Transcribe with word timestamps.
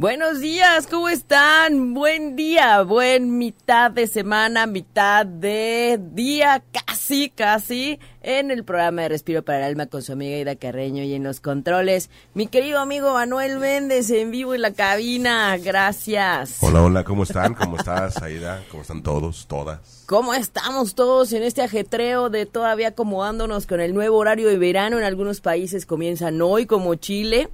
Buenos 0.00 0.40
días, 0.40 0.86
¿cómo 0.86 1.10
están? 1.10 1.92
Buen 1.92 2.34
día, 2.34 2.80
buen 2.84 3.36
mitad 3.36 3.90
de 3.90 4.06
semana, 4.06 4.66
mitad 4.66 5.26
de 5.26 6.00
día, 6.14 6.62
casi, 6.72 7.28
casi, 7.28 8.00
en 8.22 8.50
el 8.50 8.64
programa 8.64 9.02
de 9.02 9.10
Respiro 9.10 9.42
para 9.42 9.58
el 9.58 9.64
Alma 9.64 9.88
con 9.88 10.00
su 10.00 10.12
amiga 10.12 10.38
Ida 10.38 10.56
Carreño 10.56 11.02
y 11.02 11.12
en 11.12 11.22
los 11.22 11.40
controles, 11.40 12.08
mi 12.32 12.46
querido 12.46 12.78
amigo 12.78 13.12
Manuel 13.12 13.58
Méndez 13.58 14.08
en 14.08 14.30
vivo 14.30 14.54
en 14.54 14.62
la 14.62 14.72
cabina, 14.72 15.58
gracias. 15.58 16.56
Hola, 16.62 16.80
hola, 16.80 17.04
¿cómo 17.04 17.24
están? 17.24 17.52
¿Cómo 17.52 17.76
estás, 17.76 18.22
Aida? 18.22 18.64
¿Cómo 18.70 18.80
están 18.80 19.02
todos, 19.02 19.46
todas? 19.48 20.04
¿Cómo 20.06 20.32
estamos 20.32 20.94
todos 20.94 21.34
en 21.34 21.42
este 21.42 21.60
ajetreo 21.60 22.30
de 22.30 22.46
todavía 22.46 22.88
acomodándonos 22.88 23.66
con 23.66 23.82
el 23.82 23.92
nuevo 23.92 24.16
horario 24.16 24.48
de 24.48 24.56
verano? 24.56 24.96
En 24.96 25.04
algunos 25.04 25.42
países 25.42 25.84
comienzan 25.84 26.40
hoy, 26.40 26.64
como 26.64 26.94
Chile. 26.94 27.50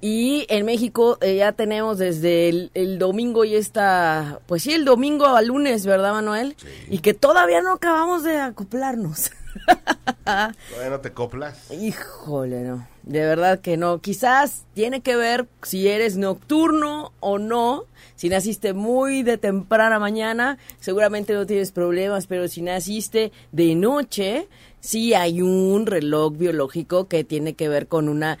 Y 0.00 0.46
en 0.50 0.66
México 0.66 1.18
eh, 1.20 1.36
ya 1.36 1.52
tenemos 1.52 1.98
desde 1.98 2.70
el, 2.74 2.98
domingo 2.98 3.44
y 3.44 3.56
esta, 3.56 4.40
pues 4.46 4.62
sí, 4.62 4.72
el 4.72 4.84
domingo 4.84 5.26
al 5.26 5.46
lunes, 5.46 5.86
¿verdad, 5.86 6.12
Manuel? 6.12 6.54
Y 6.88 6.98
que 6.98 7.14
todavía 7.14 7.62
no 7.62 7.72
acabamos 7.72 8.22
de 8.22 8.38
acoplarnos. 8.38 9.30
¿Todavía 10.24 10.90
no 10.90 11.00
te 11.00 11.12
coplas? 11.12 11.70
Híjole, 11.70 12.62
no. 12.62 12.86
De 13.04 13.20
verdad 13.20 13.60
que 13.60 13.76
no. 13.76 14.00
Quizás 14.00 14.64
tiene 14.74 15.00
que 15.00 15.16
ver 15.16 15.46
si 15.62 15.88
eres 15.88 16.16
nocturno 16.16 17.12
o 17.20 17.38
no. 17.38 17.84
Si 18.16 18.28
naciste 18.28 18.72
muy 18.72 19.22
de 19.22 19.38
temprana 19.38 19.98
mañana, 19.98 20.58
seguramente 20.80 21.32
no 21.34 21.46
tienes 21.46 21.70
problemas, 21.70 22.26
pero 22.26 22.48
si 22.48 22.62
naciste 22.62 23.30
de 23.52 23.74
noche, 23.74 24.48
sí 24.86 25.14
hay 25.14 25.42
un 25.42 25.84
reloj 25.84 26.36
biológico 26.36 27.08
que 27.08 27.24
tiene 27.24 27.54
que 27.54 27.68
ver 27.68 27.88
con 27.88 28.08
una 28.08 28.38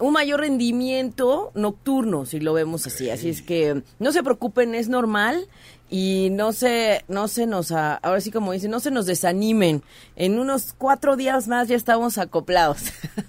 un 0.00 0.12
mayor 0.12 0.40
rendimiento 0.40 1.52
nocturno, 1.54 2.26
si 2.26 2.40
lo 2.40 2.52
vemos 2.52 2.86
así. 2.86 3.10
Así 3.10 3.28
es 3.28 3.42
que 3.42 3.82
no 4.00 4.12
se 4.12 4.24
preocupen, 4.24 4.74
es 4.74 4.88
normal 4.88 5.46
y 5.88 6.30
no 6.32 6.52
se 6.52 7.04
no 7.06 7.28
se 7.28 7.46
nos 7.46 7.70
ahora 7.70 8.20
sí 8.20 8.32
como 8.32 8.52
dicen 8.52 8.72
no 8.72 8.80
se 8.80 8.90
nos 8.90 9.06
desanimen. 9.06 9.82
En 10.16 10.40
unos 10.40 10.74
cuatro 10.76 11.16
días 11.16 11.46
más 11.46 11.68
ya 11.68 11.76
estamos 11.76 12.18
acoplados. 12.18 12.78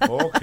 Ok. 0.09 0.41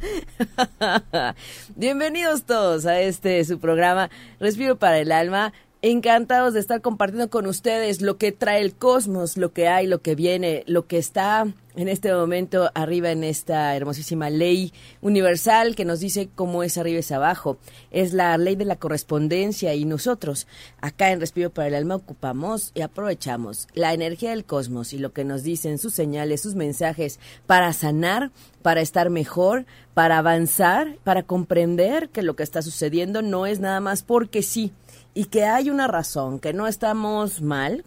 Bienvenidos 1.76 2.44
todos 2.44 2.86
a 2.86 3.00
este 3.00 3.44
su 3.44 3.60
programa 3.60 4.10
respiro 4.40 4.76
para 4.76 4.98
el 4.98 5.12
alma 5.12 5.52
encantados 5.82 6.54
de 6.54 6.60
estar 6.60 6.80
compartiendo 6.80 7.30
con 7.30 7.46
ustedes 7.46 8.02
lo 8.02 8.16
que 8.16 8.32
trae 8.32 8.60
el 8.60 8.74
cosmos, 8.74 9.36
lo 9.36 9.52
que 9.52 9.68
hay, 9.68 9.86
lo 9.86 10.00
que 10.02 10.14
viene, 10.14 10.64
lo 10.66 10.86
que 10.86 10.98
está 10.98 11.46
en 11.76 11.88
este 11.88 12.12
momento 12.12 12.70
arriba 12.74 13.10
en 13.10 13.22
esta 13.22 13.76
hermosísima 13.76 14.30
ley 14.30 14.72
universal 15.00 15.76
que 15.76 15.84
nos 15.84 16.00
dice 16.00 16.28
cómo 16.34 16.62
es 16.62 16.76
arriba 16.78 16.98
es 16.98 17.12
abajo. 17.12 17.58
Es 17.90 18.12
la 18.12 18.36
ley 18.38 18.56
de 18.56 18.64
la 18.64 18.76
correspondencia 18.76 19.74
y 19.74 19.84
nosotros 19.84 20.46
acá 20.80 21.12
en 21.12 21.20
Respiro 21.20 21.50
para 21.50 21.68
el 21.68 21.74
Alma 21.74 21.94
ocupamos 21.94 22.72
y 22.74 22.80
aprovechamos 22.80 23.68
la 23.74 23.92
energía 23.92 24.30
del 24.30 24.44
cosmos 24.44 24.92
y 24.92 24.98
lo 24.98 25.12
que 25.12 25.24
nos 25.24 25.42
dicen 25.42 25.78
sus 25.78 25.94
señales, 25.94 26.40
sus 26.40 26.54
mensajes 26.54 27.20
para 27.46 27.72
sanar, 27.72 28.32
para 28.62 28.80
estar 28.80 29.10
mejor, 29.10 29.66
para 29.94 30.18
avanzar, 30.18 30.96
para 31.04 31.22
comprender 31.22 32.08
que 32.08 32.22
lo 32.22 32.34
que 32.34 32.42
está 32.42 32.62
sucediendo 32.62 33.22
no 33.22 33.46
es 33.46 33.60
nada 33.60 33.80
más 33.80 34.02
porque 34.02 34.42
sí 34.42 34.72
y 35.14 35.26
que 35.26 35.44
hay 35.44 35.70
una 35.70 35.86
razón, 35.86 36.38
que 36.38 36.52
no 36.52 36.66
estamos 36.66 37.40
mal. 37.40 37.84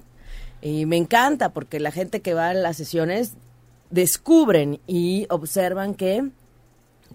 Y 0.62 0.86
me 0.86 0.98
encanta 0.98 1.54
porque 1.54 1.80
la 1.80 1.92
gente 1.92 2.22
que 2.22 2.34
va 2.34 2.50
a 2.50 2.54
las 2.54 2.78
sesiones 2.78 3.34
descubren 3.92 4.80
y 4.88 5.28
observan 5.30 5.94
que 5.94 6.30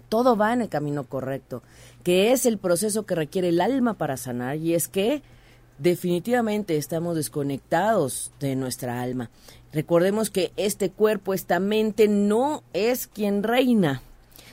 todo 0.09 0.37
va 0.37 0.53
en 0.53 0.61
el 0.61 0.69
camino 0.69 1.03
correcto, 1.03 1.63
que 2.03 2.31
es 2.31 2.45
el 2.45 2.57
proceso 2.57 3.05
que 3.05 3.15
requiere 3.15 3.49
el 3.49 3.61
alma 3.61 3.95
para 3.95 4.15
sanar 4.15 4.57
y 4.57 4.73
es 4.73 4.87
que 4.87 5.21
definitivamente 5.79 6.77
estamos 6.77 7.15
desconectados 7.15 8.31
de 8.39 8.55
nuestra 8.55 9.01
alma. 9.01 9.29
Recordemos 9.73 10.29
que 10.29 10.53
este 10.55 10.89
cuerpo, 10.89 11.33
esta 11.33 11.59
mente 11.59 12.07
no 12.07 12.63
es 12.73 13.07
quien 13.07 13.43
reina, 13.43 14.01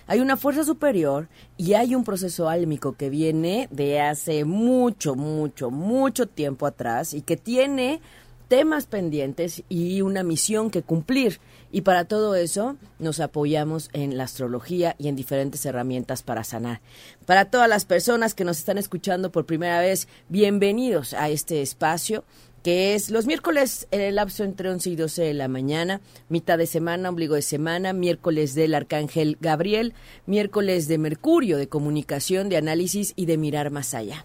hay 0.06 0.20
una 0.20 0.36
fuerza 0.36 0.64
superior 0.64 1.28
y 1.56 1.74
hay 1.74 1.94
un 1.94 2.04
proceso 2.04 2.48
álmico 2.48 2.92
que 2.92 3.08
viene 3.08 3.68
de 3.70 4.02
hace 4.02 4.44
mucho, 4.44 5.14
mucho, 5.14 5.70
mucho 5.70 6.26
tiempo 6.26 6.66
atrás 6.66 7.14
y 7.14 7.22
que 7.22 7.38
tiene 7.38 8.00
temas 8.48 8.86
pendientes 8.86 9.62
y 9.68 10.02
una 10.02 10.22
misión 10.22 10.70
que 10.70 10.82
cumplir. 10.82 11.40
Y 11.72 11.80
para 11.80 12.04
todo 12.04 12.34
eso 12.34 12.76
nos 12.98 13.20
apoyamos 13.20 13.90
en 13.92 14.16
la 14.16 14.24
astrología 14.24 14.94
y 14.98 15.08
en 15.08 15.16
diferentes 15.16 15.66
herramientas 15.66 16.22
para 16.22 16.44
sanar. 16.44 16.80
Para 17.26 17.46
todas 17.46 17.68
las 17.68 17.84
personas 17.84 18.34
que 18.34 18.44
nos 18.44 18.58
están 18.58 18.78
escuchando 18.78 19.32
por 19.32 19.46
primera 19.46 19.80
vez, 19.80 20.06
bienvenidos 20.28 21.14
a 21.14 21.30
este 21.30 21.62
espacio 21.62 22.24
que 22.64 22.94
es 22.94 23.10
los 23.10 23.26
miércoles 23.26 23.86
en 23.90 24.00
el 24.00 24.14
lapso 24.14 24.42
entre 24.42 24.70
11 24.70 24.88
y 24.88 24.96
12 24.96 25.22
de 25.22 25.34
la 25.34 25.48
mañana, 25.48 26.00
mitad 26.30 26.56
de 26.56 26.66
semana, 26.66 27.10
ombligo 27.10 27.34
de 27.34 27.42
semana, 27.42 27.92
miércoles 27.92 28.54
del 28.54 28.74
Arcángel 28.74 29.36
Gabriel, 29.38 29.92
miércoles 30.24 30.88
de 30.88 30.96
Mercurio, 30.96 31.58
de 31.58 31.68
comunicación, 31.68 32.48
de 32.48 32.56
análisis 32.56 33.12
y 33.16 33.26
de 33.26 33.36
mirar 33.36 33.70
más 33.70 33.92
allá. 33.92 34.24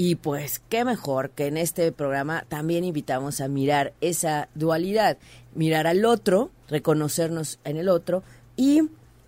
Y 0.00 0.14
pues 0.14 0.62
qué 0.68 0.84
mejor 0.84 1.30
que 1.30 1.48
en 1.48 1.56
este 1.56 1.90
programa 1.90 2.44
también 2.48 2.84
invitamos 2.84 3.40
a 3.40 3.48
mirar 3.48 3.94
esa 4.00 4.48
dualidad, 4.54 5.18
mirar 5.56 5.88
al 5.88 6.04
otro, 6.04 6.52
reconocernos 6.68 7.58
en 7.64 7.78
el 7.78 7.88
otro 7.88 8.22
y 8.54 8.82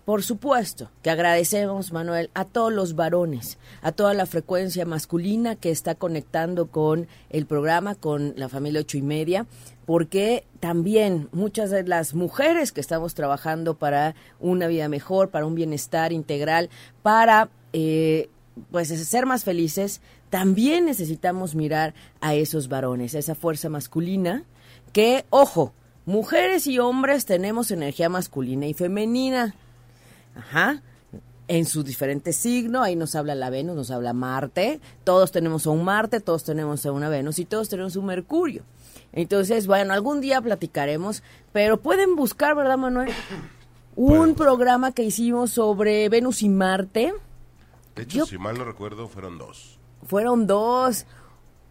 por 0.05 0.23
supuesto 0.23 0.89
que 1.03 1.09
agradecemos, 1.09 1.91
Manuel, 1.91 2.29
a 2.35 2.45
todos 2.45 2.71
los 2.71 2.95
varones, 2.95 3.57
a 3.81 3.91
toda 3.91 4.13
la 4.13 4.25
frecuencia 4.25 4.85
masculina 4.85 5.57
que 5.57 5.71
está 5.71 5.93
conectando 5.93 6.67
con 6.67 7.09
el 7.29 7.45
programa, 7.45 7.95
con 7.95 8.33
la 8.37 8.47
familia 8.47 8.79
ocho 8.79 8.97
y 8.97 9.01
media, 9.01 9.47
porque 9.85 10.45
también 10.61 11.27
muchas 11.33 11.69
de 11.69 11.83
las 11.83 12.13
mujeres 12.13 12.71
que 12.71 12.79
estamos 12.79 13.13
trabajando 13.13 13.73
para 13.73 14.15
una 14.39 14.67
vida 14.67 14.87
mejor, 14.87 15.31
para 15.31 15.45
un 15.45 15.55
bienestar 15.55 16.13
integral, 16.13 16.69
para 17.03 17.49
eh, 17.73 18.29
pues 18.71 18.87
ser 18.87 19.25
más 19.25 19.43
felices, 19.43 20.01
también 20.31 20.85
necesitamos 20.85 21.53
mirar 21.53 21.93
a 22.21 22.33
esos 22.33 22.69
varones, 22.69 23.13
a 23.13 23.19
esa 23.19 23.35
fuerza 23.35 23.69
masculina 23.69 24.45
que, 24.93 25.25
ojo, 25.29 25.73
mujeres 26.07 26.65
y 26.65 26.79
hombres 26.79 27.25
tenemos 27.25 27.69
energía 27.69 28.09
masculina 28.09 28.65
y 28.65 28.73
femenina 28.73 29.53
Ajá. 30.35 30.81
En 31.47 31.65
su 31.65 31.83
diferente 31.83 32.31
signo, 32.31 32.81
ahí 32.81 32.95
nos 32.95 33.15
habla 33.15 33.35
la 33.35 33.49
Venus, 33.49 33.75
nos 33.75 33.91
habla 33.91 34.13
Marte. 34.13 34.79
Todos 35.03 35.31
tenemos 35.31 35.67
a 35.67 35.71
un 35.71 35.83
Marte, 35.83 36.21
todos 36.21 36.45
tenemos 36.45 36.85
a 36.85 36.93
una 36.93 37.09
Venus 37.09 37.39
y 37.39 37.45
todos 37.45 37.67
tenemos 37.67 37.97
un 37.97 38.05
Mercurio. 38.05 38.63
Entonces, 39.11 39.67
bueno, 39.67 39.93
algún 39.93 40.21
día 40.21 40.41
platicaremos, 40.41 41.23
pero 41.51 41.81
pueden 41.81 42.15
buscar, 42.15 42.55
¿verdad, 42.55 42.77
Manuel? 42.77 43.11
Un 43.97 44.35
programa 44.35 44.93
que 44.93 45.03
hicimos 45.03 45.51
sobre 45.51 46.07
Venus 46.07 46.41
y 46.41 46.47
Marte. 46.47 47.13
De 47.95 48.03
hecho, 48.03 48.25
si 48.25 48.37
mal 48.37 48.57
no 48.57 48.63
recuerdo, 48.63 49.09
fueron 49.09 49.37
dos. 49.37 49.80
Fueron 50.05 50.47
dos. 50.47 51.05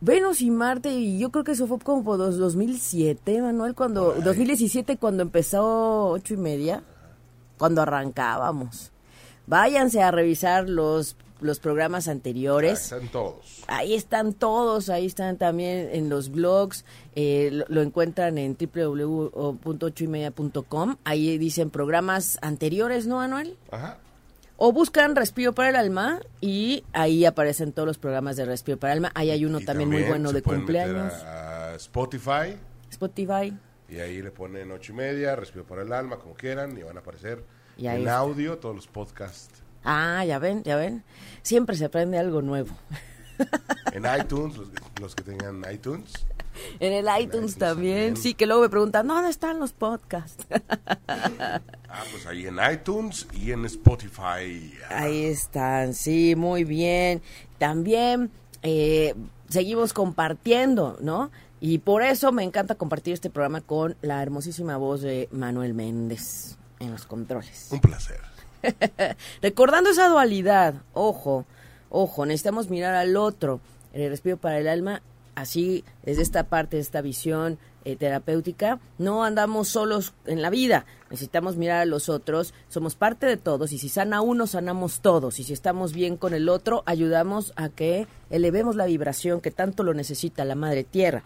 Venus 0.02 0.40
y 0.40 0.50
Marte, 0.50 0.90
y 0.92 1.18
yo 1.18 1.30
creo 1.30 1.44
que 1.44 1.52
eso 1.52 1.66
fue 1.66 1.78
como 1.78 2.02
por 2.02 2.16
2007, 2.16 3.42
Manuel, 3.42 3.74
cuando, 3.74 4.14
2017, 4.14 4.96
cuando 4.96 5.22
empezó 5.22 6.08
ocho 6.08 6.32
y 6.32 6.38
media 6.38 6.82
cuando 7.58 7.82
arrancábamos. 7.82 8.92
Váyanse 9.46 10.02
a 10.02 10.10
revisar 10.10 10.70
los 10.70 11.16
los 11.40 11.58
programas 11.58 12.06
anteriores. 12.08 12.92
Ahí 12.92 12.98
están 12.98 13.12
todos. 13.12 13.64
Ahí 13.66 13.94
están 13.94 14.34
todos, 14.34 14.90
ahí 14.90 15.06
están 15.06 15.38
también 15.38 15.88
en 15.92 16.08
los 16.08 16.30
blogs, 16.30 16.84
eh, 17.14 17.64
lo, 17.68 17.82
encuentran 17.82 18.38
en 18.38 18.56
www.ochoymedia.com, 18.56 20.96
ahí 21.04 21.38
dicen 21.38 21.70
programas 21.70 22.38
anteriores, 22.42 23.06
¿no, 23.06 23.20
Anuel? 23.20 23.56
Ajá. 23.70 23.98
O 24.62 24.72
buscan 24.72 25.16
Respiro 25.16 25.54
para 25.54 25.70
el 25.70 25.76
Alma 25.76 26.20
y 26.42 26.84
ahí 26.92 27.24
aparecen 27.24 27.72
todos 27.72 27.86
los 27.86 27.96
programas 27.96 28.36
de 28.36 28.44
Respiro 28.44 28.78
para 28.78 28.92
el 28.92 28.98
Alma. 28.98 29.10
Ahí 29.14 29.30
hay 29.30 29.46
uno 29.46 29.60
también, 29.60 29.88
muy 29.88 30.02
bueno 30.02 30.32
de 30.32 30.42
cumpleaños. 30.42 31.14
a 31.24 31.74
Spotify. 31.76 32.58
Spotify. 32.90 33.56
Y 33.88 34.00
ahí 34.00 34.20
le 34.20 34.30
ponen 34.30 34.70
ocho 34.70 34.92
y 34.92 34.96
media, 34.96 35.34
respiro 35.34 35.64
por 35.64 35.78
el 35.78 35.90
alma, 35.94 36.18
como 36.18 36.34
quieran, 36.34 36.76
y 36.76 36.82
van 36.82 36.98
a 36.98 37.00
aparecer 37.00 37.42
en 37.78 38.06
audio 38.06 38.58
todos 38.58 38.76
los 38.76 38.86
podcasts. 38.86 39.62
Ah, 39.82 40.26
ya 40.26 40.38
ven, 40.38 40.62
ya 40.62 40.76
ven. 40.76 41.04
Siempre 41.40 41.74
se 41.74 41.86
aprende 41.86 42.18
algo 42.18 42.42
nuevo. 42.42 42.76
En 43.92 44.04
iTunes, 44.20 44.58
los, 45.00 45.14
que 45.14 45.22
tengan 45.22 45.64
iTunes. 45.72 46.12
En 46.80 46.92
el 46.92 47.06
iTunes, 47.20 47.56
también. 47.56 48.16
Sí, 48.16 48.34
que 48.34 48.46
luego 48.46 48.62
me 48.62 48.68
preguntan, 48.68 49.06
¿dónde 49.06 49.30
están 49.30 49.58
los 49.58 49.72
podcasts? 49.72 50.46
Ah, 51.92 52.04
pues 52.12 52.24
ahí 52.24 52.46
en 52.46 52.56
iTunes 52.72 53.26
y 53.34 53.50
en 53.50 53.64
Spotify. 53.64 54.72
Ahí 54.90 55.24
están, 55.24 55.92
sí, 55.92 56.36
muy 56.36 56.62
bien. 56.62 57.20
También 57.58 58.30
eh, 58.62 59.16
seguimos 59.48 59.92
compartiendo, 59.92 60.96
¿no? 61.00 61.32
Y 61.60 61.78
por 61.78 62.02
eso 62.02 62.30
me 62.30 62.44
encanta 62.44 62.76
compartir 62.76 63.14
este 63.14 63.28
programa 63.28 63.60
con 63.60 63.96
la 64.02 64.22
hermosísima 64.22 64.76
voz 64.76 65.02
de 65.02 65.28
Manuel 65.32 65.74
Méndez 65.74 66.56
en 66.78 66.92
los 66.92 67.06
controles. 67.06 67.68
Un 67.70 67.80
placer. 67.80 68.20
Recordando 69.42 69.90
esa 69.90 70.08
dualidad, 70.08 70.74
ojo, 70.94 71.44
ojo, 71.90 72.24
necesitamos 72.24 72.70
mirar 72.70 72.94
al 72.94 73.16
otro. 73.16 73.60
El 73.92 74.10
respiro 74.10 74.36
para 74.36 74.58
el 74.58 74.68
alma, 74.68 75.02
así 75.34 75.84
desde 76.02 76.22
esta 76.22 76.44
parte, 76.44 76.78
esta 76.78 77.00
visión 77.00 77.58
eh, 77.84 77.96
terapéutica, 77.96 78.78
no 78.98 79.24
andamos 79.24 79.68
solos 79.68 80.12
en 80.26 80.42
la 80.42 80.50
vida, 80.50 80.84
necesitamos 81.10 81.56
mirar 81.56 81.80
a 81.80 81.86
los 81.86 82.08
otros, 82.08 82.52
somos 82.68 82.94
parte 82.94 83.26
de 83.26 83.36
todos 83.36 83.72
y 83.72 83.78
si 83.78 83.88
sana 83.88 84.20
uno, 84.20 84.46
sanamos 84.46 85.00
todos 85.00 85.38
y 85.40 85.44
si 85.44 85.52
estamos 85.52 85.92
bien 85.94 86.16
con 86.16 86.34
el 86.34 86.48
otro, 86.48 86.82
ayudamos 86.86 87.52
a 87.56 87.70
que 87.70 88.06
elevemos 88.28 88.76
la 88.76 88.86
vibración 88.86 89.40
que 89.40 89.50
tanto 89.50 89.82
lo 89.82 89.94
necesita 89.94 90.44
la 90.44 90.54
Madre 90.54 90.84
Tierra. 90.84 91.22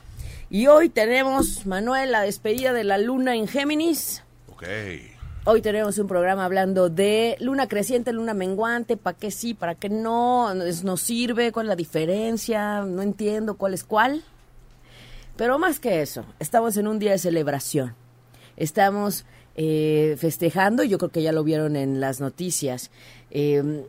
Y 0.50 0.68
hoy 0.68 0.90
tenemos, 0.90 1.66
Manuel, 1.66 2.12
la 2.12 2.22
despedida 2.22 2.72
de 2.72 2.84
la 2.84 2.98
luna 2.98 3.34
en 3.34 3.48
Géminis. 3.48 4.22
Ok. 4.52 4.64
Hoy 5.46 5.60
tenemos 5.60 5.98
un 5.98 6.06
programa 6.06 6.46
hablando 6.46 6.88
de 6.88 7.36
luna 7.38 7.68
creciente, 7.68 8.14
luna 8.14 8.32
menguante, 8.32 8.96
para 8.96 9.14
qué 9.14 9.30
sí, 9.30 9.52
para 9.52 9.74
qué 9.74 9.90
no, 9.90 10.54
nos 10.54 11.00
sirve, 11.02 11.52
cuál 11.52 11.66
es 11.66 11.68
la 11.68 11.76
diferencia, 11.76 12.80
no 12.80 13.02
entiendo 13.02 13.58
cuál 13.58 13.74
es 13.74 13.84
cuál. 13.84 14.22
Pero 15.36 15.58
más 15.58 15.80
que 15.80 16.00
eso, 16.00 16.24
estamos 16.38 16.78
en 16.78 16.88
un 16.88 16.98
día 16.98 17.10
de 17.10 17.18
celebración. 17.18 17.94
Estamos 18.56 19.26
eh, 19.54 20.16
festejando, 20.18 20.82
yo 20.82 20.96
creo 20.96 21.10
que 21.10 21.22
ya 21.22 21.32
lo 21.32 21.44
vieron 21.44 21.76
en 21.76 22.00
las 22.00 22.22
noticias, 22.22 22.90
em, 23.30 23.82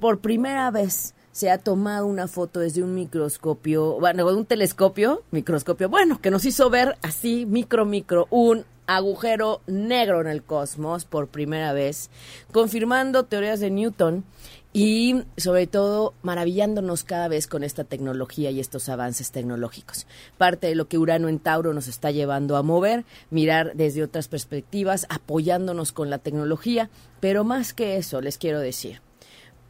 por 0.00 0.18
primera 0.18 0.68
vez 0.72 1.14
se 1.30 1.52
ha 1.52 1.58
tomado 1.58 2.06
una 2.06 2.26
foto 2.26 2.58
desde 2.58 2.82
un 2.82 2.96
microscopio, 2.96 4.00
bueno, 4.00 4.26
un 4.36 4.46
telescopio, 4.46 5.22
microscopio, 5.30 5.88
bueno, 5.88 6.20
que 6.20 6.32
nos 6.32 6.44
hizo 6.44 6.68
ver 6.70 6.96
así, 7.02 7.46
micro, 7.46 7.84
micro, 7.84 8.26
un 8.30 8.64
agujero 8.88 9.60
negro 9.66 10.20
en 10.22 10.26
el 10.26 10.42
cosmos 10.42 11.04
por 11.04 11.28
primera 11.28 11.72
vez, 11.72 12.10
confirmando 12.52 13.26
teorías 13.26 13.60
de 13.60 13.70
Newton 13.70 14.24
y 14.72 15.24
sobre 15.36 15.66
todo 15.66 16.14
maravillándonos 16.22 17.04
cada 17.04 17.28
vez 17.28 17.46
con 17.46 17.64
esta 17.64 17.84
tecnología 17.84 18.50
y 18.50 18.60
estos 18.60 18.88
avances 18.88 19.30
tecnológicos. 19.30 20.06
Parte 20.38 20.68
de 20.68 20.74
lo 20.74 20.88
que 20.88 20.98
Urano 20.98 21.28
en 21.28 21.38
Tauro 21.38 21.74
nos 21.74 21.86
está 21.86 22.10
llevando 22.10 22.56
a 22.56 22.62
mover, 22.62 23.04
mirar 23.30 23.72
desde 23.74 24.02
otras 24.02 24.26
perspectivas, 24.26 25.06
apoyándonos 25.10 25.92
con 25.92 26.08
la 26.10 26.18
tecnología, 26.18 26.90
pero 27.20 27.44
más 27.44 27.74
que 27.74 27.96
eso 27.98 28.20
les 28.22 28.38
quiero 28.38 28.58
decir, 28.58 29.02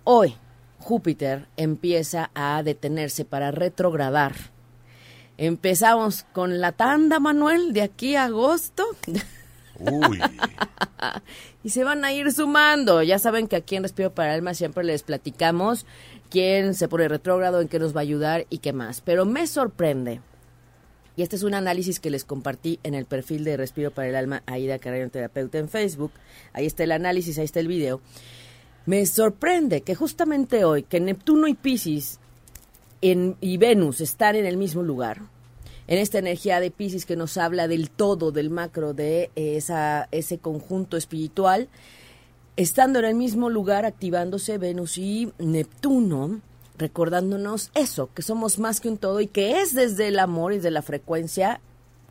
hoy 0.05 0.37
Júpiter 0.79 1.49
empieza 1.57 2.31
a 2.35 2.63
detenerse 2.63 3.25
para 3.25 3.51
retrogradar 3.51 4.35
Empezamos 5.39 6.27
con 6.33 6.61
la 6.61 6.73
tanda, 6.73 7.21
Manuel, 7.21 7.73
de 7.73 7.83
aquí 7.83 8.17
a 8.17 8.25
agosto. 8.25 8.85
Uy. 9.79 10.19
y 11.63 11.71
se 11.71 11.85
van 11.85 12.05
a 12.05 12.13
ir 12.13 12.33
sumando. 12.33 13.05
Ya 13.05 13.21
saben 13.21 13.47
que 13.47 13.55
aquí 13.55 13.77
en 13.77 13.85
Respiro 13.85 14.13
para 14.13 14.35
Alma 14.35 14.55
siempre 14.55 14.83
les 14.83 15.05
platicamos 15.05 15.87
quién 16.29 16.75
se 16.75 16.89
pone 16.89 17.07
retrógrado, 17.07 17.61
en 17.61 17.69
qué 17.69 17.79
nos 17.79 17.95
va 17.95 18.01
a 18.01 18.03
ayudar 18.03 18.47
y 18.51 18.59
qué 18.59 18.73
más. 18.73 19.01
Pero 19.01 19.25
me 19.27 19.47
sorprende. 19.47 20.21
Y 21.15 21.23
este 21.23 21.37
es 21.37 21.45
un 21.45 21.55
análisis 21.55 22.01
que 22.01 22.11
les 22.11 22.25
compartí 22.25 22.81
en 22.83 22.95
el 22.95 23.05
perfil 23.05 23.45
de 23.45 23.57
Respiro 23.57 23.93
para 23.93 24.09
el 24.09 24.17
Alma, 24.17 24.43
Aida 24.47 24.81
Carrero 24.81 25.09
Terapeuta 25.09 25.59
en 25.59 25.69
Facebook. 25.69 26.11
Ahí 26.53 26.67
está 26.67 26.83
el 26.83 26.93
análisis, 26.93 27.39
ahí 27.39 27.45
está 27.45 27.61
el 27.61 27.69
video. 27.69 28.01
Me 28.87 29.07
sorprende 29.07 29.83
que 29.83 29.95
justamente 29.95 30.65
hoy, 30.65 30.83
que 30.83 30.99
Neptuno 30.99 31.47
y 31.47 31.55
Pisces 31.55 32.19
y 33.01 33.57
Venus 33.59 34.01
están 34.01 34.37
en 34.37 34.47
el 34.47 34.57
mismo 34.57 34.83
lugar, 34.83 35.23
en 35.87 35.99
esta 35.99 36.19
energía 36.19 36.61
de 36.61 36.71
Pisces 36.71 37.07
que 37.07 37.17
nos 37.17 37.37
habla 37.37 37.69
del 37.69 37.91
todo, 37.91 38.31
del 38.31 38.51
macro, 38.51 38.93
de 38.93 39.31
ese 39.35 40.39
conjunto 40.39 40.97
espiritual, 40.97 41.69
estando 42.57 42.99
en 42.99 43.05
el 43.05 43.15
mismo 43.15 43.51
lugar, 43.51 43.85
activándose 43.85 44.59
Venus 44.59 44.99
y 44.99 45.33
Neptuno, 45.39 46.41
recordándonos 46.77 47.71
eso, 47.75 48.11
que 48.15 48.23
somos 48.23 48.59
más 48.59 48.81
que 48.81 48.89
un 48.89 48.99
todo 48.99 49.21
y 49.21 49.29
que 49.29 49.61
es 49.61 49.75
desde 49.75 50.09
el 50.09 50.19
amor 50.19 50.53
y 50.53 50.57
desde 50.57 50.71
la 50.71 50.83
frecuencia 50.83 51.61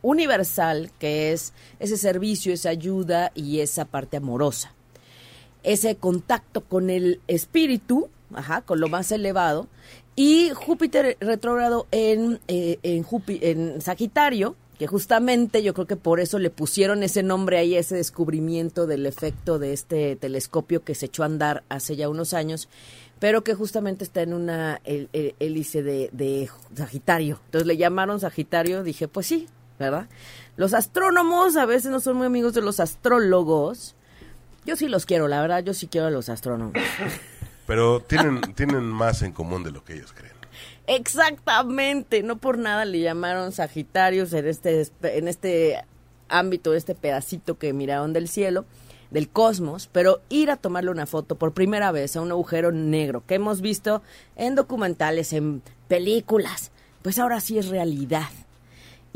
universal, 0.01 0.91
que 0.99 1.33
es 1.33 1.53
ese 1.79 1.97
servicio, 1.97 2.53
esa 2.53 2.69
ayuda 2.69 3.31
y 3.35 3.59
esa 3.59 3.85
parte 3.85 4.17
amorosa. 4.17 4.73
Ese 5.63 5.95
contacto 5.95 6.61
con 6.61 6.89
el 6.89 7.19
espíritu, 7.27 8.09
ajá, 8.33 8.61
con 8.61 8.79
lo 8.79 8.87
más 8.87 9.11
elevado, 9.11 9.67
y 10.17 10.49
Júpiter 10.49 11.15
retrógrado 11.21 11.85
en, 11.91 12.39
eh, 12.47 12.79
en, 12.81 13.05
en 13.27 13.81
Sagitario, 13.81 14.55
que 14.79 14.87
justamente 14.87 15.61
yo 15.61 15.75
creo 15.75 15.85
que 15.85 15.95
por 15.95 16.19
eso 16.19 16.39
le 16.39 16.49
pusieron 16.49 17.03
ese 17.03 17.21
nombre 17.21 17.59
ahí, 17.59 17.75
ese 17.75 17.95
descubrimiento 17.95 18.87
del 18.87 19.05
efecto 19.05 19.59
de 19.59 19.73
este 19.73 20.15
telescopio 20.15 20.83
que 20.83 20.95
se 20.95 21.05
echó 21.05 21.21
a 21.21 21.27
andar 21.27 21.63
hace 21.69 21.95
ya 21.95 22.09
unos 22.09 22.33
años, 22.33 22.67
pero 23.19 23.43
que 23.43 23.53
justamente 23.53 24.03
está 24.03 24.23
en 24.23 24.33
una 24.33 24.81
hélice 24.83 25.83
de, 25.83 26.09
de 26.11 26.49
Sagitario. 26.75 27.39
Entonces 27.45 27.67
le 27.67 27.77
llamaron 27.77 28.19
Sagitario, 28.19 28.81
dije, 28.81 29.07
pues 29.07 29.27
sí, 29.27 29.47
¿verdad? 29.77 30.07
Los 30.55 30.73
astrónomos 30.73 31.57
a 31.57 31.67
veces 31.67 31.91
no 31.91 31.99
son 31.99 32.17
muy 32.17 32.25
amigos 32.25 32.55
de 32.55 32.61
los 32.61 32.79
astrólogos. 32.79 33.93
Yo 34.65 34.75
sí 34.75 34.87
los 34.87 35.05
quiero, 35.05 35.27
la 35.27 35.41
verdad, 35.41 35.63
yo 35.63 35.75
sí 35.75 35.85
quiero 35.85 36.07
a 36.07 36.11
los 36.11 36.27
astrónomos. 36.29 36.73
Pero 37.67 37.99
tienen, 37.99 38.41
tienen 38.55 38.85
más 38.85 39.21
en 39.21 39.33
común 39.33 39.63
de 39.63 39.71
lo 39.71 39.83
que 39.83 39.93
ellos 39.93 40.13
creen. 40.13 40.33
Exactamente, 40.87 42.23
no 42.23 42.37
por 42.37 42.57
nada 42.57 42.85
le 42.85 43.01
llamaron 43.01 43.51
Sagitarios 43.51 44.33
en 44.33 44.47
este, 44.47 44.87
en 45.03 45.27
este 45.27 45.83
ámbito, 46.29 46.73
este 46.73 46.95
pedacito 46.95 47.57
que 47.57 47.73
miraron 47.73 48.13
del 48.13 48.29
cielo, 48.29 48.65
del 49.11 49.29
cosmos, 49.29 49.89
pero 49.91 50.21
ir 50.29 50.49
a 50.49 50.55
tomarle 50.55 50.89
una 50.89 51.05
foto 51.05 51.35
por 51.35 51.53
primera 51.53 51.91
vez 51.91 52.15
a 52.15 52.21
un 52.21 52.31
agujero 52.31 52.71
negro 52.71 53.23
que 53.27 53.35
hemos 53.35 53.61
visto 53.61 54.01
en 54.37 54.55
documentales, 54.55 55.33
en 55.33 55.61
películas, 55.87 56.71
pues 57.01 57.19
ahora 57.19 57.41
sí 57.41 57.57
es 57.57 57.67
realidad 57.67 58.29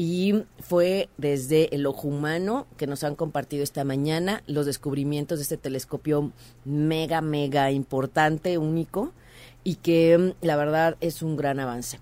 y 0.04 0.46
fue 0.60 1.10
desde 1.18 1.76
el 1.76 1.86
ojo 1.86 2.08
humano 2.08 2.66
que 2.76 2.88
nos 2.88 3.04
han 3.04 3.16
compartido 3.16 3.64
esta 3.64 3.84
mañana 3.84 4.42
los 4.48 4.66
descubrimientos 4.66 5.38
de 5.38 5.44
este 5.44 5.58
telescopio 5.58 6.32
mega, 6.66 7.22
mega 7.22 7.70
importante, 7.70 8.58
único, 8.58 9.14
y 9.64 9.76
que 9.76 10.18
mm, 10.18 10.44
la 10.44 10.56
verdad 10.56 10.98
es 11.02 11.22
un 11.22 11.38
gran 11.38 11.60
avance. 11.60 12.00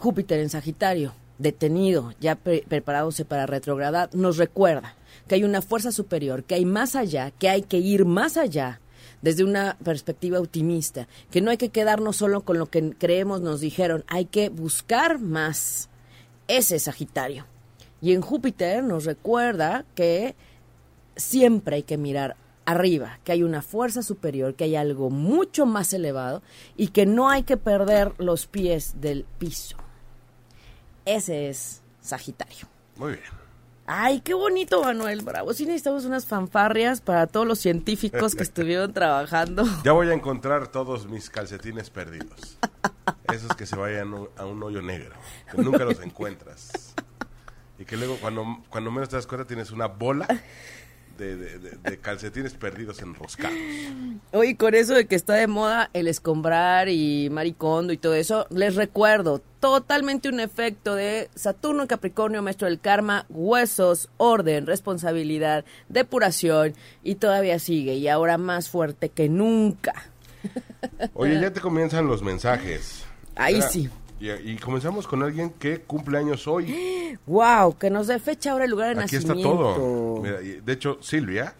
Júpiter 0.00 0.40
en 0.40 0.50
Sagitario, 0.50 1.14
detenido, 1.38 2.12
ya 2.20 2.34
preparándose 2.34 3.24
para 3.24 3.46
retrogradar, 3.46 4.12
nos 4.12 4.36
recuerda 4.36 4.96
que 5.28 5.36
hay 5.36 5.44
una 5.44 5.62
fuerza 5.62 5.92
superior, 5.92 6.42
que 6.42 6.56
hay 6.56 6.64
más 6.64 6.96
allá, 6.96 7.30
que 7.30 7.48
hay 7.48 7.62
que 7.62 7.78
ir 7.78 8.04
más 8.04 8.36
allá 8.36 8.80
desde 9.20 9.44
una 9.44 9.76
perspectiva 9.84 10.40
optimista, 10.40 11.06
que 11.30 11.40
no 11.40 11.52
hay 11.52 11.56
que 11.56 11.68
quedarnos 11.68 12.16
solo 12.16 12.40
con 12.40 12.58
lo 12.58 12.66
que 12.66 12.96
creemos, 12.98 13.42
nos 13.42 13.60
dijeron, 13.60 14.02
hay 14.08 14.24
que 14.24 14.48
buscar 14.48 15.20
más 15.20 15.88
ese 16.56 16.78
Sagitario. 16.78 17.46
Y 18.00 18.12
en 18.12 18.20
Júpiter 18.20 18.82
nos 18.82 19.04
recuerda 19.04 19.84
que 19.94 20.34
siempre 21.16 21.76
hay 21.76 21.82
que 21.82 21.96
mirar 21.96 22.36
arriba, 22.64 23.18
que 23.24 23.32
hay 23.32 23.42
una 23.42 23.62
fuerza 23.62 24.02
superior, 24.02 24.54
que 24.54 24.64
hay 24.64 24.76
algo 24.76 25.10
mucho 25.10 25.66
más 25.66 25.92
elevado 25.92 26.42
y 26.76 26.88
que 26.88 27.06
no 27.06 27.30
hay 27.30 27.42
que 27.44 27.56
perder 27.56 28.12
los 28.18 28.46
pies 28.46 29.00
del 29.00 29.24
piso. 29.38 29.76
Ese 31.04 31.48
es 31.48 31.82
Sagitario. 32.00 32.68
Muy 32.96 33.12
bien. 33.12 33.41
Ay, 33.86 34.20
qué 34.20 34.34
bonito, 34.34 34.82
Manuel 34.82 35.22
Bravo. 35.22 35.52
Sí 35.54 35.66
necesitamos 35.66 36.04
unas 36.04 36.26
fanfarrias 36.26 37.00
para 37.00 37.26
todos 37.26 37.46
los 37.46 37.58
científicos 37.58 38.34
que 38.34 38.42
estuvieron 38.42 38.92
trabajando. 38.94 39.64
Ya 39.84 39.92
voy 39.92 40.08
a 40.08 40.14
encontrar 40.14 40.68
todos 40.68 41.06
mis 41.06 41.30
calcetines 41.30 41.90
perdidos. 41.90 42.58
Esos 43.32 43.54
que 43.56 43.66
se 43.66 43.76
vayan 43.76 44.14
a 44.36 44.44
un 44.44 44.62
hoyo 44.62 44.82
negro, 44.82 45.14
que 45.50 45.62
nunca 45.62 45.84
los 45.84 46.00
encuentras. 46.00 46.94
Y 47.78 47.84
que 47.84 47.96
luego 47.96 48.18
cuando, 48.20 48.62
cuando 48.68 48.90
menos 48.90 49.08
te 49.08 49.16
das 49.16 49.26
cuenta 49.26 49.46
tienes 49.46 49.72
una 49.72 49.86
bola 49.86 50.28
de, 51.22 51.98
calcetines 52.00 52.54
perdidos 52.54 53.00
enroscados. 53.00 53.56
Oye, 54.32 54.56
con 54.56 54.74
eso 54.74 54.94
de 54.94 55.06
que 55.06 55.14
está 55.14 55.34
de 55.34 55.46
moda 55.46 55.90
el 55.92 56.08
escombrar 56.08 56.88
y 56.88 57.28
maricondo 57.30 57.92
y 57.92 57.96
todo 57.96 58.14
eso, 58.14 58.46
les 58.50 58.74
recuerdo, 58.74 59.42
totalmente 59.60 60.28
un 60.28 60.40
efecto 60.40 60.94
de 60.94 61.30
Saturno 61.34 61.82
en 61.82 61.88
Capricornio, 61.88 62.42
maestro 62.42 62.66
del 62.66 62.80
karma, 62.80 63.26
huesos, 63.28 64.10
orden, 64.16 64.66
responsabilidad, 64.66 65.64
depuración 65.88 66.74
y 67.02 67.16
todavía 67.16 67.58
sigue 67.58 67.94
y 67.94 68.08
ahora 68.08 68.38
más 68.38 68.68
fuerte 68.68 69.08
que 69.08 69.28
nunca. 69.28 69.94
Oye, 71.14 71.40
ya 71.40 71.52
te 71.52 71.60
comienzan 71.60 72.06
los 72.06 72.22
mensajes. 72.22 73.04
Ahí 73.36 73.62
sí. 73.62 73.88
Y, 74.22 74.56
comenzamos 74.58 75.08
con 75.08 75.22
alguien 75.22 75.50
que 75.50 75.80
cumple 75.80 76.18
años 76.18 76.46
hoy. 76.46 77.18
¡Wow! 77.26 77.76
Que 77.76 77.90
nos 77.90 78.06
dé 78.06 78.20
fecha, 78.20 78.52
ahora, 78.52 78.66
el 78.66 78.70
lugar 78.70 78.94
de 78.94 79.02
Aquí 79.02 79.16
nacimiento. 79.16 79.32
Aquí 79.32 79.40
está 79.40 79.74
todo. 79.74 80.22
de 80.64 80.72
hecho, 80.72 80.98
Silvia 81.00 81.54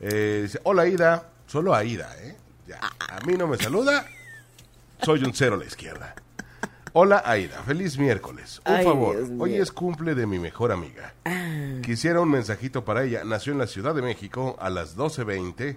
eh, 0.00 0.40
dice, 0.44 0.60
hola 0.64 0.86
Ida, 0.86 1.28
solo 1.46 1.74
a 1.74 1.84
Ida, 1.84 2.10
¿eh? 2.22 2.36
a 3.08 3.20
mí 3.26 3.34
no 3.34 3.46
me 3.46 3.58
saluda, 3.58 4.06
soy 5.02 5.22
un 5.24 5.34
cero 5.34 5.56
a 5.56 5.58
la 5.58 5.66
izquierda. 5.66 6.14
Hola 6.96 7.22
Aida, 7.26 7.60
feliz 7.64 7.98
miércoles. 7.98 8.62
Un 8.64 8.72
Ay, 8.72 8.84
favor, 8.84 9.16
Dios 9.16 9.28
mío. 9.28 9.42
hoy 9.42 9.56
es 9.56 9.72
cumple 9.72 10.14
de 10.14 10.26
mi 10.26 10.38
mejor 10.38 10.70
amiga. 10.70 11.12
Ah, 11.24 11.80
Quisiera 11.82 12.20
un 12.20 12.30
mensajito 12.30 12.84
para 12.84 13.02
ella. 13.02 13.24
Nació 13.24 13.52
en 13.52 13.58
la 13.58 13.66
Ciudad 13.66 13.94
de 13.94 14.02
México 14.02 14.56
a 14.60 14.70
las 14.70 14.96
12.20. 14.96 15.76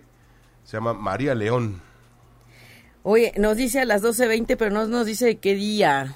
Se 0.64 0.78
llama 0.78 0.94
María 0.94 1.34
León. 1.34 1.82
Oye, 3.10 3.32
nos 3.38 3.56
dice 3.56 3.80
a 3.80 3.86
las 3.86 4.04
12.20, 4.04 4.58
pero 4.58 4.70
no 4.70 4.86
nos 4.86 5.06
dice 5.06 5.26
de 5.28 5.38
qué 5.38 5.56
día. 5.56 6.14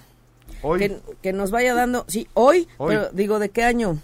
Hoy. 0.62 0.78
Que, 0.80 1.00
que 1.22 1.32
nos 1.32 1.50
vaya 1.50 1.74
dando, 1.74 2.04
sí, 2.10 2.28
hoy, 2.34 2.68
Hoy. 2.78 2.94
pero 2.96 3.10
digo, 3.14 3.40
¿de 3.40 3.48
qué 3.48 3.64
año? 3.64 3.98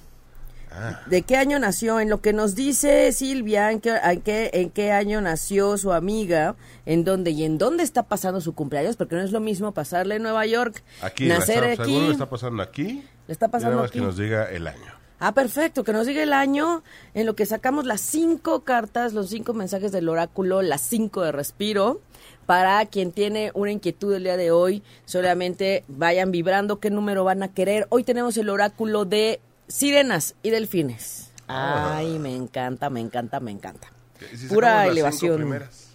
Ah, 0.72 1.02
¿De 1.08 1.22
qué 1.24 1.36
año 1.36 1.60
nació? 1.60 2.00
En 2.00 2.10
lo 2.10 2.22
que 2.22 2.32
nos 2.32 2.56
dice 2.56 3.12
Silvia, 3.12 3.74
en 3.74 3.82
qué, 3.82 3.98
en 4.02 4.22
qué, 4.22 4.52
en 4.54 4.70
qué 4.70 4.94
año 4.94 5.20
nació 5.20 5.78
su 5.78 5.92
amiga, 5.92 6.56
en 6.86 7.04
dónde 7.04 7.32
y 7.32 7.44
en 7.44 7.58
dónde 7.58 7.84
está 7.84 8.04
pasando 8.04 8.40
su 8.40 8.56
cumpleaños, 8.56 8.96
porque 8.96 9.16
no 9.16 9.22
es 9.22 9.34
lo 9.34 9.42
mismo 9.42 9.74
pasarle 9.74 10.16
en 10.16 10.24
Nueva 10.24 10.46
York, 10.46 10.82
aquí, 11.02 11.26
nacer 11.28 11.66
está- 11.66 11.84
aquí. 11.84 11.92
seguro 11.94 12.12
está 12.14 12.30
pasando 12.30 12.64
aquí. 12.64 13.04
Le 13.28 13.34
está 13.34 13.50
pasando 13.50 13.84
aquí. 13.84 14.00
que 14.00 14.06
nos 14.06 14.16
diga 14.16 14.50
el 14.50 14.66
año. 14.66 14.94
Ah, 15.20 15.34
perfecto, 15.34 15.84
que 15.84 15.94
nos 15.94 16.06
diga 16.06 16.22
el 16.22 16.32
año 16.32 16.84
en 17.16 17.26
lo 17.26 17.36
que 17.36 17.46
sacamos 17.48 17.86
las 17.86 18.00
cinco 18.02 18.62
cartas, 18.62 19.14
los 19.14 19.30
cinco 19.30 19.54
mensajes 19.54 19.92
del 19.92 20.08
oráculo, 20.10 20.62
las 20.62 20.82
cinco 20.82 21.24
de 21.24 21.32
respiro. 21.32 22.00
Para 22.48 22.84
quien 22.86 23.12
tiene 23.12 23.52
una 23.54 23.72
inquietud 23.72 24.14
el 24.16 24.24
día 24.24 24.38
de 24.38 24.52
hoy, 24.52 24.82
solamente 25.06 25.84
vayan 25.90 26.32
vibrando 26.32 26.80
qué 26.80 26.90
número 26.90 27.24
van 27.26 27.44
a 27.44 27.50
querer. 27.54 27.86
Hoy 27.90 28.04
tenemos 28.04 28.38
el 28.38 28.50
oráculo 28.50 29.04
de 29.06 29.40
sirenas 29.68 30.34
y 30.44 30.50
delfines. 30.50 31.32
Ay, 31.48 32.18
me 32.20 32.34
encanta, 32.36 32.90
me 32.90 33.02
encanta, 33.02 33.40
me 33.42 33.52
encanta. 33.52 33.92
¿Y 34.34 34.38
si 34.38 34.48
Pura 34.48 34.70
las 34.70 34.82
cinco 34.86 34.92
elevación. 34.94 35.36
primeras? 35.36 35.88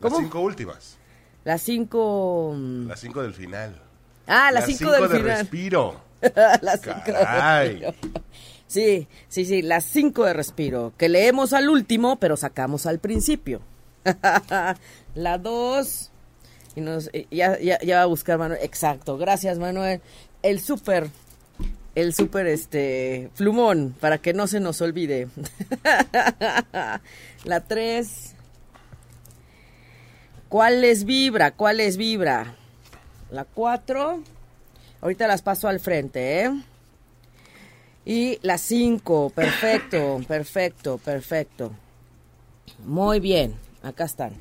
¿Cómo? 0.00 0.16
Las 0.16 0.24
cinco 0.24 0.40
últimas. 0.40 0.98
Las 1.44 1.62
cinco... 1.62 2.54
mm, 2.56 2.88
Las 2.88 3.00
cinco 3.00 3.22
del 3.22 3.32
final. 3.34 3.80
Ah, 4.26 4.50
las, 4.52 4.66
cinco, 4.66 4.90
del 4.90 5.02
de 5.02 5.08
final. 5.16 5.38
respiro. 5.38 6.00
las 6.60 6.80
cinco 6.82 7.02
de 7.06 7.64
respiro. 7.64 7.94
Sí, 8.66 9.08
sí, 9.28 9.44
sí, 9.46 9.62
las 9.62 9.84
cinco 9.84 10.24
de 10.24 10.32
respiro, 10.34 10.92
que 10.98 11.08
leemos 11.08 11.52
al 11.54 11.70
último, 11.70 12.16
pero 12.16 12.36
sacamos 12.36 12.84
al 12.84 12.98
principio. 12.98 13.60
la 15.14 15.38
dos, 15.38 16.10
y 16.74 16.80
nos, 16.80 17.10
eh, 17.12 17.26
ya, 17.30 17.58
ya, 17.58 17.96
va 17.96 18.02
a 18.02 18.06
buscar 18.06 18.38
Manuel, 18.38 18.60
exacto, 18.62 19.18
gracias 19.18 19.58
Manuel, 19.58 20.00
el 20.42 20.60
súper, 20.60 21.10
el 21.94 22.14
súper, 22.14 22.46
este, 22.46 23.30
flumón, 23.34 23.94
para 24.00 24.18
que 24.18 24.32
no 24.32 24.46
se 24.46 24.60
nos 24.60 24.80
olvide. 24.80 25.28
la 27.44 27.60
tres, 27.60 28.34
¿cuál 30.48 30.80
les 30.80 31.04
vibra? 31.04 31.50
¿Cuál 31.52 31.78
les 31.78 31.96
vibra? 31.96 32.54
La 33.30 33.44
cuatro, 33.44 34.22
ahorita 35.00 35.26
las 35.26 35.42
paso 35.42 35.68
al 35.68 35.80
frente, 35.80 36.44
¿eh? 36.44 36.52
Y 38.08 38.38
las 38.40 38.62
5, 38.62 39.32
perfecto, 39.34 40.18
perfecto, 40.26 40.96
perfecto. 40.96 41.72
Muy 42.86 43.20
bien, 43.20 43.54
acá 43.82 44.04
están. 44.04 44.32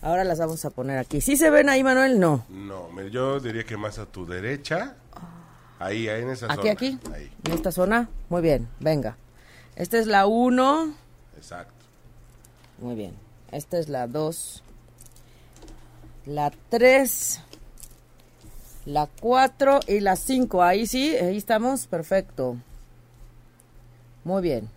Ahora 0.00 0.24
las 0.24 0.38
vamos 0.38 0.64
a 0.64 0.70
poner 0.70 0.98
aquí. 0.98 1.20
¿Sí 1.20 1.36
se 1.36 1.50
ven 1.50 1.68
ahí, 1.68 1.84
Manuel? 1.84 2.18
No. 2.18 2.44
No, 2.48 3.00
yo 3.08 3.38
diría 3.40 3.64
que 3.64 3.76
más 3.76 3.98
a 3.98 4.06
tu 4.06 4.26
derecha. 4.26 4.96
Ahí, 5.78 6.08
ahí 6.08 6.22
en 6.22 6.30
esa 6.30 6.46
¿Aquí, 6.46 6.56
zona. 6.56 6.72
aquí? 6.72 6.98
Ahí, 7.12 7.30
¿En 7.44 7.52
esta 7.52 7.72
zona? 7.72 8.08
Muy 8.28 8.42
bien, 8.42 8.68
venga. 8.80 9.16
Esta 9.76 9.98
es 9.98 10.06
la 10.06 10.26
1. 10.26 10.94
exacto. 11.36 11.72
Muy 12.78 12.94
bien. 12.96 13.14
Esta 13.52 13.78
es 13.78 13.88
la 13.88 14.06
2. 14.06 14.62
La 16.26 16.52
3. 16.68 17.40
La 18.86 19.08
4 19.20 19.80
y 19.86 20.00
la 20.00 20.16
5. 20.16 20.62
Ahí 20.62 20.86
sí, 20.86 21.14
ahí 21.16 21.36
estamos. 21.36 21.86
Perfecto. 21.86 22.56
Muy 24.24 24.42
bien. 24.42 24.68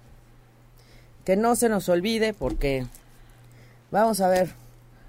Que 1.23 1.35
no 1.35 1.55
se 1.55 1.69
nos 1.69 1.89
olvide 1.89 2.33
porque 2.33 2.85
vamos 3.91 4.21
a 4.21 4.27
ver. 4.27 4.53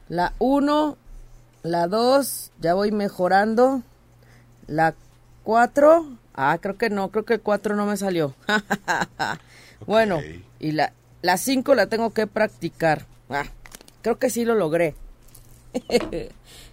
La 0.09 0.33
1, 0.39 0.97
la 1.63 1.87
2, 1.89 2.53
ya 2.61 2.75
voy 2.75 2.93
mejorando. 2.93 3.83
La 4.67 4.95
4, 5.45 6.07
ah, 6.35 6.59
creo 6.61 6.77
que 6.77 6.91
no, 6.91 7.11
creo 7.11 7.25
que 7.25 7.35
el 7.35 7.41
4 7.41 7.77
no 7.77 7.87
me 7.87 7.97
salió. 7.97 8.35
Bueno, 9.87 10.21
y 10.59 10.73
la 10.73 10.95
la 11.21 11.37
5 11.37 11.75
la 11.75 11.87
tengo 11.87 12.11
que 12.15 12.27
practicar. 12.27 13.05
Ah, 13.29 13.45
creo 14.01 14.19
que 14.19 14.31
sí 14.31 14.45
lo 14.47 14.55
logré. 14.55 14.95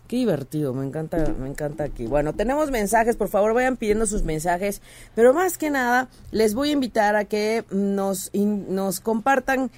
Qué 0.08 0.18
divertido, 0.18 0.74
me 0.74 0.86
encanta, 0.86 1.18
me 1.38 1.50
encanta 1.50 1.84
aquí. 1.84 2.06
Bueno, 2.08 2.34
tenemos 2.34 2.72
mensajes, 2.72 3.18
por 3.18 3.28
favor 3.28 3.54
vayan 3.54 3.76
pidiendo 3.78 4.06
sus 4.06 4.24
mensajes, 4.24 4.82
pero 5.16 5.34
más 5.34 5.58
que 5.58 5.70
nada 5.70 6.08
les 6.32 6.54
voy 6.54 6.70
a 6.70 6.74
invitar 6.74 7.16
a 7.18 7.26
que 7.26 7.66
nos, 7.72 8.30
in- 8.32 8.74
nos 8.74 9.00
compartan 9.02 9.70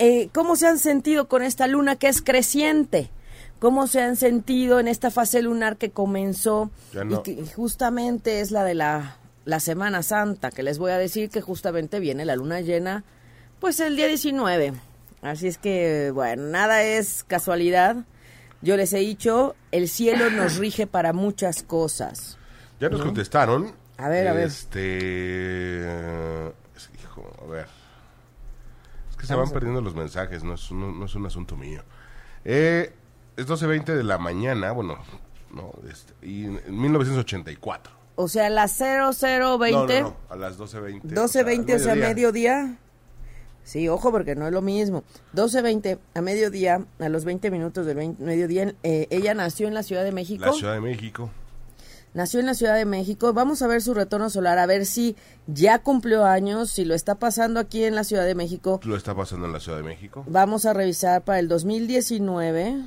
eh, 0.00 0.28
cómo 0.32 0.56
se 0.56 0.66
han 0.66 0.78
sentido 0.78 1.28
con 1.28 1.42
esta 1.42 1.66
luna 1.68 1.94
que 1.96 2.08
es 2.08 2.22
creciente, 2.22 3.10
cómo 3.58 3.86
se 3.86 4.00
han 4.02 4.16
sentido 4.16 4.80
en 4.80 4.88
esta 4.88 5.10
fase 5.10 5.42
lunar 5.42 5.76
que 5.76 5.90
comenzó 5.90 6.70
no. 6.94 7.20
y 7.20 7.22
que 7.22 7.44
justamente 7.54 8.40
es 8.40 8.50
la 8.50 8.64
de 8.64 8.74
la, 8.74 9.16
la 9.44 9.60
Semana 9.60 10.02
Santa, 10.02 10.50
que 10.50 10.62
les 10.62 10.78
voy 10.78 10.90
a 10.92 10.98
decir 10.98 11.30
que 11.30 11.40
justamente 11.40 12.00
viene 12.00 12.24
la 12.24 12.34
luna 12.36 12.60
llena, 12.60 13.04
pues 13.60 13.78
el 13.80 13.94
día 13.96 14.06
19. 14.08 14.72
Así 15.22 15.46
es 15.48 15.58
que, 15.58 16.10
bueno, 16.14 16.44
nada 16.44 16.82
es 16.82 17.24
casualidad. 17.28 17.96
Yo 18.62 18.76
les 18.78 18.92
he 18.94 18.98
dicho, 18.98 19.54
el 19.70 19.88
cielo 19.88 20.30
nos 20.30 20.56
rige 20.56 20.86
para 20.86 21.12
muchas 21.12 21.62
cosas. 21.62 22.38
Ya 22.80 22.88
nos 22.88 23.02
contestaron. 23.02 23.72
A 23.98 24.08
ver, 24.08 24.28
a 24.28 24.32
ver. 24.32 24.46
Este. 24.46 25.80
es- 26.74 26.88
Hijo, 27.02 27.30
a 27.42 27.50
ver. 27.50 27.66
Es 29.20 29.26
que 29.26 29.26
se 29.26 29.34
van 29.34 29.48
a- 29.48 29.52
perdiendo 29.52 29.80
los 29.80 29.94
mensajes, 29.94 30.42
no 30.44 30.54
es, 30.54 30.70
no, 30.72 30.90
no 30.92 31.04
es 31.04 31.14
un 31.14 31.26
asunto 31.26 31.56
mío. 31.56 31.82
Eh, 32.44 32.92
es 33.36 33.46
12.20 33.46 33.84
de 33.94 34.02
la 34.02 34.18
mañana, 34.18 34.72
bueno, 34.72 34.98
no, 35.52 35.72
este, 35.90 36.14
y 36.26 36.44
en 36.44 36.60
1984. 36.80 37.92
O 38.16 38.28
sea, 38.28 38.50
las 38.50 38.72
0020. 38.78 39.72
No, 39.72 39.86
no, 39.86 40.00
no, 40.00 40.16
a 40.28 40.36
las 40.36 40.58
12.20. 40.58 41.02
12.20, 41.02 41.74
o 41.74 41.78
sea, 41.78 41.94
mediodía. 41.94 42.08
mediodía. 42.08 42.76
Sí, 43.62 43.88
ojo, 43.88 44.10
porque 44.10 44.34
no 44.34 44.46
es 44.46 44.52
lo 44.52 44.62
mismo. 44.62 45.04
12.20 45.34 45.98
a 46.14 46.20
mediodía, 46.22 46.84
a 46.98 47.08
los 47.08 47.24
20 47.24 47.50
minutos 47.50 47.86
del 47.86 47.96
20 47.96 48.22
mediodía. 48.22 48.74
eh, 48.82 49.06
ella 49.10 49.34
nació 49.34 49.68
en 49.68 49.74
la 49.74 49.82
Ciudad 49.82 50.02
de 50.02 50.12
México. 50.12 50.44
La 50.46 50.52
Ciudad 50.52 50.72
de 50.74 50.80
México. 50.80 51.30
Nació 52.12 52.40
en 52.40 52.46
la 52.46 52.54
Ciudad 52.54 52.74
de 52.74 52.84
México. 52.84 53.32
Vamos 53.32 53.62
a 53.62 53.68
ver 53.68 53.82
su 53.82 53.94
retorno 53.94 54.30
solar, 54.30 54.58
a 54.58 54.66
ver 54.66 54.84
si 54.84 55.14
ya 55.46 55.78
cumplió 55.78 56.24
años, 56.24 56.70
si 56.70 56.84
lo 56.84 56.94
está 56.94 57.14
pasando 57.14 57.60
aquí 57.60 57.84
en 57.84 57.94
la 57.94 58.02
Ciudad 58.04 58.24
de 58.26 58.34
México. 58.34 58.80
Lo 58.82 58.96
está 58.96 59.14
pasando 59.14 59.46
en 59.46 59.52
la 59.52 59.60
Ciudad 59.60 59.78
de 59.78 59.84
México. 59.84 60.24
Vamos 60.26 60.66
a 60.66 60.72
revisar 60.72 61.22
para 61.22 61.38
el 61.38 61.46
2019. 61.48 62.82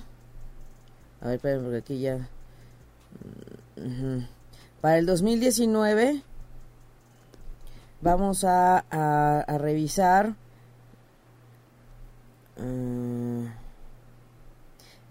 A 1.22 1.26
ver, 1.28 1.36
esperen, 1.36 1.62
porque 1.62 1.78
aquí 1.78 2.00
ya. 2.02 2.28
Ujú. 3.78 4.26
Para 4.82 4.98
el 4.98 5.06
2019 5.06 6.22
vamos 8.02 8.44
a, 8.44 8.84
a- 8.92 9.40
a 9.48 9.58
revisar. 9.58 10.34
mm, 12.58 13.46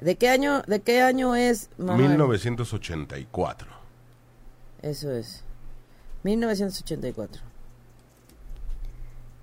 ¿De 0.01 0.17
qué 0.17 0.29
año, 0.29 0.63
de 0.67 0.81
qué 0.83 1.01
año 1.01 1.35
es? 1.35 1.71
Manuel? 1.79 2.11
1984. 2.11 3.72
Eso 4.83 5.13
es. 5.13 5.45
1984. 6.25 7.43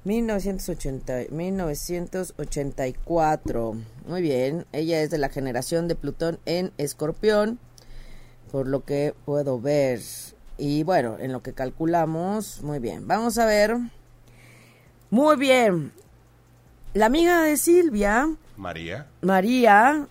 1980, 0.03 1.31
1984. 1.31 3.75
Muy 4.07 4.21
bien. 4.21 4.67
Ella 4.71 5.01
es 5.01 5.09
de 5.09 5.17
la 5.17 5.29
generación 5.29 5.87
de 5.87 5.95
Plutón 5.95 6.37
en 6.45 6.71
Escorpión, 6.77 7.57
por 8.51 8.67
lo 8.67 8.85
que 8.85 9.15
puedo 9.25 9.59
ver. 9.59 9.99
Y 10.57 10.83
bueno, 10.83 11.17
en 11.19 11.31
lo 11.31 11.41
que 11.41 11.53
calculamos, 11.53 12.61
muy 12.63 12.79
bien. 12.79 13.07
Vamos 13.07 13.37
a 13.37 13.45
ver. 13.45 13.77
Muy 15.09 15.37
bien. 15.37 15.93
La 16.93 17.05
amiga 17.05 17.43
de 17.43 17.55
Silvia, 17.57 18.35
María. 18.57 19.05
María, 19.21 20.07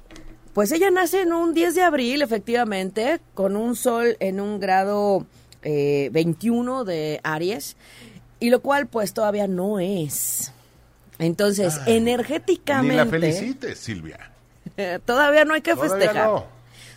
pues 0.59 0.73
ella 0.73 0.91
nace 0.91 1.21
en 1.21 1.33
un 1.33 1.55
10 1.55 1.77
de 1.77 1.83
abril, 1.83 2.21
efectivamente, 2.21 3.21
con 3.35 3.55
un 3.55 3.77
sol 3.77 4.17
en 4.19 4.41
un 4.41 4.59
grado 4.59 5.25
eh, 5.63 6.11
21 6.11 6.85
de 6.85 7.21
Aries, 7.23 7.77
y 8.41 8.51
lo 8.51 8.61
cual 8.61 8.89
pues 8.89 9.15
todavía 9.15 9.47
no 9.47 9.79
es. 9.79 10.51
Entonces, 11.21 11.79
Ay, 11.87 11.99
energéticamente... 11.99 12.91
Ni 12.91 12.97
la 12.97 13.07
felicites, 13.07 13.79
Silvia. 13.79 14.33
todavía 15.05 15.45
no 15.45 15.55
hay 15.55 15.61
que 15.61 15.75
Todavía 15.77 15.95
festejar. 15.95 16.27
no. 16.27 16.47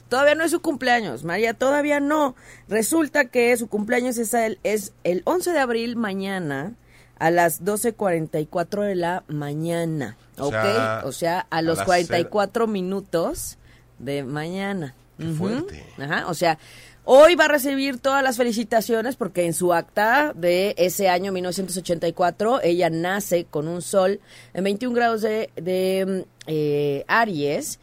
Todavía 0.10 0.34
no 0.34 0.44
es 0.44 0.50
su 0.50 0.64
cumpleaños, 0.64 1.24
María, 1.24 1.54
todavía 1.54 2.00
no. 2.00 2.36
Resulta 2.68 3.26
que 3.26 3.56
su 3.58 3.68
cumpleaños 3.68 4.18
es 4.18 4.34
el, 4.34 4.58
es 4.64 4.92
el 5.04 5.22
11 5.26 5.52
de 5.52 5.60
abril 5.60 5.98
mañana 5.98 6.74
a 7.22 7.30
las 7.30 7.64
12.44 7.64 8.82
de 8.82 8.96
la 8.96 9.24
mañana, 9.28 10.18
O 10.38 10.48
¿ok? 10.48 10.52
sea, 10.54 11.02
o 11.06 11.12
sea, 11.12 11.40
a 11.52 11.58
a 11.58 11.62
los 11.62 11.78
las 11.78 11.86
44 11.86 12.66
minutos 12.66 13.58
de 14.00 14.24
mañana. 14.24 14.96
Qué 15.20 15.28
fuerte. 15.28 15.86
Ajá, 16.00 16.26
o 16.28 16.34
sea, 16.34 16.58
Hoy 17.04 17.34
va 17.34 17.46
a 17.46 17.48
recibir 17.48 17.98
todas 18.00 18.24
las 18.24 18.38
felicitaciones 18.38 19.16
porque 19.16 19.46
en 19.46 19.54
su 19.56 19.74
acta 19.74 20.34
de 20.36 20.76
ese 20.78 21.10
año 21.10 21.32
1984 21.32 22.62
ella 22.62 22.92
nace 22.92 23.46
con 23.46 23.68
un 23.68 23.82
sol 23.82 24.20
en 24.54 24.64
21 24.64 24.96
grados 24.96 25.22
de, 25.22 25.50
de 25.56 26.26
eh, 26.46 27.04
Aries, 27.08 27.80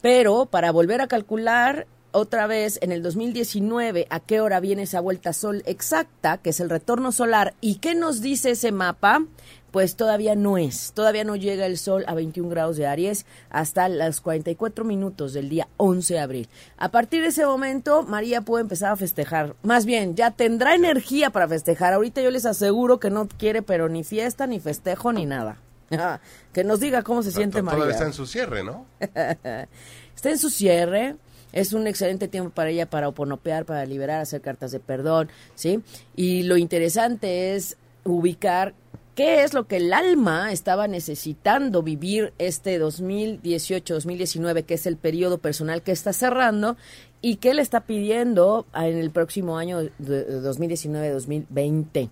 pero 0.00 0.46
para 0.46 0.70
volver 0.70 1.00
a 1.00 1.08
calcular 1.08 1.88
otra 2.12 2.46
vez 2.46 2.78
en 2.82 2.92
el 2.92 3.02
2019 3.02 4.06
a 4.10 4.20
qué 4.20 4.40
hora 4.40 4.60
viene 4.60 4.82
esa 4.82 5.00
vuelta 5.00 5.32
sol 5.32 5.62
exacta, 5.66 6.38
que 6.38 6.50
es 6.50 6.60
el 6.60 6.70
retorno 6.70 7.12
solar, 7.12 7.54
y 7.60 7.76
qué 7.76 7.94
nos 7.94 8.20
dice 8.20 8.52
ese 8.52 8.72
mapa, 8.72 9.24
pues 9.70 9.96
todavía 9.96 10.34
no 10.34 10.58
es, 10.58 10.92
todavía 10.92 11.24
no 11.24 11.36
llega 11.36 11.66
el 11.66 11.78
sol 11.78 12.04
a 12.08 12.14
21 12.14 12.48
grados 12.48 12.76
de 12.76 12.86
Aries 12.86 13.26
hasta 13.50 13.88
los 13.88 14.20
44 14.20 14.84
minutos 14.84 15.32
del 15.32 15.48
día 15.48 15.68
11 15.76 16.14
de 16.14 16.20
abril. 16.20 16.48
A 16.76 16.90
partir 16.90 17.22
de 17.22 17.28
ese 17.28 17.46
momento, 17.46 18.02
María 18.02 18.40
puede 18.42 18.62
empezar 18.62 18.92
a 18.92 18.96
festejar, 18.96 19.54
más 19.62 19.86
bien, 19.86 20.16
ya 20.16 20.32
tendrá 20.32 20.74
energía 20.74 21.30
para 21.30 21.48
festejar. 21.48 21.92
Ahorita 21.92 22.20
yo 22.20 22.30
les 22.30 22.46
aseguro 22.46 22.98
que 22.98 23.10
no 23.10 23.28
quiere, 23.28 23.62
pero 23.62 23.88
ni 23.88 24.04
fiesta, 24.04 24.46
ni 24.46 24.60
festejo, 24.60 25.12
ni 25.12 25.26
nada. 25.26 25.58
que 26.52 26.64
nos 26.64 26.80
diga 26.80 27.02
cómo 27.02 27.22
se 27.22 27.32
siente 27.32 27.62
María. 27.62 27.78
Todavía 27.78 27.94
está 27.94 28.06
en 28.06 28.12
su 28.12 28.26
cierre, 28.26 28.62
¿no? 28.64 28.86
está 29.00 30.30
en 30.30 30.38
su 30.38 30.50
cierre 30.50 31.16
es 31.52 31.72
un 31.72 31.86
excelente 31.86 32.28
tiempo 32.28 32.50
para 32.50 32.70
ella 32.70 32.88
para 32.88 33.08
oponopear, 33.08 33.64
para 33.64 33.84
liberar, 33.86 34.20
hacer 34.20 34.40
cartas 34.40 34.72
de 34.72 34.80
perdón, 34.80 35.28
¿sí? 35.54 35.80
Y 36.16 36.42
lo 36.44 36.56
interesante 36.56 37.54
es 37.54 37.76
ubicar 38.04 38.74
qué 39.14 39.42
es 39.42 39.52
lo 39.52 39.66
que 39.66 39.76
el 39.76 39.92
alma 39.92 40.52
estaba 40.52 40.88
necesitando 40.88 41.82
vivir 41.82 42.32
este 42.38 42.80
2018-2019, 42.80 44.64
que 44.64 44.74
es 44.74 44.86
el 44.86 44.96
periodo 44.96 45.38
personal 45.38 45.82
que 45.82 45.92
está 45.92 46.12
cerrando, 46.12 46.76
y 47.20 47.36
qué 47.36 47.52
le 47.52 47.62
está 47.62 47.82
pidiendo 47.82 48.66
en 48.74 48.96
el 48.96 49.10
próximo 49.10 49.58
año 49.58 49.82
2019-2020, 49.82 52.08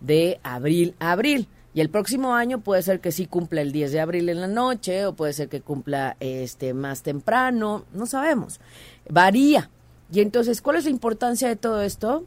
de 0.00 0.40
abril 0.42 0.94
a 0.98 1.12
abril. 1.12 1.46
Y 1.72 1.80
el 1.80 1.88
próximo 1.88 2.34
año 2.34 2.60
puede 2.60 2.82
ser 2.82 3.00
que 3.00 3.12
sí 3.12 3.26
cumpla 3.26 3.60
el 3.60 3.70
10 3.70 3.92
de 3.92 4.00
abril 4.00 4.28
en 4.28 4.40
la 4.40 4.48
noche 4.48 5.06
o 5.06 5.14
puede 5.14 5.32
ser 5.32 5.48
que 5.48 5.60
cumpla 5.60 6.16
este 6.18 6.74
más 6.74 7.02
temprano, 7.02 7.84
no 7.92 8.06
sabemos. 8.06 8.60
Varía. 9.08 9.70
Y 10.12 10.20
entonces, 10.20 10.60
¿cuál 10.60 10.76
es 10.76 10.84
la 10.84 10.90
importancia 10.90 11.46
de 11.48 11.54
todo 11.54 11.82
esto? 11.82 12.24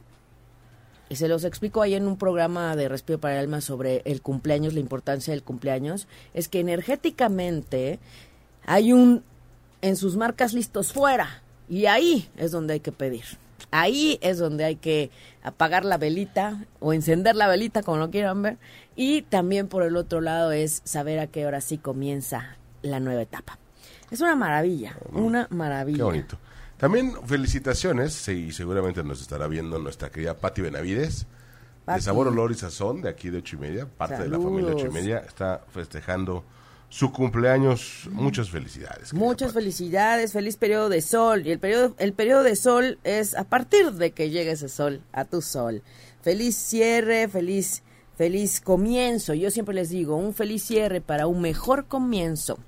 Y 1.10 1.16
se 1.16 1.28
los 1.28 1.44
explico 1.44 1.82
ahí 1.82 1.94
en 1.94 2.06
un 2.06 2.16
programa 2.16 2.74
de 2.76 2.88
Respiro 2.88 3.20
para 3.20 3.34
el 3.34 3.40
Alma 3.40 3.60
sobre 3.60 4.00
el 4.06 4.22
cumpleaños, 4.22 4.72
la 4.72 4.80
importancia 4.80 5.32
del 5.32 5.42
cumpleaños, 5.42 6.08
es 6.32 6.48
que 6.48 6.60
energéticamente 6.60 7.98
hay 8.64 8.94
un 8.94 9.22
en 9.82 9.96
sus 9.96 10.16
marcas 10.16 10.54
listos 10.54 10.94
fuera 10.94 11.42
y 11.68 11.84
ahí 11.84 12.30
es 12.38 12.50
donde 12.50 12.72
hay 12.72 12.80
que 12.80 12.92
pedir. 12.92 13.24
Ahí 13.70 14.18
es 14.22 14.38
donde 14.38 14.64
hay 14.64 14.76
que 14.76 15.10
apagar 15.42 15.84
la 15.84 15.98
velita 15.98 16.64
o 16.80 16.92
encender 16.92 17.36
la 17.36 17.48
velita, 17.48 17.82
como 17.82 17.98
lo 17.98 18.10
quieran 18.10 18.42
ver. 18.42 18.58
Y 18.96 19.22
también 19.22 19.68
por 19.68 19.82
el 19.82 19.96
otro 19.96 20.20
lado 20.20 20.52
es 20.52 20.82
saber 20.84 21.18
a 21.18 21.26
qué 21.26 21.46
hora 21.46 21.60
sí 21.60 21.78
comienza 21.78 22.56
la 22.82 23.00
nueva 23.00 23.22
etapa. 23.22 23.58
Es 24.10 24.20
una 24.20 24.36
maravilla, 24.36 24.96
una 25.12 25.48
maravilla. 25.50 25.98
Qué 25.98 26.02
bonito. 26.02 26.38
También 26.76 27.14
felicitaciones, 27.26 28.28
y 28.28 28.52
seguramente 28.52 29.02
nos 29.02 29.20
estará 29.20 29.46
viendo 29.46 29.78
nuestra 29.78 30.10
querida 30.10 30.34
Patti 30.34 30.62
Benavides, 30.62 31.26
de 31.86 32.00
Sabor, 32.00 32.28
Olor 32.28 32.52
y 32.52 32.54
Sazón, 32.54 33.02
de 33.02 33.08
aquí 33.08 33.30
de 33.30 33.38
ocho 33.38 33.56
y 33.56 33.58
media, 33.60 33.86
parte 33.86 34.22
de 34.22 34.28
la 34.28 34.38
familia 34.38 34.72
ocho 34.72 34.86
y 34.86 34.90
media, 34.90 35.18
está 35.18 35.62
festejando 35.72 36.44
su 36.88 37.12
cumpleaños. 37.12 38.08
Muchas 38.12 38.50
felicidades. 38.50 39.12
Muchas 39.12 39.52
felicidades, 39.52 40.32
feliz 40.32 40.56
periodo 40.56 40.88
de 40.88 41.00
sol. 41.00 41.46
Y 41.46 41.50
el 41.50 41.58
periodo, 41.58 41.94
el 41.98 42.12
periodo 42.12 42.42
de 42.42 42.56
sol 42.56 42.98
es 43.04 43.34
a 43.36 43.44
partir 43.44 43.92
de 43.92 44.12
que 44.12 44.30
llegue 44.30 44.52
ese 44.52 44.68
sol, 44.68 45.02
a 45.12 45.24
tu 45.24 45.42
sol. 45.42 45.82
Feliz 46.22 46.56
cierre, 46.56 47.28
feliz, 47.28 47.82
feliz 48.16 48.60
comienzo. 48.60 49.34
Yo 49.34 49.50
siempre 49.50 49.74
les 49.74 49.90
digo, 49.90 50.16
un 50.16 50.34
feliz 50.34 50.62
cierre 50.62 51.00
para 51.00 51.26
un 51.26 51.40
mejor 51.40 51.86
comienzo. 51.86 52.58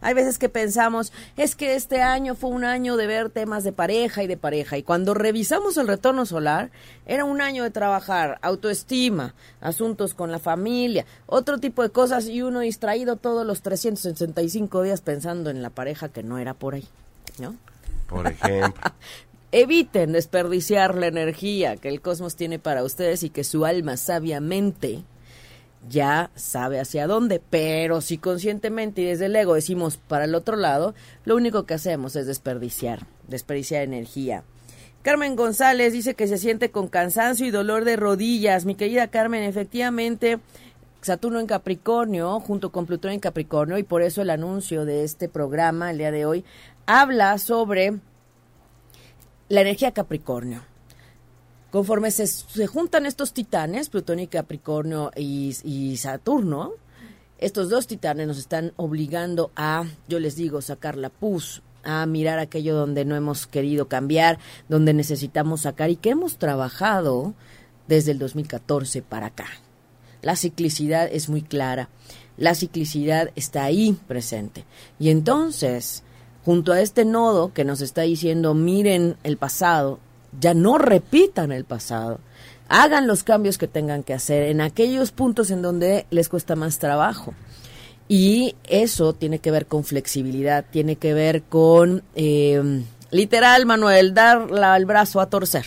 Hay 0.00 0.14
veces 0.14 0.38
que 0.38 0.48
pensamos, 0.48 1.12
es 1.36 1.54
que 1.54 1.74
este 1.74 2.00
año 2.00 2.34
fue 2.34 2.50
un 2.50 2.64
año 2.64 2.96
de 2.96 3.06
ver 3.06 3.30
temas 3.30 3.62
de 3.62 3.72
pareja 3.72 4.22
y 4.22 4.26
de 4.26 4.36
pareja. 4.36 4.78
Y 4.78 4.82
cuando 4.82 5.14
revisamos 5.14 5.76
el 5.76 5.86
retorno 5.86 6.24
solar, 6.24 6.70
era 7.06 7.24
un 7.24 7.40
año 7.40 7.62
de 7.62 7.70
trabajar 7.70 8.38
autoestima, 8.42 9.34
asuntos 9.60 10.14
con 10.14 10.32
la 10.32 10.38
familia, 10.38 11.04
otro 11.26 11.58
tipo 11.58 11.82
de 11.82 11.90
cosas 11.90 12.26
y 12.26 12.42
uno 12.42 12.60
distraído 12.60 13.16
todos 13.16 13.46
los 13.46 13.62
365 13.62 14.82
días 14.82 15.00
pensando 15.02 15.50
en 15.50 15.62
la 15.62 15.70
pareja 15.70 16.08
que 16.08 16.22
no 16.22 16.38
era 16.38 16.54
por 16.54 16.74
ahí, 16.74 16.88
¿no? 17.38 17.54
Por 18.08 18.26
ejemplo. 18.26 18.82
Eviten 19.52 20.12
desperdiciar 20.12 20.94
la 20.94 21.06
energía 21.06 21.76
que 21.76 21.88
el 21.88 22.02
cosmos 22.02 22.36
tiene 22.36 22.58
para 22.58 22.84
ustedes 22.84 23.22
y 23.22 23.30
que 23.30 23.44
su 23.44 23.64
alma 23.64 23.96
sabiamente 23.96 25.04
ya 25.88 26.30
sabe 26.34 26.80
hacia 26.80 27.06
dónde, 27.06 27.40
pero 27.50 28.00
si 28.00 28.18
conscientemente 28.18 29.02
y 29.02 29.04
desde 29.04 29.26
el 29.26 29.36
ego 29.36 29.54
decimos 29.54 29.96
para 29.96 30.24
el 30.24 30.34
otro 30.34 30.56
lado, 30.56 30.94
lo 31.24 31.36
único 31.36 31.64
que 31.64 31.74
hacemos 31.74 32.16
es 32.16 32.26
desperdiciar, 32.26 33.06
desperdiciar 33.28 33.82
energía. 33.82 34.44
Carmen 35.02 35.36
González 35.36 35.92
dice 35.92 36.14
que 36.14 36.26
se 36.26 36.38
siente 36.38 36.70
con 36.70 36.88
cansancio 36.88 37.46
y 37.46 37.50
dolor 37.50 37.84
de 37.84 37.96
rodillas. 37.96 38.64
Mi 38.64 38.74
querida 38.74 39.08
Carmen, 39.08 39.42
efectivamente, 39.44 40.40
Saturno 41.00 41.38
en 41.40 41.46
Capricornio, 41.46 42.40
junto 42.40 42.70
con 42.70 42.84
Plutón 42.84 43.12
en 43.12 43.20
Capricornio, 43.20 43.78
y 43.78 43.84
por 43.84 44.02
eso 44.02 44.22
el 44.22 44.30
anuncio 44.30 44.84
de 44.84 45.04
este 45.04 45.28
programa 45.28 45.90
el 45.90 45.98
día 45.98 46.10
de 46.10 46.26
hoy, 46.26 46.44
habla 46.86 47.38
sobre 47.38 47.94
la 49.48 49.60
energía 49.60 49.92
Capricornio. 49.92 50.62
Conforme 51.70 52.10
se, 52.10 52.66
juntan 52.66 53.04
estos 53.04 53.34
titanes, 53.34 53.90
Plutón 53.90 54.20
y 54.20 54.26
Capricornio 54.26 55.10
y, 55.14 55.96
Saturno, 55.98 56.72
estos 57.38 57.68
dos 57.68 57.86
titanes 57.86 58.26
nos 58.26 58.38
están 58.38 58.72
obligando 58.76 59.50
a, 59.54 59.84
yo 60.08 60.18
les 60.18 60.34
digo, 60.34 60.62
sacar 60.62 60.96
la 60.96 61.10
pus, 61.10 61.62
a 61.84 62.06
mirar 62.06 62.38
aquello 62.38 62.74
donde 62.74 63.04
no 63.04 63.16
hemos 63.16 63.46
querido 63.46 63.86
cambiar, 63.86 64.38
donde 64.68 64.94
necesitamos 64.94 65.62
sacar 65.62 65.90
y 65.90 65.96
que 65.96 66.10
hemos 66.10 66.38
trabajado 66.38 67.34
desde 67.86 68.12
el 68.12 68.18
2014 68.18 69.02
para 69.02 69.26
acá. 69.26 69.46
La 70.22 70.36
ciclicidad 70.36 71.08
es 71.12 71.28
muy 71.28 71.42
clara, 71.42 71.90
la 72.38 72.54
ciclicidad 72.54 73.30
está 73.36 73.64
ahí 73.64 73.96
presente. 74.08 74.64
Y 74.98 75.10
entonces, 75.10 76.02
junto 76.44 76.72
a 76.72 76.80
este 76.80 77.04
nodo 77.04 77.52
que 77.52 77.64
nos 77.64 77.82
está 77.82 78.02
diciendo, 78.02 78.54
miren 78.54 79.16
el 79.22 79.36
pasado, 79.36 80.00
ya 80.38 80.54
no 80.54 80.78
repitan 80.78 81.52
el 81.52 81.64
pasado. 81.64 82.20
Hagan 82.68 83.06
los 83.06 83.22
cambios 83.22 83.56
que 83.56 83.66
tengan 83.66 84.02
que 84.02 84.14
hacer 84.14 84.44
en 84.44 84.60
aquellos 84.60 85.10
puntos 85.10 85.50
en 85.50 85.62
donde 85.62 86.06
les 86.10 86.28
cuesta 86.28 86.54
más 86.54 86.78
trabajo. 86.78 87.34
Y 88.08 88.56
eso 88.64 89.12
tiene 89.12 89.38
que 89.38 89.50
ver 89.50 89.66
con 89.66 89.84
flexibilidad, 89.84 90.64
tiene 90.70 90.96
que 90.96 91.12
ver 91.14 91.42
con, 91.42 92.02
eh, 92.14 92.82
literal, 93.10 93.66
Manuel, 93.66 94.14
dar 94.14 94.48
el 94.76 94.86
brazo 94.86 95.20
a 95.20 95.28
torcer. 95.28 95.64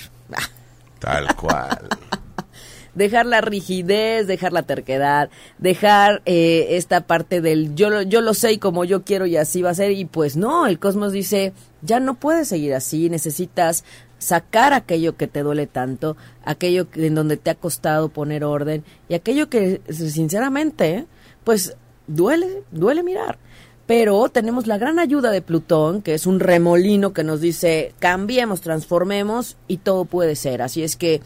Tal 1.00 1.36
cual. 1.36 1.90
dejar 2.96 3.26
la 3.26 3.42
rigidez, 3.42 4.28
dejar 4.28 4.54
la 4.54 4.64
terquedad, 4.64 5.30
dejar 5.58 6.22
eh, 6.26 6.68
esta 6.72 7.02
parte 7.02 7.42
del 7.42 7.76
yo 7.76 7.90
lo, 7.90 8.02
yo 8.02 8.22
lo 8.22 8.34
sé 8.34 8.54
y 8.54 8.58
como 8.58 8.86
yo 8.86 9.04
quiero 9.04 9.26
y 9.26 9.38
así 9.38 9.62
va 9.62 9.72
a 9.72 9.76
ser. 9.76 9.92
Y 9.92 10.06
pues 10.06 10.36
no, 10.36 10.68
el 10.68 10.80
cosmos 10.80 11.12
dice, 11.12 11.54
ya 11.82 12.00
no 12.00 12.16
puedes 12.16 12.48
seguir 12.48 12.74
así, 12.74 13.10
necesitas 13.10 13.84
sacar 14.22 14.72
aquello 14.74 15.18
que 15.18 15.28
te 15.28 15.42
duele 15.42 15.66
tanto, 15.66 16.16
aquello 16.46 16.88
en 16.94 17.16
donde 17.16 17.38
te 17.38 17.50
ha 17.50 17.56
costado 17.56 18.10
poner 18.10 18.44
orden 18.44 18.84
y 19.10 19.16
aquello 19.16 19.50
que 19.50 19.82
sinceramente, 19.90 21.08
pues 21.44 21.76
duele, 22.08 22.64
duele 22.72 23.04
mirar. 23.04 23.40
Pero 23.88 24.30
tenemos 24.30 24.68
la 24.68 24.78
gran 24.78 25.00
ayuda 25.00 25.32
de 25.32 25.42
Plutón, 25.42 26.04
que 26.04 26.14
es 26.14 26.28
un 26.28 26.40
remolino 26.40 27.14
que 27.14 27.24
nos 27.24 27.42
dice 27.42 27.94
cambiemos, 28.00 28.62
transformemos 28.62 29.58
y 29.68 29.78
todo 29.78 30.06
puede 30.06 30.36
ser. 30.36 30.62
Así 30.62 30.84
es 30.84 30.96
que 30.96 31.22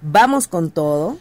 vamos 0.00 0.48
con 0.48 0.70
todo. 0.70 1.18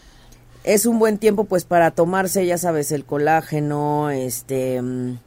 Es 0.64 0.86
un 0.86 1.00
buen 1.00 1.18
tiempo 1.18 1.44
pues 1.44 1.66
para 1.66 1.92
tomarse, 1.92 2.46
ya 2.46 2.58
sabes, 2.58 2.92
el 2.94 3.04
colágeno, 3.04 4.10
este 4.10 4.82
mm, 4.82 5.18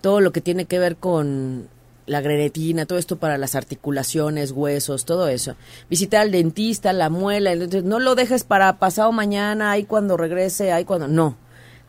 todo 0.00 0.20
lo 0.20 0.30
que 0.30 0.40
tiene 0.40 0.66
que 0.66 0.78
ver 0.78 0.96
con 0.96 1.68
la 2.06 2.20
grenetina, 2.20 2.86
todo 2.86 2.98
esto 2.98 3.16
para 3.16 3.36
las 3.36 3.54
articulaciones, 3.54 4.52
huesos, 4.52 5.04
todo 5.04 5.28
eso. 5.28 5.56
Visitar 5.90 6.22
al 6.22 6.30
dentista, 6.30 6.92
la 6.92 7.10
muela, 7.10 7.52
entonces 7.52 7.84
no 7.84 7.98
lo 7.98 8.14
dejes 8.14 8.44
para 8.44 8.78
pasado 8.78 9.12
mañana, 9.12 9.72
ahí 9.72 9.84
cuando 9.84 10.16
regrese, 10.16 10.72
ahí 10.72 10.84
cuando 10.84 11.08
no. 11.08 11.36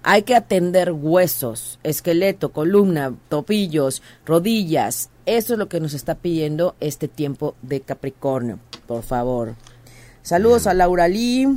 Hay 0.04 0.24
que 0.24 0.36
atender 0.36 0.92
huesos, 0.92 1.80
esqueleto, 1.84 2.52
columna, 2.52 3.14
topillos, 3.30 4.02
rodillas. 4.26 5.10
Eso 5.26 5.54
es 5.54 5.60
lo 5.60 5.68
que 5.68 5.80
nos 5.80 5.94
está 5.94 6.16
pidiendo 6.16 6.76
este 6.80 7.08
tiempo 7.08 7.56
de 7.62 7.82
Capricornio, 7.82 8.60
por 8.88 9.04
favor. 9.04 9.56
Saludos 10.22 10.68
a 10.68 10.74
Laura 10.74 11.08
Lee, 11.08 11.48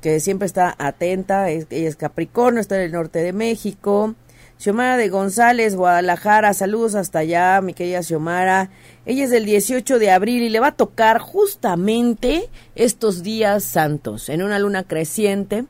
que 0.00 0.20
siempre 0.20 0.46
está 0.46 0.74
atenta, 0.78 1.50
ella 1.50 1.66
es 1.70 1.96
Capricornio, 1.96 2.60
está 2.60 2.76
en 2.76 2.82
el 2.82 2.92
norte 2.92 3.18
de 3.20 3.32
México. 3.32 4.14
Xiomara 4.58 4.96
de 4.96 5.08
González, 5.08 5.76
Guadalajara, 5.76 6.54
saludos 6.54 6.94
hasta 6.94 7.20
allá, 7.20 7.60
mi 7.60 7.74
querida 7.74 8.02
Xiomara. 8.02 8.70
Ella 9.04 9.24
es 9.24 9.30
del 9.30 9.44
18 9.44 9.98
de 9.98 10.10
abril 10.10 10.42
y 10.42 10.48
le 10.48 10.60
va 10.60 10.68
a 10.68 10.76
tocar 10.76 11.18
justamente 11.18 12.48
estos 12.74 13.22
días 13.22 13.64
santos, 13.64 14.28
en 14.28 14.42
una 14.42 14.58
luna 14.58 14.84
creciente. 14.84 15.66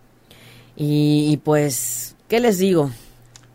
Y, 0.76 1.28
y 1.32 1.36
pues, 1.38 2.14
¿qué 2.28 2.38
les 2.38 2.58
digo? 2.58 2.90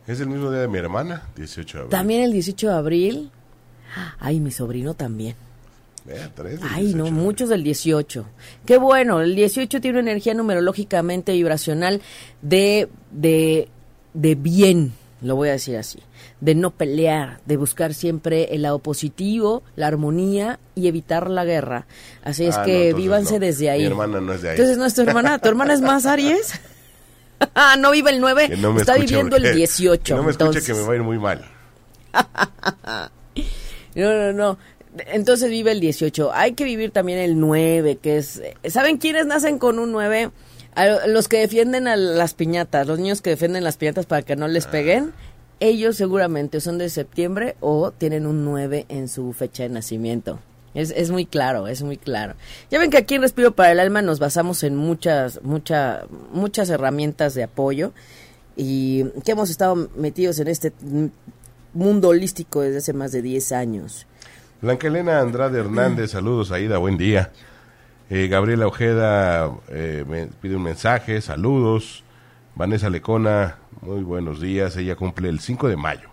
Es 0.08 0.20
el 0.20 0.28
mismo 0.28 0.52
día 0.52 0.62
de 0.62 0.68
mi 0.68 0.80
hermana, 0.80 1.24
18 1.36 1.78
de 1.78 1.84
abril. 1.84 1.92
También 1.92 2.24
el 2.24 2.34
18 2.34 2.68
de 2.68 2.74
abril. 2.74 3.32
Ay, 4.20 4.40
mi 4.40 4.52
sobrino 4.52 4.94
también. 4.94 5.36
Del 6.06 6.60
Ay, 6.64 6.88
18 6.88 6.98
no, 6.98 7.12
muchos 7.12 7.50
del 7.50 7.64
18. 7.64 8.26
Qué 8.66 8.78
bueno, 8.78 9.22
el 9.22 9.36
18 9.36 9.80
tiene 9.80 10.00
una 10.00 10.12
energía 10.12 10.34
numerológicamente 10.34 11.32
vibracional 11.34 12.02
de, 12.42 12.90
de, 13.12 13.70
de 14.14 14.36
bien, 14.36 14.94
lo 15.22 15.36
voy 15.36 15.50
a 15.50 15.54
decir 15.54 15.78
así, 15.78 16.00
de 16.40 16.56
no 16.56 16.72
pelear, 16.72 17.40
de 17.46 17.58
buscar 17.58 17.94
siempre 17.94 18.56
el 18.56 18.64
lado 18.64 18.80
positivo, 18.80 19.62
la 19.76 19.88
armonía 19.88 20.60
y 20.76 20.88
evitar 20.88 21.30
la 21.30 21.46
guerra. 21.46 21.86
Así 22.24 22.46
es 22.46 22.56
Ah, 22.56 22.60
no, 22.62 22.66
que 22.66 22.88
entonces 22.90 22.96
vívanse 23.04 23.34
no. 23.36 23.40
desde 23.40 23.70
ahí. 23.70 23.80
Mi 23.82 23.86
hermana 23.88 24.20
no 24.22 24.34
es 24.34 24.42
de 24.42 24.50
ahí. 24.50 24.56
Entonces 24.56 24.78
no 24.78 24.86
es 24.86 24.94
tu 24.96 25.02
hermana, 25.02 25.38
tu 25.40 25.50
hermana 25.50 25.74
es 25.74 25.82
más 25.82 26.06
Aries. 26.06 26.54
Ah, 27.56 27.76
no 27.76 27.90
vive 27.90 28.12
el 28.12 28.22
9, 28.22 28.50
Que 28.50 28.58
no 28.58 28.78
está 28.80 28.94
escuche 28.94 29.16
viviendo 29.16 29.36
el 29.36 29.56
18. 29.56 30.04
Que 30.04 30.14
no 30.14 30.22
me 30.22 30.30
escuche 30.30 30.46
entonces. 30.60 30.64
que 30.64 30.74
me 30.80 30.86
va 30.86 30.94
a 30.94 30.96
ir 30.96 31.02
muy 31.02 31.18
mal. 31.18 31.44
No, 33.96 34.14
no, 34.14 34.32
no. 34.34 34.58
Entonces 35.08 35.50
vive 35.50 35.72
el 35.72 35.80
18. 35.80 36.32
Hay 36.34 36.54
que 36.54 36.64
vivir 36.64 36.92
también 36.92 37.20
el 37.20 37.40
9, 37.40 37.98
que 38.02 38.18
es... 38.18 38.42
¿Saben 38.70 38.98
quiénes 38.98 39.26
nacen 39.26 39.58
con 39.58 39.80
un 39.80 39.92
9? 39.92 40.32
A 40.74 41.08
los 41.08 41.28
que 41.28 41.40
defienden 41.40 41.88
a 41.88 41.96
las 41.96 42.34
piñatas, 42.34 42.88
los 42.88 42.98
niños 42.98 43.22
que 43.22 43.32
defienden 43.32 43.64
las 43.64 43.78
piñatas 43.78 44.06
para 44.06 44.22
que 44.22 44.36
no 44.36 44.48
les 44.48 44.68
peguen, 44.68 45.12
ellos 45.60 45.98
seguramente 45.98 46.62
son 46.62 46.78
de 46.78 46.90
septiembre 46.90 47.56
o 47.60 47.92
tienen 47.92 48.26
un 48.26 48.46
9 48.46 48.86
en 48.90 49.08
su 49.08 49.34
fecha 49.34 49.64
de 49.64 49.70
nacimiento. 49.70 50.40
Es, 50.74 50.92
es 50.92 51.12
muy 51.12 51.26
claro, 51.26 51.68
es 51.68 51.84
muy 51.84 51.98
claro. 51.98 52.36
Ya 52.70 52.80
ven 52.80 52.90
que 52.90 52.98
aquí 52.98 53.16
en 53.16 53.22
Respiro 53.22 53.52
para 53.52 53.74
el 53.74 53.80
Alma 53.80 54.02
nos 54.02 54.20
basamos 54.20 54.64
en 54.64 54.78
muchas, 54.78 55.42
mucha, 55.44 56.06
muchas 56.32 56.70
herramientas 56.70 57.34
de 57.34 57.44
apoyo 57.44 57.92
y 58.56 59.04
que 59.26 59.32
hemos 59.32 59.50
estado 59.50 59.90
metidos 59.96 60.40
en 60.40 60.48
este 60.48 60.72
mundo 61.74 62.10
holístico 62.10 62.62
desde 62.62 62.78
hace 62.78 62.94
más 62.94 63.12
de 63.12 63.22
10 63.22 63.52
años. 63.52 64.08
Blanca 64.62 64.88
Elena 64.88 65.20
Andrade 65.20 65.60
Hernández, 65.60 66.12
saludos 66.12 66.52
Aida, 66.52 66.78
buen 66.78 66.98
día. 66.98 67.32
Eh, 68.14 68.28
Gabriela 68.28 68.68
Ojeda 68.68 69.50
eh, 69.70 70.04
me 70.06 70.28
pide 70.28 70.58
un 70.58 70.64
mensaje, 70.64 71.22
saludos. 71.22 72.04
Vanessa 72.56 72.90
Lecona, 72.90 73.60
muy 73.80 74.04
buenos 74.04 74.42
días. 74.42 74.76
Ella 74.76 74.98
cumple 74.98 75.30
el 75.30 75.40
5 75.40 75.70
de 75.70 75.78
mayo. 75.78 76.10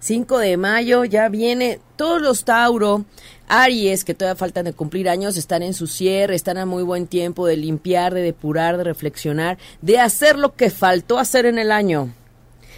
5 0.00 0.36
de 0.36 0.58
mayo 0.58 1.06
ya 1.06 1.30
viene, 1.30 1.80
todos 1.96 2.20
los 2.20 2.44
Tauro, 2.44 3.06
Aries, 3.48 4.04
que 4.04 4.12
todavía 4.12 4.36
faltan 4.36 4.66
de 4.66 4.74
cumplir 4.74 5.08
años, 5.08 5.38
están 5.38 5.62
en 5.62 5.72
su 5.72 5.86
cierre, 5.86 6.34
están 6.34 6.58
a 6.58 6.66
muy 6.66 6.82
buen 6.82 7.06
tiempo 7.06 7.46
de 7.46 7.56
limpiar, 7.56 8.12
de 8.12 8.20
depurar, 8.20 8.76
de 8.76 8.84
reflexionar, 8.84 9.56
de 9.80 9.98
hacer 9.98 10.36
lo 10.36 10.56
que 10.56 10.68
faltó 10.68 11.18
hacer 11.18 11.46
en 11.46 11.58
el 11.58 11.72
año. 11.72 12.12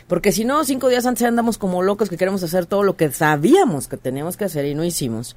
Porque 0.06 0.32
si 0.32 0.44
no, 0.44 0.64
cinco 0.64 0.88
días 0.88 1.06
antes 1.06 1.22
andamos 1.22 1.58
como 1.58 1.82
locos 1.82 2.08
que 2.08 2.16
queremos 2.16 2.42
hacer 2.42 2.66
todo 2.66 2.82
lo 2.82 2.96
que 2.96 3.10
sabíamos 3.10 3.88
que 3.88 3.96
teníamos 3.96 4.36
que 4.36 4.44
hacer 4.44 4.66
y 4.66 4.74
no 4.74 4.84
hicimos. 4.84 5.36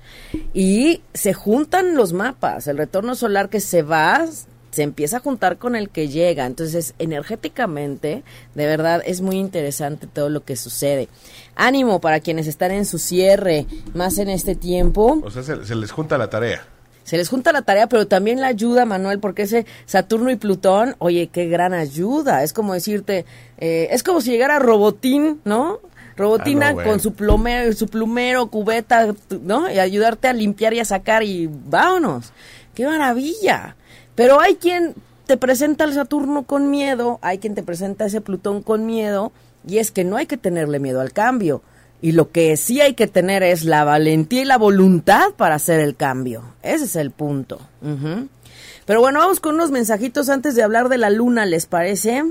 Y 0.53 1.01
se 1.13 1.33
juntan 1.33 1.95
los 1.95 2.13
mapas, 2.13 2.67
el 2.67 2.77
retorno 2.77 3.15
solar 3.15 3.49
que 3.49 3.59
se 3.59 3.81
va, 3.81 4.25
se 4.71 4.83
empieza 4.83 5.17
a 5.17 5.19
juntar 5.21 5.57
con 5.57 5.75
el 5.75 5.89
que 5.89 6.07
llega. 6.07 6.45
Entonces, 6.45 6.93
energéticamente, 6.99 8.23
de 8.53 8.65
verdad, 8.65 9.01
es 9.05 9.21
muy 9.21 9.37
interesante 9.37 10.05
todo 10.05 10.29
lo 10.29 10.43
que 10.43 10.55
sucede. 10.55 11.07
Ánimo 11.55 11.99
para 11.99 12.19
quienes 12.19 12.47
están 12.47 12.71
en 12.71 12.85
su 12.85 12.99
cierre, 12.99 13.65
más 13.93 14.17
en 14.17 14.29
este 14.29 14.55
tiempo. 14.55 15.19
O 15.23 15.31
sea, 15.31 15.43
se, 15.43 15.75
les 15.75 15.91
junta 15.91 16.17
la 16.17 16.29
tarea. 16.29 16.67
Se 17.07 17.15
les 17.15 17.29
junta 17.29 17.53
la 17.53 17.61
tarea, 17.61 17.87
pero 17.87 18.05
también 18.05 18.41
la 18.41 18.47
ayuda, 18.47 18.83
Manuel, 18.83 19.19
porque 19.19 19.43
ese 19.43 19.65
Saturno 19.85 20.29
y 20.29 20.35
Plutón, 20.35 20.97
oye, 20.99 21.27
qué 21.27 21.45
gran 21.47 21.73
ayuda. 21.73 22.43
Es 22.43 22.51
como 22.51 22.73
decirte, 22.73 23.23
eh, 23.59 23.87
es 23.91 24.03
como 24.03 24.19
si 24.19 24.31
llegara 24.31 24.59
Robotín, 24.59 25.39
¿no? 25.45 25.79
Robotina 26.17 26.67
Ah, 26.67 26.69
no, 26.71 26.75
bueno. 26.75 26.89
con 26.89 26.99
su 26.99 27.13
plumero, 27.13 27.71
su 27.71 27.87
plumero, 27.87 28.47
cubeta, 28.47 29.15
¿no? 29.41 29.71
Y 29.71 29.79
ayudarte 29.79 30.27
a 30.27 30.33
limpiar 30.33 30.73
y 30.73 30.81
a 30.81 30.85
sacar 30.85 31.23
y 31.23 31.49
vámonos. 31.49 32.33
¡Qué 32.75 32.85
maravilla! 32.85 33.77
Pero 34.15 34.41
hay 34.41 34.55
quien 34.55 34.93
te 35.27 35.37
presenta 35.37 35.85
el 35.85 35.93
Saturno 35.93 36.43
con 36.43 36.69
miedo, 36.69 37.19
hay 37.21 37.37
quien 37.37 37.55
te 37.55 37.63
presenta 37.63 38.07
ese 38.07 38.19
Plutón 38.19 38.61
con 38.61 38.85
miedo, 38.85 39.31
y 39.65 39.77
es 39.77 39.91
que 39.91 40.03
no 40.03 40.17
hay 40.17 40.25
que 40.25 40.35
tenerle 40.35 40.79
miedo 40.79 40.99
al 40.99 41.13
cambio. 41.13 41.61
Y 42.01 42.11
lo 42.11 42.31
que 42.31 42.57
sí 42.57 42.79
hay 42.79 42.93
que 42.93 43.07
tener 43.07 43.41
es 43.43 43.63
la 43.63 43.83
valentía 43.83 44.41
y 44.41 44.45
la 44.45 44.57
voluntad 44.57 45.31
para 45.35 45.55
hacer 45.55 45.79
el 45.79 45.95
cambio. 45.95 46.43
Ese 46.61 46.85
es 46.85 46.95
el 46.95 47.11
punto. 47.11 47.59
Ujú. 47.81 48.27
Pero 48.85 48.99
bueno, 49.01 49.19
vamos 49.19 49.39
con 49.39 49.55
unos 49.55 49.71
mensajitos 49.71 50.29
antes 50.29 50.55
de 50.55 50.63
hablar 50.63 50.89
de 50.89 50.97
la 50.97 51.09
luna, 51.09 51.45
¿les 51.45 51.65
parece? 51.65 52.23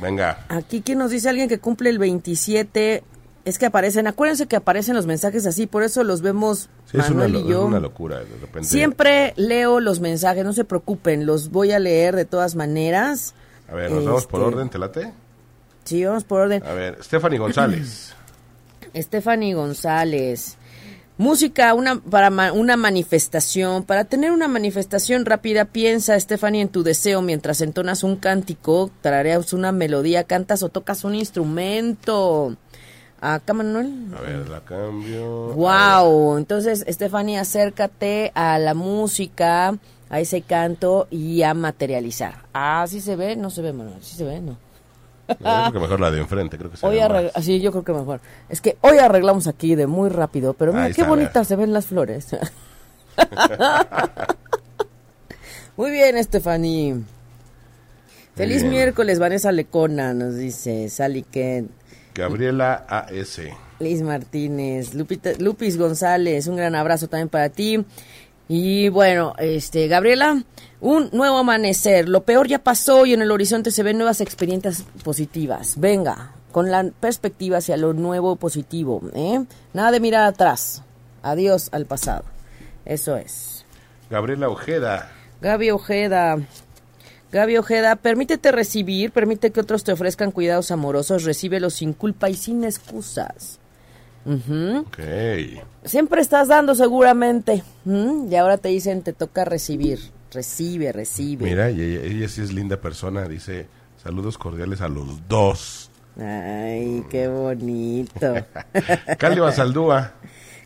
Venga. 0.00 0.46
Aquí, 0.48 0.82
¿quién 0.82 0.98
nos 0.98 1.10
dice 1.10 1.28
alguien 1.28 1.48
que 1.48 1.58
cumple 1.58 1.90
el 1.90 1.98
27? 1.98 3.02
Es 3.44 3.58
que 3.58 3.66
aparecen, 3.66 4.06
acuérdense 4.06 4.46
que 4.46 4.54
aparecen 4.56 4.94
los 4.94 5.06
mensajes 5.06 5.46
así, 5.46 5.66
por 5.66 5.82
eso 5.82 6.04
los 6.04 6.22
vemos 6.22 6.70
Sí, 6.90 6.98
es, 6.98 7.10
una, 7.10 7.24
Manuel 7.24 7.34
y 7.34 7.38
es 7.40 7.46
yo. 7.48 7.64
una 7.66 7.80
locura. 7.80 8.18
De 8.20 8.24
repente. 8.40 8.68
Siempre 8.68 9.32
leo 9.36 9.80
los 9.80 9.98
mensajes, 10.00 10.44
no 10.44 10.52
se 10.52 10.64
preocupen, 10.64 11.26
los 11.26 11.50
voy 11.50 11.72
a 11.72 11.80
leer 11.80 12.14
de 12.14 12.24
todas 12.24 12.54
maneras. 12.54 13.34
A 13.68 13.74
ver, 13.74 13.90
nos 13.90 14.04
vamos 14.04 14.26
por 14.26 14.40
Este, 14.42 14.54
orden, 14.54 14.68
¿te 14.70 14.78
late? 14.78 15.12
Sí, 15.84 16.04
vamos 16.04 16.22
por 16.22 16.42
orden. 16.42 16.62
A 16.64 16.72
ver, 16.72 16.98
Stephanie 17.02 17.38
González. 17.38 18.14
Stephanie 18.94 19.54
González. 19.54 20.56
Música 21.18 21.74
una, 21.74 22.00
para 22.00 22.30
ma- 22.30 22.52
una 22.52 22.76
manifestación. 22.76 23.84
Para 23.84 24.04
tener 24.04 24.32
una 24.32 24.48
manifestación 24.48 25.24
rápida, 25.26 25.66
piensa, 25.66 26.18
Stephanie, 26.18 26.62
en 26.62 26.68
tu 26.68 26.82
deseo 26.82 27.22
mientras 27.22 27.60
entonas 27.60 28.02
un 28.02 28.16
cántico, 28.16 28.90
tarareas 29.02 29.52
una 29.52 29.72
melodía, 29.72 30.24
cantas 30.24 30.62
o 30.62 30.68
tocas 30.70 31.04
un 31.04 31.14
instrumento. 31.14 32.56
Acá, 33.20 33.52
Manuel. 33.52 34.08
A 34.18 34.20
ver, 34.22 34.48
la 34.48 34.60
cambio. 34.60 35.52
Wow. 35.54 36.38
Entonces, 36.38 36.84
Stephanie, 36.88 37.38
acércate 37.38 38.32
a 38.34 38.58
la 38.58 38.74
música, 38.74 39.78
a 40.10 40.20
ese 40.20 40.40
canto 40.42 41.06
y 41.10 41.42
a 41.42 41.54
materializar. 41.54 42.34
Ah, 42.52 42.84
sí 42.88 43.00
se 43.00 43.14
ve, 43.14 43.36
no 43.36 43.50
se 43.50 43.62
ve, 43.62 43.72
Manuel. 43.72 44.02
Sí 44.02 44.16
se 44.16 44.24
ve, 44.24 44.40
no. 44.40 44.56
Yo 45.28 45.36
creo 45.36 45.72
que 45.72 45.78
mejor 45.78 46.00
la 46.00 46.10
de 46.10 46.20
enfrente, 46.20 46.58
creo 46.58 46.70
que 46.70 46.76
se 46.76 46.86
Hoy 46.86 46.98
sí, 47.42 47.60
yo 47.60 47.70
creo 47.70 47.84
que 47.84 47.92
mejor. 47.92 48.20
Es 48.48 48.60
que 48.60 48.76
hoy 48.80 48.98
arreglamos 48.98 49.46
aquí 49.46 49.74
de 49.74 49.86
muy 49.86 50.10
rápido, 50.10 50.54
pero 50.54 50.72
mira 50.72 50.84
Ahí 50.84 50.92
qué 50.92 51.02
está, 51.02 51.10
bonitas 51.10 51.48
se 51.48 51.56
ven 51.56 51.72
las 51.72 51.86
flores. 51.86 52.36
muy 55.76 55.90
bien, 55.90 56.22
Stephanie. 56.22 56.96
Feliz 58.34 58.62
bien. 58.62 58.72
miércoles, 58.72 59.18
Vanessa 59.18 59.52
Lecona, 59.52 60.14
nos 60.14 60.36
dice 60.36 60.88
Sally 60.88 61.22
Kent. 61.22 61.70
Gabriela 62.14 62.84
AS. 62.88 63.40
Liz 63.78 64.02
Martínez, 64.02 64.94
Lupita, 64.94 65.30
Lupis 65.38 65.76
González, 65.76 66.46
un 66.46 66.56
gran 66.56 66.74
abrazo 66.74 67.08
también 67.08 67.28
para 67.28 67.48
ti. 67.48 67.84
Y 68.48 68.88
bueno, 68.88 69.34
este 69.38 69.88
Gabriela, 69.88 70.42
un 70.80 71.10
nuevo 71.12 71.38
amanecer. 71.38 72.08
Lo 72.08 72.24
peor 72.24 72.48
ya 72.48 72.58
pasó 72.58 73.06
y 73.06 73.14
en 73.14 73.22
el 73.22 73.30
horizonte 73.30 73.70
se 73.70 73.82
ven 73.82 73.98
nuevas 73.98 74.20
experiencias 74.20 74.84
positivas. 75.04 75.78
Venga, 75.78 76.32
con 76.50 76.70
la 76.70 76.84
perspectiva 77.00 77.58
hacia 77.58 77.76
lo 77.76 77.92
nuevo 77.92 78.36
positivo, 78.36 79.00
¿eh? 79.14 79.44
Nada 79.72 79.90
de 79.90 80.00
mirar 80.00 80.24
atrás. 80.24 80.82
Adiós 81.22 81.68
al 81.72 81.86
pasado. 81.86 82.24
Eso 82.84 83.16
es. 83.16 83.64
Gabriela 84.10 84.48
Ojeda. 84.48 85.10
Gaby 85.40 85.70
Ojeda. 85.70 86.36
Gaby 87.32 87.56
Ojeda, 87.56 87.96
permítete 87.96 88.52
recibir, 88.52 89.10
permite 89.10 89.52
que 89.52 89.60
otros 89.60 89.84
te 89.84 89.92
ofrezcan 89.92 90.32
cuidados 90.32 90.70
amorosos, 90.70 91.24
recíbelos 91.24 91.74
sin 91.74 91.94
culpa 91.94 92.28
y 92.28 92.34
sin 92.34 92.62
excusas. 92.62 93.58
Ujú. 94.24 94.80
Ok. 94.86 94.98
Siempre 95.84 96.20
estás 96.20 96.48
dando 96.48 96.74
seguramente. 96.74 97.62
Y 97.84 98.34
ahora 98.36 98.58
te 98.58 98.68
dicen, 98.68 99.02
te 99.02 99.12
toca 99.12 99.44
recibir. 99.44 99.98
Recibe, 100.30 100.92
recibe. 100.92 101.44
Mira, 101.44 101.70
y 101.70 101.80
ella, 101.80 102.04
ella 102.04 102.28
sí 102.28 102.40
es 102.40 102.52
linda 102.52 102.80
persona. 102.80 103.28
Dice, 103.28 103.66
saludos 104.02 104.38
cordiales 104.38 104.80
a 104.80 104.88
los 104.88 105.28
dos. 105.28 105.90
Ay, 106.18 107.04
qué 107.10 107.28
bonito. 107.28 108.34
Cali 109.18 109.40
Basaldúa. 109.40 110.12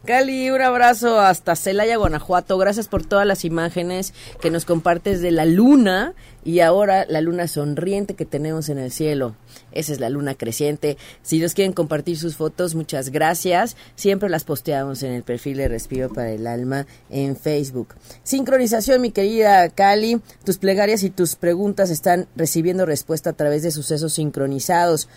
Cali, 0.07 0.51
un 0.51 0.63
abrazo 0.63 1.19
hasta 1.19 1.57
Celaya, 1.57 1.97
Guanajuato. 1.97 2.57
Gracias 2.59 2.87
por 2.87 3.05
todas 3.05 3.27
las 3.27 3.45
imágenes 3.45 4.15
que 4.41 4.53
nos 4.53 4.65
compartes 4.65 5.21
de 5.21 5.33
la 5.33 5.45
luna 5.45 6.15
y 6.45 6.61
ahora 6.61 7.05
la 7.09 7.21
luna 7.21 7.49
sonriente 7.49 8.15
que 8.15 8.25
tenemos 8.25 8.69
en 8.69 8.79
el 8.79 8.93
cielo. 8.93 9.35
Esa 9.73 9.93
es 9.93 9.99
la 9.99 10.09
luna 10.09 10.37
creciente. 10.37 10.97
Si 11.23 11.41
nos 11.41 11.55
quieren 11.55 11.73
compartir 11.73 12.17
sus 12.19 12.37
fotos, 12.37 12.77
muchas 12.77 13.11
gracias. 13.11 13.77
Siempre 13.97 14.29
las 14.29 14.45
posteamos 14.45 15.03
en 15.03 15.11
el 15.11 15.25
perfil 15.25 15.57
de 15.57 15.67
Respiro 15.67 16.09
para 16.09 16.31
el 16.31 16.47
Alma 16.47 16.87
en 17.11 17.35
Facebook. 17.35 17.89
Sincronización, 18.23 19.01
mi 19.01 19.11
querida 19.11 19.69
Cali. 19.71 20.21
Tus 20.45 20.59
plegarias 20.59 21.03
y 21.03 21.11
tus 21.11 21.35
preguntas 21.35 21.91
están 21.91 22.29
recibiendo 22.37 22.87
respuesta 22.87 23.31
a 23.31 23.33
través 23.33 23.65
de 23.65 23.73
sucesos 23.73 24.13
sincronizados. 24.13 25.09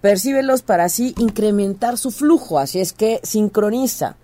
percíbelos 0.00 0.62
para 0.62 0.84
así 0.84 1.14
incrementar 1.18 1.98
su 1.98 2.10
flujo, 2.10 2.58
así 2.58 2.80
es 2.80 2.94
que 2.94 3.20
sincroniza. 3.24 4.16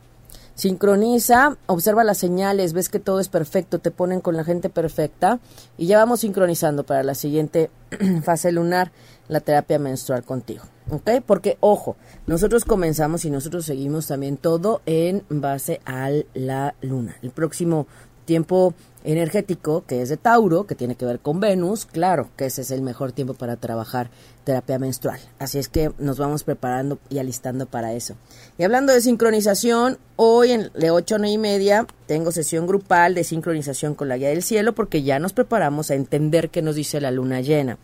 Sincroniza, 0.55 1.57
observa 1.67 2.05
las 2.05 2.19
señales, 2.19 2.73
ves 2.73 2.88
que 2.88 3.01
todo 3.01 3.19
es 3.19 3.29
perfecto, 3.29 3.81
te 3.81 3.90
ponen 3.90 4.21
con 4.21 4.37
la 4.37 4.45
gente 4.45 4.71
perfecta 4.71 5.40
y 5.77 5.87
ya 5.87 5.99
vamos 5.99 6.21
sincronizando 6.21 6.85
para 6.85 7.03
la 7.03 7.17
siguiente 7.17 7.71
fase 8.23 8.53
lunar, 8.53 8.93
la 9.27 9.40
terapia 9.40 9.81
menstrual 9.81 10.23
contigo. 10.23 10.64
¿Ok? 10.90 11.11
Porque, 11.27 11.57
ojo, 11.61 11.97
nosotros 12.27 12.64
comenzamos 12.64 13.25
y 13.25 13.31
nosotros 13.31 13.64
seguimos 13.64 14.07
también 14.07 14.37
todo 14.37 14.81
en 14.87 15.25
base 15.29 15.81
a 15.87 16.11
la 16.35 16.75
luna. 16.83 17.17
El 17.23 17.31
próximo 17.31 17.87
tiempo 18.25 18.75
energético, 19.05 19.85
que 19.87 20.01
es 20.01 20.09
de 20.09 20.17
Tauro, 20.17 20.67
que 20.67 20.75
tiene 20.75 20.97
que 20.97 21.05
ver 21.05 21.21
con 21.21 21.38
Venus, 21.38 21.85
claro 21.85 22.31
que 22.37 22.47
ese 22.47 22.62
es 22.62 22.71
el 22.71 22.81
mejor 22.81 23.12
tiempo 23.12 23.35
para 23.35 23.57
trabajar 23.57 24.11
terapia 24.45 24.79
menstrual. 24.79 25.21
Así 25.38 25.59
es 25.59 25.69
que 25.69 25.93
nos 25.99 26.19
vamos 26.19 26.43
preparando 26.43 26.99
y 27.11 27.19
alistando 27.19 27.67
para 27.67 27.93
eso. 27.93 28.14
Y 28.57 28.64
hablando 28.64 28.93
de 28.93 29.03
sincronización, 29.03 29.99
hoy 30.17 30.53
en 30.53 30.71
de 30.75 30.90
8 30.90 31.17
a 31.17 31.29
y 31.29 31.38
media 31.38 31.87
tengo 32.07 32.33
sesión 32.33 32.67
grupal 32.67 33.14
de 33.14 33.25
sincronización 33.25 33.95
con 33.95 34.09
la 34.09 34.17
guía 34.17 34.31
del 34.31 34.43
cielo 34.43 34.75
porque 34.75 35.03
ya 35.03 35.19
nos 35.19 35.35
preparamos 35.35 35.90
a 35.90 35.95
entender 35.95 36.49
qué 36.49 36.62
nos 36.62 36.75
dice 36.75 37.01
la 37.01 37.11
luna 37.11 37.43
llena. 37.43 37.79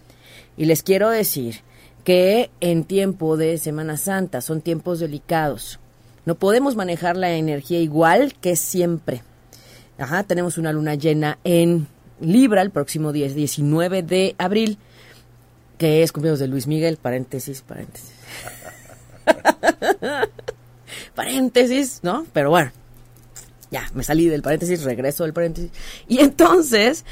Y 0.56 0.64
les 0.64 0.82
quiero 0.82 1.10
decir 1.10 1.60
que 2.02 2.50
en 2.60 2.84
tiempo 2.84 3.36
de 3.36 3.58
Semana 3.58 3.98
Santa 3.98 4.40
son 4.40 4.62
tiempos 4.62 5.00
delicados. 5.00 5.80
No 6.24 6.34
podemos 6.34 6.76
manejar 6.76 7.16
la 7.16 7.32
energía 7.32 7.80
igual 7.80 8.34
que 8.40 8.56
siempre. 8.56 9.22
Ajá, 10.00 10.22
tenemos 10.22 10.56
una 10.56 10.72
luna 10.72 10.94
llena 10.94 11.38
en 11.44 11.86
Libra 12.20 12.62
el 12.62 12.70
próximo 12.70 13.12
día, 13.12 13.28
19 13.28 14.02
de 14.02 14.34
abril, 14.38 14.78
que 15.76 16.02
es 16.02 16.10
cumpleaños 16.10 16.38
de 16.38 16.48
Luis 16.48 16.66
Miguel, 16.66 16.96
paréntesis, 16.96 17.60
paréntesis. 17.60 18.12
paréntesis, 21.14 22.00
¿no? 22.02 22.26
Pero 22.32 22.48
bueno, 22.48 22.72
ya, 23.70 23.90
me 23.92 24.02
salí 24.02 24.26
del 24.26 24.40
paréntesis, 24.40 24.84
regreso 24.84 25.24
del 25.24 25.34
paréntesis. 25.34 25.70
Y 26.08 26.20
entonces, 26.20 27.04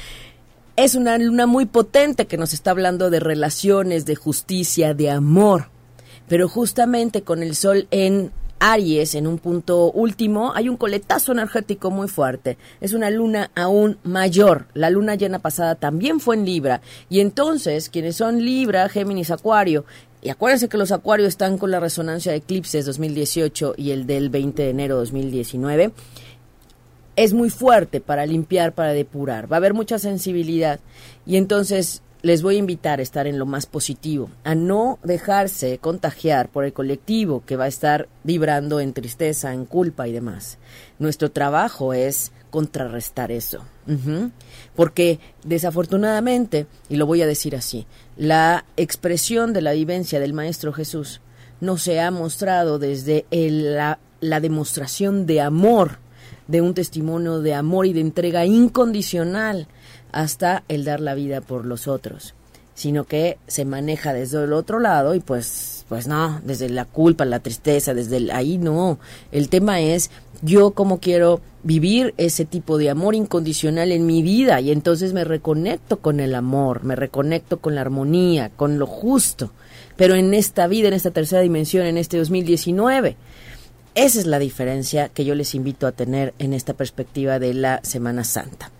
es 0.75 0.95
una 0.95 1.15
luna 1.19 1.45
muy 1.45 1.67
potente 1.67 2.25
que 2.25 2.37
nos 2.37 2.53
está 2.53 2.71
hablando 2.71 3.11
de 3.11 3.19
relaciones, 3.19 4.07
de 4.07 4.15
justicia, 4.15 4.95
de 4.95 5.11
amor. 5.11 5.69
Pero 6.27 6.49
justamente 6.49 7.21
con 7.21 7.43
el 7.43 7.55
sol 7.55 7.87
en 7.91 8.31
Aries 8.59 9.15
en 9.15 9.27
un 9.27 9.37
punto 9.37 9.91
último, 9.91 10.53
hay 10.53 10.69
un 10.69 10.77
coletazo 10.77 11.31
energético 11.31 11.91
muy 11.91 12.07
fuerte. 12.07 12.57
Es 12.81 12.93
una 12.93 13.09
luna 13.09 13.51
aún 13.55 13.97
mayor. 14.03 14.67
La 14.73 14.89
luna 14.89 15.15
llena 15.15 15.39
pasada 15.39 15.75
también 15.75 16.19
fue 16.19 16.35
en 16.35 16.45
Libra. 16.45 16.81
Y 17.09 17.21
entonces, 17.21 17.89
quienes 17.89 18.15
son 18.15 18.43
Libra, 18.43 18.89
Géminis, 18.89 19.31
Acuario, 19.31 19.85
y 20.21 20.29
acuérdense 20.29 20.67
que 20.67 20.77
los 20.77 20.91
Acuarios 20.91 21.29
están 21.29 21.57
con 21.57 21.71
la 21.71 21.79
resonancia 21.79 22.31
de 22.31 22.39
eclipses 22.39 22.85
2018 22.85 23.75
y 23.77 23.91
el 23.91 24.05
del 24.05 24.29
20 24.29 24.63
de 24.63 24.69
enero 24.69 24.97
2019, 24.97 25.93
es 27.15 27.33
muy 27.33 27.49
fuerte 27.49 28.01
para 28.01 28.25
limpiar, 28.25 28.73
para 28.73 28.93
depurar. 28.93 29.51
Va 29.51 29.57
a 29.57 29.59
haber 29.59 29.73
mucha 29.73 29.97
sensibilidad. 29.99 30.79
Y 31.25 31.37
entonces 31.37 32.01
les 32.21 32.41
voy 32.41 32.55
a 32.55 32.59
invitar 32.59 32.99
a 32.99 33.03
estar 33.03 33.27
en 33.27 33.39
lo 33.39 33.45
más 33.45 33.65
positivo, 33.65 34.29
a 34.43 34.55
no 34.55 34.99
dejarse 35.03 35.77
contagiar 35.77 36.49
por 36.49 36.65
el 36.65 36.73
colectivo 36.73 37.43
que 37.45 37.55
va 37.55 37.65
a 37.65 37.69
estar 37.69 38.09
vibrando 38.23 38.79
en 38.79 38.93
tristeza, 38.93 39.53
en 39.53 39.65
culpa 39.65 40.07
y 40.07 40.11
demás. 40.11 40.57
Nuestro 40.99 41.31
trabajo 41.31 41.93
es 41.93 42.31
contrarrestar 42.49 43.31
eso. 43.31 43.63
Porque 44.75 45.19
desafortunadamente, 45.43 46.67
y 46.89 46.97
lo 46.97 47.07
voy 47.07 47.23
a 47.23 47.27
decir 47.27 47.55
así, 47.55 47.87
la 48.17 48.65
expresión 48.77 49.51
de 49.51 49.61
la 49.61 49.71
vivencia 49.71 50.19
del 50.19 50.33
Maestro 50.33 50.73
Jesús 50.73 51.21
no 51.59 51.77
se 51.77 51.99
ha 51.99 52.11
mostrado 52.11 52.77
desde 52.77 53.25
la, 53.31 53.99
demostración 54.21 55.25
de 55.25 55.41
amor, 55.41 55.97
de 56.47 56.61
un 56.61 56.75
testimonio 56.75 57.41
de 57.41 57.55
amor 57.55 57.87
y 57.87 57.93
de 57.93 58.01
entrega 58.01 58.45
incondicional 58.45 59.67
hasta 60.11 60.63
el 60.67 60.85
dar 60.85 60.99
la 60.99 61.15
vida 61.15 61.41
por 61.41 61.65
los 61.65 61.87
otros, 61.87 62.33
sino 62.75 63.03
que 63.03 63.37
se 63.47 63.65
maneja 63.65 64.13
desde 64.13 64.43
el 64.43 64.53
otro 64.53 64.79
lado 64.79 65.15
y 65.15 65.19
pues 65.19 65.79
pues 65.89 66.07
no, 66.07 66.39
desde 66.43 66.69
la 66.69 66.85
culpa, 66.85 67.25
la 67.25 67.39
tristeza, 67.39 67.95
desde 67.95 68.17
el, 68.17 68.31
ahí 68.31 68.59
no. 68.59 68.99
El 69.31 69.49
tema 69.49 69.81
es 69.81 70.11
yo 70.43 70.71
cómo 70.71 70.99
quiero 70.99 71.41
vivir 71.63 72.13
ese 72.17 72.45
tipo 72.45 72.77
de 72.77 72.91
amor 72.91 73.15
incondicional 73.15 73.91
en 73.91 74.05
mi 74.05 74.21
vida 74.21 74.61
y 74.61 74.71
entonces 74.71 75.13
me 75.13 75.25
reconecto 75.25 75.97
con 75.97 76.19
el 76.19 76.35
amor, 76.35 76.83
me 76.83 76.95
reconecto 76.95 77.57
con 77.57 77.73
la 77.75 77.81
armonía, 77.81 78.51
con 78.55 78.77
lo 78.77 78.85
justo, 78.85 79.51
pero 79.97 80.15
en 80.15 80.33
esta 80.33 80.67
vida, 80.67 80.87
en 80.87 80.93
esta 80.93 81.11
tercera 81.11 81.41
dimensión, 81.41 81.87
en 81.87 81.97
este 81.97 82.17
2019. 82.17 83.17
Esa 83.95 84.19
es 84.19 84.27
la 84.27 84.39
diferencia 84.39 85.09
que 85.09 85.25
yo 85.25 85.33
les 85.33 85.55
invito 85.55 85.87
a 85.87 85.91
tener 85.91 86.35
en 86.37 86.53
esta 86.53 86.75
perspectiva 86.75 87.39
de 87.39 87.55
la 87.55 87.81
Semana 87.83 88.23
Santa. 88.23 88.71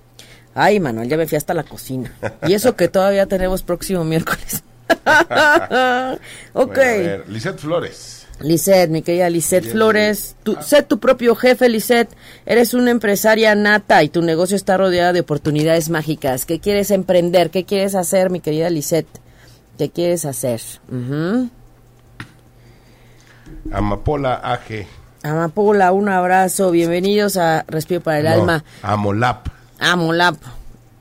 Ay, 0.62 0.82
Manuel, 0.82 1.08
ya 1.08 1.16
me 1.16 1.26
fui 1.26 1.38
hasta 1.38 1.54
la 1.54 1.64
cocina. 1.64 2.12
Y 2.46 2.54
eso 2.54 2.76
que 2.76 2.90
todavía 2.90 3.26
tenemos 3.28 3.64
próximo 3.64 4.04
miércoles. 4.04 4.62
ok. 6.54 6.78
Bueno, 6.78 7.58
Flores. 7.58 8.28
Lisette, 8.42 8.90
mi 8.90 9.02
querida 9.02 9.30
Lisette 9.30 9.72
Flores, 9.72 10.36
tú, 10.44 10.58
sé 10.62 10.84
tu 10.84 11.00
propio 11.00 11.36
jefe, 11.36 11.70
Lisette. 11.70 12.14
Eres 12.46 12.74
una 12.74 12.92
empresaria 12.92 13.56
nata 13.56 14.04
y 14.04 14.10
tu 14.10 14.22
negocio 14.22 14.58
está 14.58 14.76
rodeado 14.76 15.14
de 15.14 15.22
oportunidades 15.22 15.90
mágicas. 15.90 16.46
¿Qué 16.46 16.60
quieres 16.60 16.92
emprender? 16.92 17.52
¿Qué 17.52 17.64
quieres 17.64 17.96
hacer, 17.96 18.30
mi 18.30 18.42
querida 18.42 18.70
Lisette? 18.70 19.08
¿Qué 19.78 19.90
quieres 19.90 20.26
hacer? 20.26 20.60
Amapola 23.72 24.34
AG. 24.36 24.88
Amapola, 25.24 25.94
un 25.94 26.10
abrazo. 26.10 26.72
Bienvenidos 26.72 27.38
a 27.38 27.64
Respiro 27.70 28.02
para 28.02 28.20
el 28.20 28.28
Alma. 28.28 28.66
Amolap. 28.82 29.59
Amolap. 29.80 30.38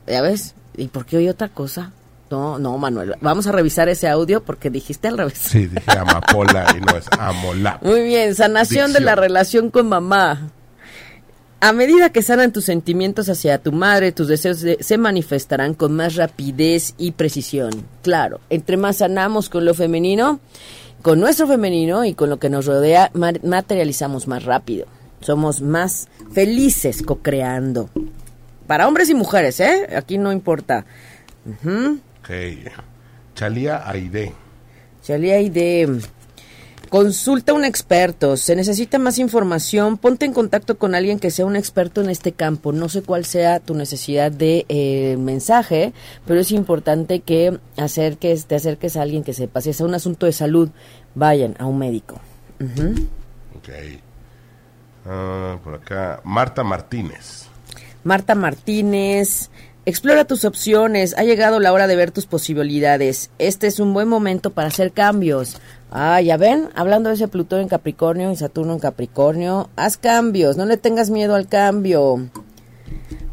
¿Ya 0.07 0.21
ves? 0.21 0.55
¿Y 0.75 0.87
por 0.87 1.05
qué 1.05 1.17
oí 1.17 1.29
otra 1.29 1.49
cosa? 1.49 1.91
No, 2.31 2.59
no, 2.59 2.77
Manuel. 2.77 3.15
Vamos 3.21 3.47
a 3.47 3.51
revisar 3.51 3.89
ese 3.89 4.07
audio 4.07 4.43
porque 4.43 4.69
dijiste 4.69 5.07
al 5.07 5.17
revés. 5.17 5.37
Sí, 5.37 5.67
dije 5.67 5.91
amapola 5.97 6.65
y 6.77 6.81
no 6.81 6.95
es 6.95 7.05
amolap. 7.17 7.83
Muy 7.83 8.03
bien, 8.03 8.35
sanación 8.35 8.93
de 8.93 8.99
la 8.99 9.15
relación 9.15 9.71
con 9.71 9.89
mamá. 9.89 10.51
A 11.61 11.73
medida 11.73 12.11
que 12.11 12.21
sanan 12.21 12.53
tus 12.53 12.65
sentimientos 12.65 13.27
hacia 13.27 13.57
tu 13.57 13.73
madre, 13.73 14.13
tus 14.13 14.29
deseos 14.29 14.63
se 14.79 14.97
manifestarán 14.97 15.73
con 15.73 15.93
más 15.93 16.15
rapidez 16.15 16.93
y 16.97 17.11
precisión. 17.11 17.71
Claro, 18.01 18.39
entre 18.49 18.77
más 18.77 18.97
sanamos 18.97 19.49
con 19.49 19.65
lo 19.65 19.73
femenino, 19.73 20.39
con 21.01 21.19
nuestro 21.19 21.47
femenino 21.47 22.05
y 22.05 22.13
con 22.13 22.29
lo 22.29 22.39
que 22.39 22.49
nos 22.49 22.65
rodea, 22.65 23.11
materializamos 23.13 24.27
más 24.27 24.45
rápido. 24.45 24.85
Somos 25.19 25.61
más 25.61 26.07
felices 26.31 27.01
co-creando. 27.01 27.89
Para 28.69 28.87
hombres 28.87 29.09
y 29.09 29.15
mujeres, 29.15 29.59
¿eh? 29.61 29.89
Aquí 29.97 30.19
no 30.19 30.31
importa. 30.31 30.85
Ok. 31.43 32.29
Chalía 33.33 33.89
Aide. 33.89 34.31
Chalía 35.01 35.37
Aide. 35.37 35.87
Consulta 36.89 37.51
a 37.51 37.55
un 37.55 37.65
experto. 37.65 38.37
Se 38.37 38.55
necesita 38.55 38.99
más 38.99 39.17
información. 39.17 39.97
Ponte 39.97 40.27
en 40.27 40.33
contacto 40.33 40.77
con 40.77 40.93
alguien 40.93 41.17
que 41.17 41.31
sea 41.31 41.47
un 41.47 41.55
experto 41.55 42.01
en 42.01 42.11
este 42.11 42.33
campo. 42.33 42.71
No 42.71 42.89
sé 42.89 43.01
cuál 43.01 43.25
sea 43.25 43.59
tu 43.59 43.73
necesidad 43.73 44.31
de 44.31 44.67
eh, 44.69 45.17
mensaje, 45.17 45.91
pero 46.27 46.39
es 46.39 46.51
importante 46.51 47.21
que 47.21 47.59
acerques, 47.75 48.45
te 48.45 48.53
acerques 48.53 48.97
a 48.97 49.01
alguien 49.01 49.23
que 49.23 49.33
sepa. 49.33 49.61
Si 49.61 49.71
es 49.71 49.81
un 49.81 49.95
asunto 49.95 50.27
de 50.27 50.31
salud, 50.31 50.69
vayan 51.15 51.55
a 51.57 51.65
un 51.65 51.79
médico. 51.79 52.21
Ok. 53.57 53.69
Ah, 55.07 55.57
por 55.63 55.73
acá, 55.73 56.21
Marta 56.23 56.63
Martínez. 56.63 57.48
Marta 58.03 58.35
Martínez. 58.35 59.49
Explora 59.85 60.25
tus 60.25 60.45
opciones. 60.45 61.15
Ha 61.17 61.23
llegado 61.23 61.59
la 61.59 61.73
hora 61.73 61.87
de 61.87 61.95
ver 61.95 62.11
tus 62.11 62.25
posibilidades. 62.25 63.31
Este 63.39 63.67
es 63.67 63.79
un 63.79 63.93
buen 63.93 64.07
momento 64.07 64.51
para 64.51 64.67
hacer 64.67 64.91
cambios. 64.91 65.59
Ah, 65.91 66.21
ya 66.21 66.37
ven, 66.37 66.69
hablando 66.75 67.09
de 67.09 67.15
ese 67.15 67.27
Plutón 67.27 67.61
en 67.61 67.67
Capricornio 67.67 68.31
y 68.31 68.35
Saturno 68.35 68.73
en 68.73 68.79
Capricornio, 68.79 69.71
haz 69.75 69.97
cambios, 69.97 70.55
no 70.55 70.67
le 70.67 70.77
tengas 70.77 71.09
miedo 71.09 71.33
al 71.33 71.47
cambio. 71.47 72.29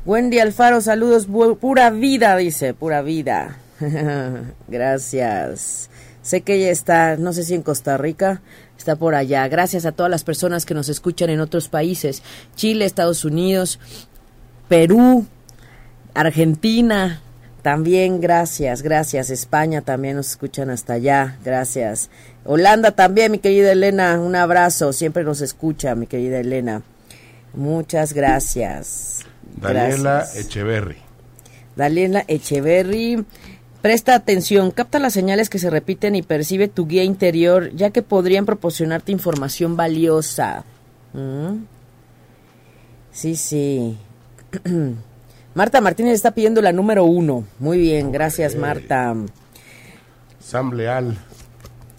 Wendy 0.06 0.38
Alfaro, 0.38 0.80
saludos, 0.80 1.26
pura 1.60 1.90
vida, 1.90 2.34
dice, 2.36 2.72
pura 2.72 3.02
vida. 3.02 3.58
Gracias. 4.68 5.90
Sé 6.22 6.40
que 6.40 6.54
ella 6.54 6.70
está, 6.70 7.16
no 7.16 7.32
sé 7.34 7.42
si 7.42 7.54
en 7.54 7.62
Costa 7.62 7.98
Rica, 7.98 8.40
está 8.78 8.96
por 8.96 9.14
allá. 9.14 9.46
Gracias 9.48 9.84
a 9.84 9.92
todas 9.92 10.10
las 10.10 10.24
personas 10.24 10.64
que 10.64 10.74
nos 10.74 10.88
escuchan 10.88 11.28
en 11.28 11.40
otros 11.40 11.68
países, 11.68 12.22
Chile, 12.54 12.84
Estados 12.84 13.24
Unidos, 13.24 13.78
Perú, 14.68 15.26
Argentina, 16.14 17.20
también 17.62 18.20
gracias, 18.20 18.82
gracias. 18.82 19.30
España 19.30 19.80
también 19.80 20.16
nos 20.16 20.30
escuchan 20.30 20.70
hasta 20.70 20.94
allá, 20.94 21.36
gracias. 21.44 22.10
Holanda 22.44 22.92
también, 22.92 23.32
mi 23.32 23.38
querida 23.38 23.72
Elena, 23.72 24.20
un 24.20 24.36
abrazo, 24.36 24.92
siempre 24.92 25.24
nos 25.24 25.40
escucha, 25.40 25.94
mi 25.94 26.06
querida 26.06 26.38
Elena. 26.38 26.82
Muchas 27.54 28.12
gracias. 28.12 29.24
Daniela 29.56 30.26
Echeverry. 30.34 30.96
Daniela 31.74 32.24
Echeverry. 32.28 33.24
Presta 33.82 34.14
atención, 34.14 34.70
capta 34.70 34.98
las 34.98 35.12
señales 35.12 35.48
que 35.48 35.58
se 35.58 35.70
repiten 35.70 36.16
y 36.16 36.22
percibe 36.22 36.68
tu 36.68 36.86
guía 36.86 37.04
interior, 37.04 37.70
ya 37.74 37.90
que 37.90 38.02
podrían 38.02 38.46
proporcionarte 38.46 39.12
información 39.12 39.76
valiosa. 39.76 40.64
¿Mm? 41.12 41.64
Sí, 43.12 43.36
sí. 43.36 43.96
Marta 45.54 45.80
Martínez 45.80 46.14
está 46.14 46.32
pidiendo 46.32 46.60
la 46.62 46.72
número 46.72 47.04
uno. 47.04 47.44
Muy 47.58 47.78
bien, 47.78 48.12
gracias 48.12 48.56
Marta. 48.56 49.14
Sam 50.40 50.72
Leal. 50.72 51.18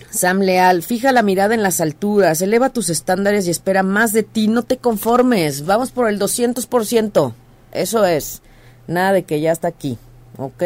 Sam 0.09 0.39
Leal, 0.39 0.83
fija 0.83 1.11
la 1.11 1.21
mirada 1.21 1.53
en 1.53 1.63
las 1.63 1.81
alturas, 1.81 2.41
eleva 2.41 2.69
tus 2.69 2.89
estándares 2.89 3.47
y 3.47 3.51
espera 3.51 3.83
más 3.83 4.13
de 4.13 4.23
ti, 4.23 4.47
no 4.47 4.63
te 4.63 4.77
conformes, 4.77 5.65
vamos 5.65 5.91
por 5.91 6.07
el 6.07 6.17
200%, 6.17 7.33
eso 7.73 8.05
es, 8.05 8.41
nada 8.87 9.11
de 9.11 9.23
que 9.23 9.41
ya 9.41 9.51
está 9.51 9.67
aquí, 9.67 9.97
¿ok? 10.37 10.63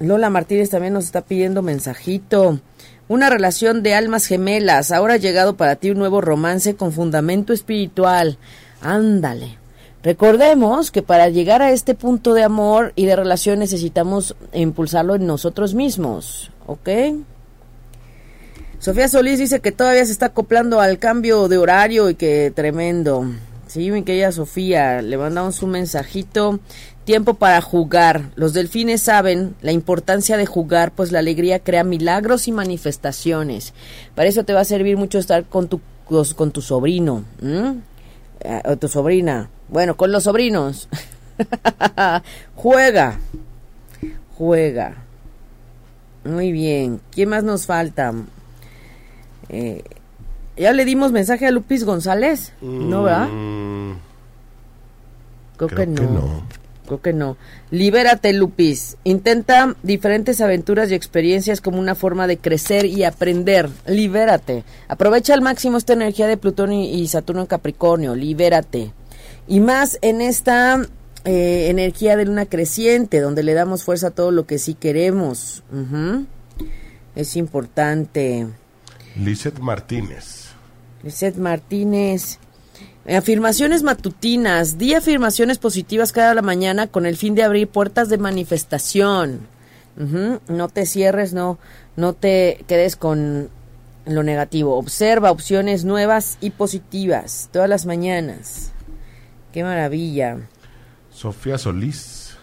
Lola 0.00 0.28
Martínez 0.28 0.70
también 0.70 0.92
nos 0.92 1.04
está 1.04 1.22
pidiendo 1.22 1.62
mensajito. 1.62 2.60
Una 3.08 3.30
relación 3.30 3.82
de 3.82 3.94
almas 3.94 4.26
gemelas. 4.26 4.90
Ahora 4.90 5.14
ha 5.14 5.18
llegado 5.18 5.56
para 5.56 5.76
ti 5.76 5.90
un 5.90 5.98
nuevo 5.98 6.20
romance 6.20 6.74
con 6.74 6.92
fundamento 6.92 7.52
espiritual. 7.52 8.38
Ándale. 8.80 9.58
Recordemos 10.02 10.90
que 10.90 11.02
para 11.02 11.28
llegar 11.28 11.62
a 11.62 11.70
este 11.70 11.94
punto 11.94 12.34
de 12.34 12.42
amor 12.42 12.92
y 12.96 13.06
de 13.06 13.16
relación 13.16 13.58
necesitamos 13.58 14.36
impulsarlo 14.52 15.14
en 15.14 15.26
nosotros 15.26 15.74
mismos. 15.74 16.50
¿Ok? 16.66 16.88
Sofía 18.78 19.08
Solís 19.08 19.38
dice 19.38 19.60
que 19.60 19.72
todavía 19.72 20.04
se 20.04 20.12
está 20.12 20.26
acoplando 20.26 20.80
al 20.80 20.98
cambio 20.98 21.48
de 21.48 21.58
horario 21.58 22.10
y 22.10 22.14
que 22.14 22.52
tremendo. 22.54 23.24
Sí, 23.68 23.90
mi 23.90 24.04
querida 24.04 24.30
Sofía, 24.32 25.02
le 25.02 25.16
mandamos 25.16 25.62
un 25.62 25.70
mensajito. 25.70 26.60
Tiempo 27.06 27.34
para 27.34 27.60
jugar. 27.60 28.30
Los 28.34 28.52
delfines 28.52 29.00
saben 29.00 29.54
la 29.62 29.70
importancia 29.70 30.36
de 30.36 30.44
jugar, 30.44 30.90
pues 30.90 31.12
la 31.12 31.20
alegría 31.20 31.60
crea 31.60 31.84
milagros 31.84 32.48
y 32.48 32.52
manifestaciones. 32.52 33.74
Para 34.16 34.28
eso 34.28 34.42
te 34.42 34.52
va 34.52 34.62
a 34.62 34.64
servir 34.64 34.96
mucho 34.96 35.18
estar 35.20 35.44
con 35.44 35.68
tu, 35.68 35.80
con 36.34 36.50
tu 36.50 36.60
sobrino 36.62 37.22
eh, 38.40 38.60
o 38.64 38.76
tu 38.76 38.88
sobrina. 38.88 39.48
Bueno, 39.68 39.96
con 39.96 40.10
los 40.10 40.24
sobrinos. 40.24 40.88
juega. 42.56 43.20
Juega. 44.36 44.96
Muy 46.24 46.50
bien. 46.50 47.00
¿Quién 47.12 47.28
más 47.28 47.44
nos 47.44 47.66
falta? 47.66 48.14
Eh, 49.48 49.84
¿Ya 50.56 50.72
le 50.72 50.84
dimos 50.84 51.12
mensaje 51.12 51.46
a 51.46 51.52
Lupis 51.52 51.84
González? 51.84 52.52
¿No, 52.60 53.04
verdad? 53.04 53.28
Mm, 53.28 53.92
Creo, 55.56 55.68
creo 55.68 55.86
que, 55.86 55.94
que 55.94 56.02
no. 56.02 56.42
Creo 56.86 57.02
que 57.02 57.12
no. 57.12 57.36
Libérate, 57.70 58.32
Lupis. 58.32 58.96
Intenta 59.04 59.76
diferentes 59.82 60.40
aventuras 60.40 60.90
y 60.90 60.94
experiencias 60.94 61.60
como 61.60 61.78
una 61.78 61.94
forma 61.94 62.26
de 62.26 62.38
crecer 62.38 62.86
y 62.86 63.04
aprender. 63.04 63.68
Libérate. 63.86 64.64
Aprovecha 64.88 65.34
al 65.34 65.42
máximo 65.42 65.76
esta 65.76 65.92
energía 65.92 66.26
de 66.26 66.36
Plutón 66.36 66.72
y, 66.72 66.94
y 66.94 67.08
Saturno 67.08 67.42
en 67.42 67.48
Capricornio. 67.48 68.14
Libérate. 68.14 68.92
Y 69.48 69.60
más 69.60 69.98
en 70.00 70.22
esta 70.22 70.80
eh, 71.28 71.70
energía 71.70 72.16
de 72.16 72.24
luna 72.24 72.46
creciente, 72.46 73.18
donde 73.18 73.42
le 73.42 73.52
damos 73.52 73.82
fuerza 73.82 74.08
a 74.08 74.10
todo 74.12 74.30
lo 74.30 74.46
que 74.46 74.60
sí 74.60 74.74
queremos. 74.74 75.64
Es 77.16 77.34
importante. 77.34 78.46
Lizeth 79.16 79.58
Martínez. 79.58 80.50
Lizeth 81.02 81.36
Martínez. 81.36 82.38
Afirmaciones 83.08 83.82
matutinas. 83.82 84.78
Di 84.78 84.94
afirmaciones 84.94 85.58
positivas 85.58 86.12
cada 86.12 86.40
mañana 86.42 86.86
con 86.88 87.06
el 87.06 87.16
fin 87.16 87.34
de 87.34 87.42
abrir 87.42 87.68
puertas 87.68 88.08
de 88.08 88.18
manifestación. 88.18 89.40
No 90.48 90.68
te 90.68 90.86
cierres, 90.86 91.32
no, 91.32 91.58
no 91.96 92.12
te 92.12 92.64
quedes 92.66 92.96
con 92.96 93.48
lo 94.06 94.22
negativo. 94.22 94.76
Observa 94.76 95.30
opciones 95.30 95.84
nuevas 95.84 96.38
y 96.40 96.50
positivas 96.50 97.48
todas 97.52 97.68
las 97.68 97.86
mañanas. 97.86 98.72
Qué 99.52 99.62
maravilla. 99.62 100.38
Sofía 101.10 101.58
Solís. 101.58 102.36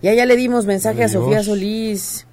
Ya 0.00 0.14
ya 0.14 0.26
le 0.26 0.36
dimos 0.36 0.64
mensaje 0.64 1.04
a. 1.04 1.08
Sofía 1.08 1.42
Solís. 1.42 2.26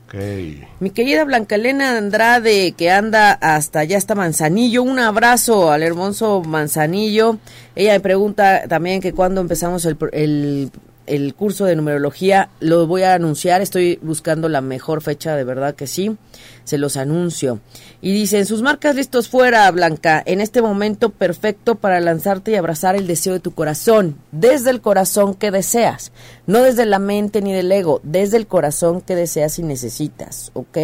Mi 0.80 0.90
querida 0.90 1.24
Blanca 1.24 1.56
Elena 1.56 1.98
Andrade, 1.98 2.74
que 2.74 2.92
anda 2.92 3.32
hasta 3.32 3.80
allá 3.80 3.98
hasta 3.98 4.14
Manzanillo, 4.14 4.84
un 4.84 5.00
abrazo 5.00 5.72
al 5.72 5.84
hermoso 5.84 6.42
Manzanillo. 6.42 7.38
Ella 7.76 7.94
me 7.94 8.00
pregunta 8.02 8.68
también 8.68 9.00
que 9.00 9.14
cuando 9.14 9.40
empezamos 9.40 9.86
el, 9.86 9.98
el, 10.12 10.72
el 11.12 11.36
curso 11.36 11.66
de 11.66 11.76
numerología, 11.76 12.50
lo 12.62 12.88
voy 12.88 13.04
a 13.04 13.14
anunciar, 13.14 13.62
estoy 13.62 14.00
buscando 14.02 14.48
la 14.48 14.62
mejor 14.62 15.02
fecha, 15.02 15.36
de 15.36 15.44
verdad 15.44 15.76
que 15.76 15.86
sí, 15.86 16.16
se 16.64 16.78
los 16.78 16.96
anuncio. 16.96 17.60
Y 18.02 18.14
dicen, 18.14 18.46
sus 18.46 18.62
marcas 18.62 18.96
listos 18.96 19.28
fuera, 19.28 19.70
Blanca, 19.72 20.24
en 20.26 20.40
este 20.40 20.62
momento 20.62 21.10
perfecto 21.10 21.76
para 21.76 22.00
lanzarte 22.00 22.52
y 22.52 22.56
abrazar 22.56 22.96
el 22.96 23.08
deseo 23.08 23.34
de 23.34 23.42
tu 23.42 23.52
corazón, 23.52 24.16
desde 24.32 24.70
el 24.70 24.80
corazón 24.80 25.36
que 25.36 25.52
deseas, 25.52 26.14
no 26.48 26.62
desde 26.62 26.86
la 26.86 27.00
mente 27.00 27.42
ni 27.42 27.52
del 27.52 27.70
ego, 27.74 28.00
desde 28.04 28.38
el 28.38 28.48
corazón 28.48 29.02
que 29.02 29.18
deseas 29.18 29.60
y 29.60 29.64
necesitas, 29.64 30.52
¿ok? 30.54 30.78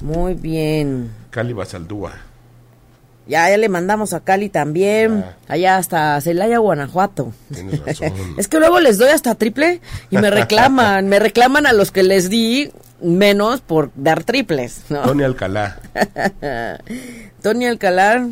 Muy 0.00 0.34
bien. 0.34 1.10
Cali 1.30 1.52
Basaldúa. 1.52 2.31
Ya, 3.26 3.48
ya 3.48 3.56
le 3.56 3.68
mandamos 3.68 4.12
a 4.14 4.20
Cali 4.20 4.48
también, 4.48 5.24
Ah. 5.24 5.36
allá 5.48 5.76
hasta 5.76 6.20
Celaya, 6.20 6.58
Guanajuato. 6.58 7.32
Tienes 7.54 7.80
razón. 7.86 8.12
Es 8.36 8.48
que 8.48 8.58
luego 8.58 8.80
les 8.80 8.98
doy 8.98 9.08
hasta 9.10 9.34
triple 9.36 9.80
y 10.10 10.16
me 10.18 10.30
reclaman, 10.30 11.08
me 11.08 11.18
reclaman 11.20 11.66
a 11.66 11.72
los 11.72 11.92
que 11.92 12.02
les 12.02 12.28
di 12.30 12.70
menos 13.00 13.60
por 13.60 13.90
dar 13.94 14.24
triples, 14.24 14.82
¿no? 14.88 15.02
Tony 15.02 15.22
Alcalá. 15.24 15.78
Tony 17.42 17.66
Alcalar, 17.66 18.26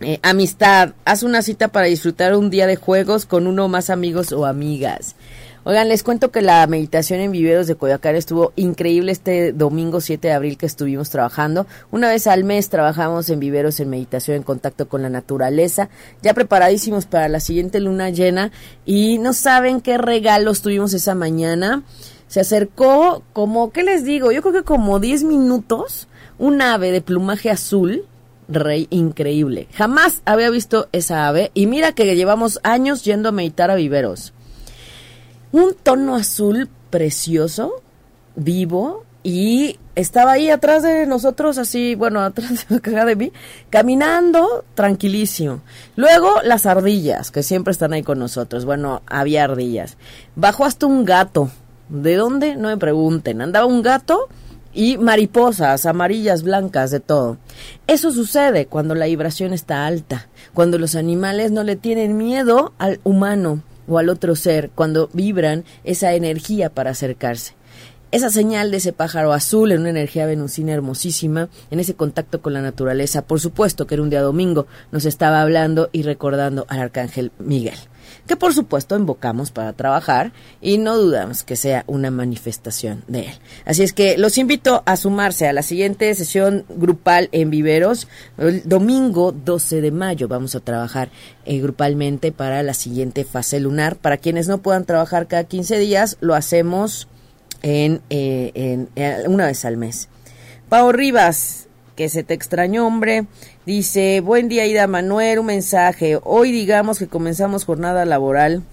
eh, 0.00 0.18
amistad, 0.22 0.90
haz 1.04 1.22
una 1.22 1.42
cita 1.42 1.68
para 1.68 1.86
disfrutar 1.86 2.34
un 2.36 2.50
día 2.50 2.66
de 2.66 2.76
juegos 2.76 3.26
con 3.26 3.46
uno 3.46 3.66
o 3.66 3.68
más 3.68 3.90
amigos 3.90 4.32
o 4.32 4.46
amigas. 4.46 5.14
Oigan, 5.62 5.90
les 5.90 6.02
cuento 6.02 6.30
que 6.30 6.40
la 6.40 6.66
meditación 6.66 7.20
en 7.20 7.32
viveros 7.32 7.66
de 7.66 7.74
Coyoacán 7.74 8.16
estuvo 8.16 8.54
increíble 8.56 9.12
este 9.12 9.52
domingo 9.52 10.00
7 10.00 10.28
de 10.28 10.32
abril 10.32 10.56
que 10.56 10.64
estuvimos 10.64 11.10
trabajando. 11.10 11.66
Una 11.90 12.08
vez 12.08 12.26
al 12.26 12.44
mes 12.44 12.70
trabajamos 12.70 13.28
en 13.28 13.40
viveros 13.40 13.78
en 13.78 13.90
meditación 13.90 14.38
en 14.38 14.42
contacto 14.42 14.88
con 14.88 15.02
la 15.02 15.10
naturaleza, 15.10 15.90
ya 16.22 16.32
preparadísimos 16.32 17.04
para 17.04 17.28
la 17.28 17.40
siguiente 17.40 17.78
luna 17.78 18.08
llena 18.08 18.52
y 18.86 19.18
no 19.18 19.34
saben 19.34 19.82
qué 19.82 19.98
regalos 19.98 20.62
tuvimos 20.62 20.94
esa 20.94 21.14
mañana. 21.14 21.82
Se 22.26 22.40
acercó 22.40 23.22
como, 23.34 23.70
¿qué 23.70 23.82
les 23.82 24.02
digo? 24.02 24.32
Yo 24.32 24.40
creo 24.40 24.54
que 24.54 24.62
como 24.62 24.98
10 24.98 25.24
minutos 25.24 26.08
un 26.38 26.62
ave 26.62 26.90
de 26.90 27.02
plumaje 27.02 27.50
azul, 27.50 28.06
rey 28.48 28.86
increíble. 28.88 29.68
Jamás 29.74 30.22
había 30.24 30.48
visto 30.48 30.88
esa 30.92 31.28
ave 31.28 31.50
y 31.52 31.66
mira 31.66 31.92
que 31.92 32.16
llevamos 32.16 32.60
años 32.62 33.04
yendo 33.04 33.28
a 33.28 33.32
meditar 33.32 33.70
a 33.70 33.74
viveros. 33.74 34.32
Un 35.52 35.74
tono 35.74 36.16
azul 36.16 36.68
precioso, 36.90 37.82
vivo 38.36 39.04
y 39.22 39.78
estaba 39.96 40.32
ahí 40.32 40.48
atrás 40.48 40.82
de 40.82 41.06
nosotros 41.06 41.58
así, 41.58 41.94
bueno, 41.94 42.20
atrás 42.24 42.66
de 42.68 43.16
mí, 43.16 43.32
caminando 43.68 44.64
tranquilísimo. 44.74 45.60
Luego 45.96 46.40
las 46.42 46.66
ardillas 46.66 47.30
que 47.30 47.42
siempre 47.42 47.72
están 47.72 47.92
ahí 47.92 48.02
con 48.02 48.18
nosotros. 48.18 48.64
Bueno, 48.64 49.02
había 49.06 49.44
ardillas. 49.44 49.96
Bajó 50.36 50.64
hasta 50.64 50.86
un 50.86 51.04
gato. 51.04 51.50
¿De 51.88 52.14
dónde? 52.14 52.56
No 52.56 52.68
me 52.68 52.76
pregunten. 52.76 53.42
Andaba 53.42 53.66
un 53.66 53.82
gato 53.82 54.28
y 54.72 54.96
mariposas 54.96 55.84
amarillas, 55.84 56.42
blancas, 56.44 56.90
de 56.90 57.00
todo. 57.00 57.36
Eso 57.86 58.12
sucede 58.12 58.66
cuando 58.66 58.94
la 58.94 59.06
vibración 59.06 59.52
está 59.52 59.86
alta, 59.86 60.28
cuando 60.54 60.78
los 60.78 60.94
animales 60.94 61.50
no 61.50 61.64
le 61.64 61.76
tienen 61.76 62.16
miedo 62.16 62.72
al 62.78 63.00
humano 63.02 63.62
o 63.88 63.98
al 63.98 64.08
otro 64.08 64.36
ser, 64.36 64.70
cuando 64.74 65.08
vibran 65.12 65.64
esa 65.84 66.14
energía 66.14 66.70
para 66.70 66.90
acercarse. 66.90 67.54
Esa 68.12 68.30
señal 68.30 68.72
de 68.72 68.78
ese 68.78 68.92
pájaro 68.92 69.32
azul 69.32 69.70
en 69.70 69.80
una 69.80 69.90
energía 69.90 70.26
venusina 70.26 70.72
hermosísima, 70.72 71.48
en 71.70 71.78
ese 71.78 71.94
contacto 71.94 72.42
con 72.42 72.52
la 72.52 72.60
naturaleza, 72.60 73.22
por 73.22 73.38
supuesto 73.38 73.86
que 73.86 73.94
era 73.94 74.02
un 74.02 74.10
día 74.10 74.20
domingo, 74.20 74.66
nos 74.90 75.04
estaba 75.04 75.40
hablando 75.42 75.90
y 75.92 76.02
recordando 76.02 76.66
al 76.68 76.80
arcángel 76.80 77.30
Miguel 77.38 77.78
que 78.26 78.36
por 78.36 78.54
supuesto 78.54 78.96
invocamos 78.96 79.50
para 79.50 79.72
trabajar 79.72 80.32
y 80.60 80.78
no 80.78 80.96
dudamos 80.96 81.42
que 81.42 81.56
sea 81.56 81.84
una 81.86 82.10
manifestación 82.10 83.04
de 83.08 83.20
él. 83.26 83.34
Así 83.64 83.82
es 83.82 83.92
que 83.92 84.16
los 84.18 84.38
invito 84.38 84.82
a 84.86 84.96
sumarse 84.96 85.46
a 85.48 85.52
la 85.52 85.62
siguiente 85.62 86.14
sesión 86.14 86.64
grupal 86.68 87.28
en 87.32 87.50
Viveros. 87.50 88.08
El 88.38 88.62
domingo 88.68 89.32
12 89.32 89.80
de 89.80 89.90
mayo 89.90 90.28
vamos 90.28 90.54
a 90.54 90.60
trabajar 90.60 91.10
eh, 91.44 91.60
grupalmente 91.60 92.32
para 92.32 92.62
la 92.62 92.74
siguiente 92.74 93.24
fase 93.24 93.60
lunar. 93.60 93.96
Para 93.96 94.16
quienes 94.16 94.48
no 94.48 94.58
puedan 94.58 94.84
trabajar 94.84 95.26
cada 95.26 95.44
15 95.44 95.78
días, 95.78 96.16
lo 96.20 96.34
hacemos 96.34 97.08
en, 97.62 98.00
eh, 98.10 98.52
en- 98.54 98.88
eh, 98.96 99.24
una 99.26 99.46
vez 99.46 99.64
al 99.64 99.76
mes. 99.76 100.08
Pau 100.68 100.92
Rivas, 100.92 101.66
que 101.96 102.08
se 102.08 102.22
te 102.22 102.32
extrañó, 102.34 102.86
hombre. 102.86 103.26
Dice, 103.70 104.20
buen 104.20 104.48
día, 104.48 104.66
Ida 104.66 104.88
Manuel, 104.88 105.38
un 105.38 105.46
mensaje. 105.46 106.18
Hoy 106.24 106.50
digamos 106.50 106.98
que 106.98 107.06
comenzamos 107.06 107.64
jornada 107.64 108.04
laboral 108.04 108.64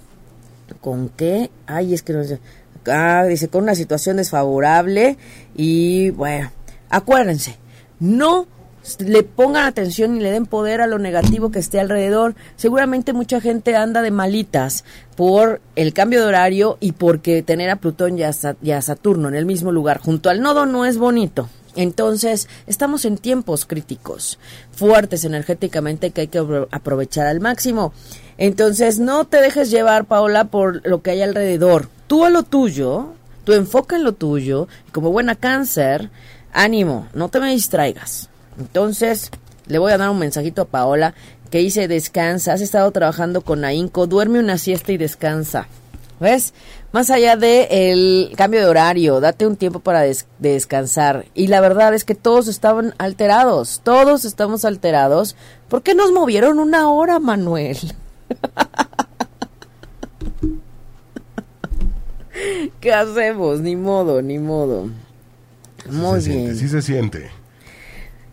¿Con 0.81 1.09
qué? 1.09 1.51
Ay, 1.67 1.93
es 1.93 2.01
que 2.01 2.13
no 2.13 2.23
sé. 2.23 2.39
Ah, 2.87 3.23
dice, 3.29 3.47
con 3.47 3.61
una 3.61 3.75
situación 3.75 4.17
desfavorable 4.17 5.17
y 5.55 6.09
bueno, 6.09 6.49
acuérdense, 6.89 7.59
no 7.99 8.47
le 8.97 9.21
pongan 9.21 9.65
atención 9.65 10.17
y 10.17 10.19
le 10.19 10.31
den 10.31 10.47
poder 10.47 10.81
a 10.81 10.87
lo 10.87 10.97
negativo 10.97 11.51
que 11.51 11.59
esté 11.59 11.79
alrededor. 11.79 12.33
Seguramente 12.55 13.13
mucha 13.13 13.39
gente 13.39 13.75
anda 13.75 14.01
de 14.01 14.09
malitas 14.09 14.83
por 15.15 15.61
el 15.75 15.93
cambio 15.93 16.21
de 16.21 16.25
horario 16.25 16.77
y 16.79 16.93
porque 16.93 17.43
tener 17.43 17.69
a 17.69 17.75
Plutón 17.75 18.17
y 18.17 18.23
a, 18.23 18.81
Saturno 18.81 19.27
en 19.27 19.35
el 19.35 19.45
mismo 19.45 19.71
lugar 19.71 19.99
junto 19.99 20.31
al 20.31 20.41
nodo 20.41 20.65
no 20.65 20.87
es 20.87 20.97
bonito. 20.97 21.49
Entonces, 21.77 22.49
estamos 22.65 23.05
en 23.05 23.19
tiempos 23.19 23.65
críticos, 23.67 24.39
fuertes 24.71 25.23
energéticamente 25.23 26.09
que 26.09 26.21
hay 26.21 26.27
que 26.27 26.43
aprovechar 26.71 27.27
al 27.27 27.39
máximo. 27.39 27.93
Entonces, 28.39 28.97
no 28.97 29.25
te 29.25 29.39
dejes 29.41 29.69
llevar, 29.69 30.05
Paola, 30.05 30.45
por 30.45 30.85
lo 30.87 31.03
que 31.03 31.11
hay 31.11 31.21
alrededor. 31.21 31.87
Tú 32.07 32.25
a 32.25 32.31
lo 32.31 32.41
tuyo, 32.41 33.13
tú 33.43 33.53
enfoca 33.53 33.95
en 33.95 34.03
lo 34.03 34.13
tuyo, 34.13 34.67
y 34.87 34.91
como 34.91 35.11
buena 35.11 35.35
cáncer, 35.35 36.09
ánimo, 36.51 37.07
no 37.13 37.29
te 37.29 37.39
me 37.39 37.51
distraigas. 37.51 38.29
Entonces, 38.57 39.29
le 39.67 39.77
voy 39.77 39.91
a 39.91 39.99
dar 39.99 40.09
un 40.09 40.17
mensajito 40.17 40.63
a 40.63 40.65
Paola 40.65 41.13
que 41.51 41.59
dice, 41.59 41.87
descansa, 41.87 42.53
has 42.53 42.61
estado 42.61 42.89
trabajando 42.89 43.41
con 43.41 43.63
AINCO, 43.63 44.07
duerme 44.07 44.39
una 44.39 44.57
siesta 44.57 44.93
y 44.93 44.97
descansa. 44.97 45.67
¿Ves? 46.19 46.53
Más 46.91 47.09
allá 47.09 47.35
del 47.35 47.67
el 47.69 48.33
cambio 48.35 48.59
de 48.61 48.65
horario, 48.65 49.19
date 49.19 49.45
un 49.45 49.55
tiempo 49.55 49.79
para 49.79 50.03
descansar. 50.39 51.25
Y 51.35 51.47
la 51.47 51.61
verdad 51.61 51.93
es 51.93 52.03
que 52.05 52.15
todos 52.15 52.47
estaban 52.47 52.95
alterados, 52.97 53.81
todos 53.83 54.25
estamos 54.25 54.65
alterados. 54.65 55.35
¿Por 55.67 55.83
qué 55.83 55.93
nos 55.93 56.11
movieron 56.11 56.59
una 56.59 56.89
hora, 56.89 57.19
Manuel? 57.19 57.77
¿Qué 62.79 62.93
hacemos? 62.93 63.59
Ni 63.59 63.75
modo, 63.75 64.21
ni 64.21 64.39
modo. 64.39 64.89
Muy 65.89 66.19
bien. 66.21 66.55
sí 66.55 66.67
se 66.67 66.81
siente 66.81 67.29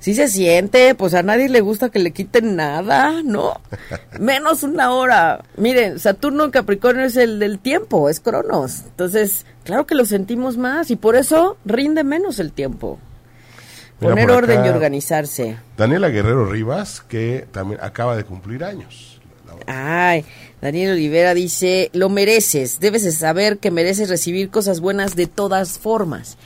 sí 0.05 0.13
se 0.13 0.29
siente, 0.29 0.95
pues 0.95 1.15
a 1.15 1.23
nadie 1.23 1.49
le 1.49 1.63
gusta 1.63 1.89
que 1.89 1.99
le 1.99 2.11
quiten 2.11 2.57
nada, 2.57 3.23
¿no? 3.25 3.59
Menos 4.21 4.63
una 4.63 4.93
hora. 4.93 5.43
Miren, 5.57 5.99
Saturno 5.99 6.45
en 6.45 6.51
Capricornio 6.51 7.07
es 7.07 7.17
el 7.17 7.39
del 7.39 7.59
tiempo, 7.59 8.11
es 8.11 8.21
Cronos. 8.21 8.83
Entonces, 8.85 9.47
claro 9.65 9.87
que 9.87 9.95
lo 9.95 10.05
sentimos 10.05 10.59
más 10.59 10.91
y 10.91 10.97
por 10.97 11.17
eso 11.17 11.57
rinde 11.65 12.05
menos 12.05 12.39
el 12.39 12.53
tiempo. 12.53 12.99
Poner 13.99 14.31
orden 14.31 14.67
y 14.67 14.69
organizarse. 14.69 15.57
Daniela 15.79 16.11
Guerrero 16.11 16.45
Rivas, 16.45 17.01
que 17.01 17.47
también 17.51 17.81
acaba 17.83 18.15
de 18.15 18.25
cumplir 18.25 18.63
años. 18.63 19.23
Ay, 19.67 20.27
Daniel 20.61 20.93
Olivera 20.93 21.33
dice, 21.33 21.89
lo 21.95 22.11
mereces, 22.11 22.79
debes 22.79 23.11
saber 23.17 23.57
que 23.57 23.71
mereces 23.71 24.11
recibir 24.11 24.51
cosas 24.51 24.81
buenas 24.81 25.17
de 25.17 25.29
todas 25.29 25.79
formas 25.79 26.37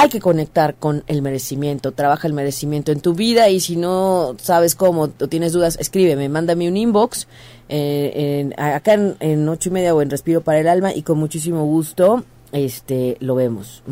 hay 0.00 0.08
que 0.08 0.20
conectar 0.20 0.76
con 0.76 1.02
el 1.08 1.22
merecimiento, 1.22 1.90
trabaja 1.90 2.28
el 2.28 2.32
merecimiento 2.32 2.92
en 2.92 3.00
tu 3.00 3.14
vida 3.14 3.48
y 3.48 3.58
si 3.58 3.74
no 3.74 4.36
sabes 4.40 4.76
cómo 4.76 5.02
o 5.02 5.28
tienes 5.28 5.52
dudas, 5.52 5.76
escríbeme, 5.80 6.28
mándame 6.28 6.68
un 6.68 6.76
inbox 6.76 7.26
eh, 7.68 8.48
acá 8.56 8.94
en, 8.94 9.48
ocho 9.48 9.70
y 9.70 9.72
media 9.72 9.94
o 9.96 10.00
en 10.00 10.08
Respiro 10.08 10.40
para 10.40 10.60
el 10.60 10.68
Alma 10.68 10.94
y 10.94 11.02
con 11.02 11.18
muchísimo 11.18 11.64
gusto 11.64 12.22
este 12.52 13.16
lo 13.18 13.34
vemos. 13.34 13.82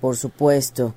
por 0.00 0.16
supuesto. 0.16 0.94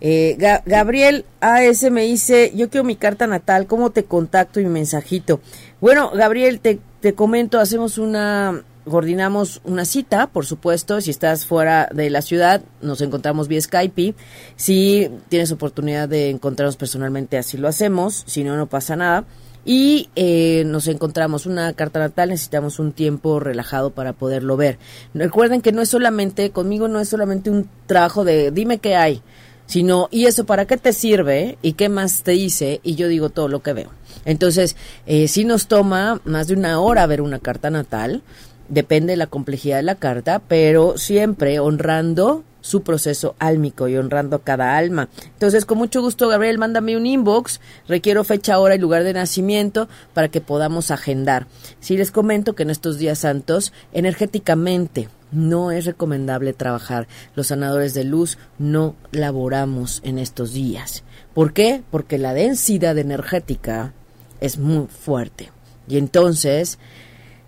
Eh, 0.00 0.36
Gabriel 0.66 1.24
AS 1.40 1.90
me 1.90 2.02
dice, 2.02 2.52
yo 2.54 2.68
quiero 2.68 2.84
mi 2.84 2.96
carta 2.96 3.26
natal, 3.26 3.66
¿cómo 3.66 3.90
te 3.90 4.04
contacto 4.04 4.60
y 4.60 4.64
mi 4.64 4.70
mensajito? 4.70 5.40
Bueno, 5.80 6.10
Gabriel, 6.10 6.60
te, 6.60 6.80
te 7.00 7.14
comento, 7.14 7.58
hacemos 7.58 7.96
una 7.96 8.62
coordinamos 8.88 9.60
una 9.64 9.84
cita, 9.84 10.28
por 10.28 10.46
supuesto, 10.46 11.00
si 11.00 11.10
estás 11.10 11.46
fuera 11.46 11.88
de 11.92 12.10
la 12.10 12.22
ciudad, 12.22 12.62
nos 12.80 13.00
encontramos 13.00 13.48
vía 13.48 13.60
Skype. 13.60 14.14
Si 14.56 15.10
tienes 15.28 15.52
oportunidad 15.52 16.08
de 16.08 16.30
encontrarnos 16.30 16.76
personalmente, 16.76 17.38
así 17.38 17.56
lo 17.56 17.68
hacemos, 17.68 18.24
si 18.26 18.44
no, 18.44 18.56
no 18.56 18.66
pasa 18.66 18.96
nada. 18.96 19.24
Y 19.66 20.10
eh, 20.14 20.64
nos 20.66 20.88
encontramos 20.88 21.46
una 21.46 21.72
carta 21.72 21.98
natal, 21.98 22.28
necesitamos 22.28 22.78
un 22.78 22.92
tiempo 22.92 23.40
relajado 23.40 23.90
para 23.90 24.12
poderlo 24.12 24.58
ver. 24.58 24.78
Recuerden 25.14 25.62
que 25.62 25.72
no 25.72 25.80
es 25.80 25.88
solamente, 25.88 26.50
conmigo 26.50 26.86
no 26.86 27.00
es 27.00 27.08
solamente 27.08 27.48
un 27.48 27.70
trabajo 27.86 28.24
de 28.24 28.50
dime 28.50 28.78
qué 28.78 28.94
hay, 28.94 29.22
sino, 29.64 30.08
¿y 30.10 30.26
eso 30.26 30.44
para 30.44 30.66
qué 30.66 30.76
te 30.76 30.92
sirve? 30.92 31.56
¿Y 31.62 31.72
qué 31.72 31.88
más 31.88 32.22
te 32.22 32.32
dice? 32.32 32.80
Y 32.82 32.96
yo 32.96 33.08
digo 33.08 33.30
todo 33.30 33.48
lo 33.48 33.62
que 33.62 33.72
veo. 33.72 33.90
Entonces, 34.26 34.76
eh, 35.06 35.28
si 35.28 35.44
nos 35.44 35.66
toma 35.66 36.20
más 36.24 36.48
de 36.48 36.54
una 36.54 36.78
hora 36.80 37.06
ver 37.06 37.22
una 37.22 37.38
carta 37.38 37.70
natal, 37.70 38.22
depende 38.68 39.12
de 39.12 39.16
la 39.16 39.26
complejidad 39.26 39.76
de 39.76 39.82
la 39.82 39.94
carta, 39.96 40.40
pero 40.46 40.96
siempre 40.98 41.58
honrando 41.58 42.44
su 42.64 42.82
proceso 42.82 43.36
álmico 43.38 43.88
y 43.88 43.96
honrando 43.96 44.36
a 44.36 44.42
cada 44.42 44.78
alma. 44.78 45.10
Entonces, 45.34 45.66
con 45.66 45.76
mucho 45.76 46.00
gusto, 46.00 46.28
Gabriel, 46.28 46.56
mándame 46.56 46.96
un 46.96 47.04
inbox, 47.04 47.60
requiero 47.88 48.24
fecha, 48.24 48.58
hora 48.58 48.74
y 48.74 48.78
lugar 48.78 49.04
de 49.04 49.12
nacimiento 49.12 49.86
para 50.14 50.28
que 50.28 50.40
podamos 50.40 50.90
agendar. 50.90 51.46
Si 51.80 51.98
les 51.98 52.10
comento 52.10 52.54
que 52.54 52.62
en 52.62 52.70
estos 52.70 52.96
días 52.96 53.18
santos, 53.18 53.74
energéticamente, 53.92 55.10
no 55.30 55.72
es 55.72 55.84
recomendable 55.84 56.54
trabajar. 56.54 57.06
Los 57.34 57.48
sanadores 57.48 57.92
de 57.92 58.04
luz 58.04 58.38
no 58.58 58.96
laboramos 59.10 60.00
en 60.02 60.18
estos 60.18 60.54
días. 60.54 61.04
¿Por 61.34 61.52
qué? 61.52 61.82
Porque 61.90 62.16
la 62.16 62.32
densidad 62.32 62.96
energética 62.96 63.92
es 64.40 64.56
muy 64.58 64.86
fuerte. 64.86 65.50
Y 65.86 65.98
entonces, 65.98 66.78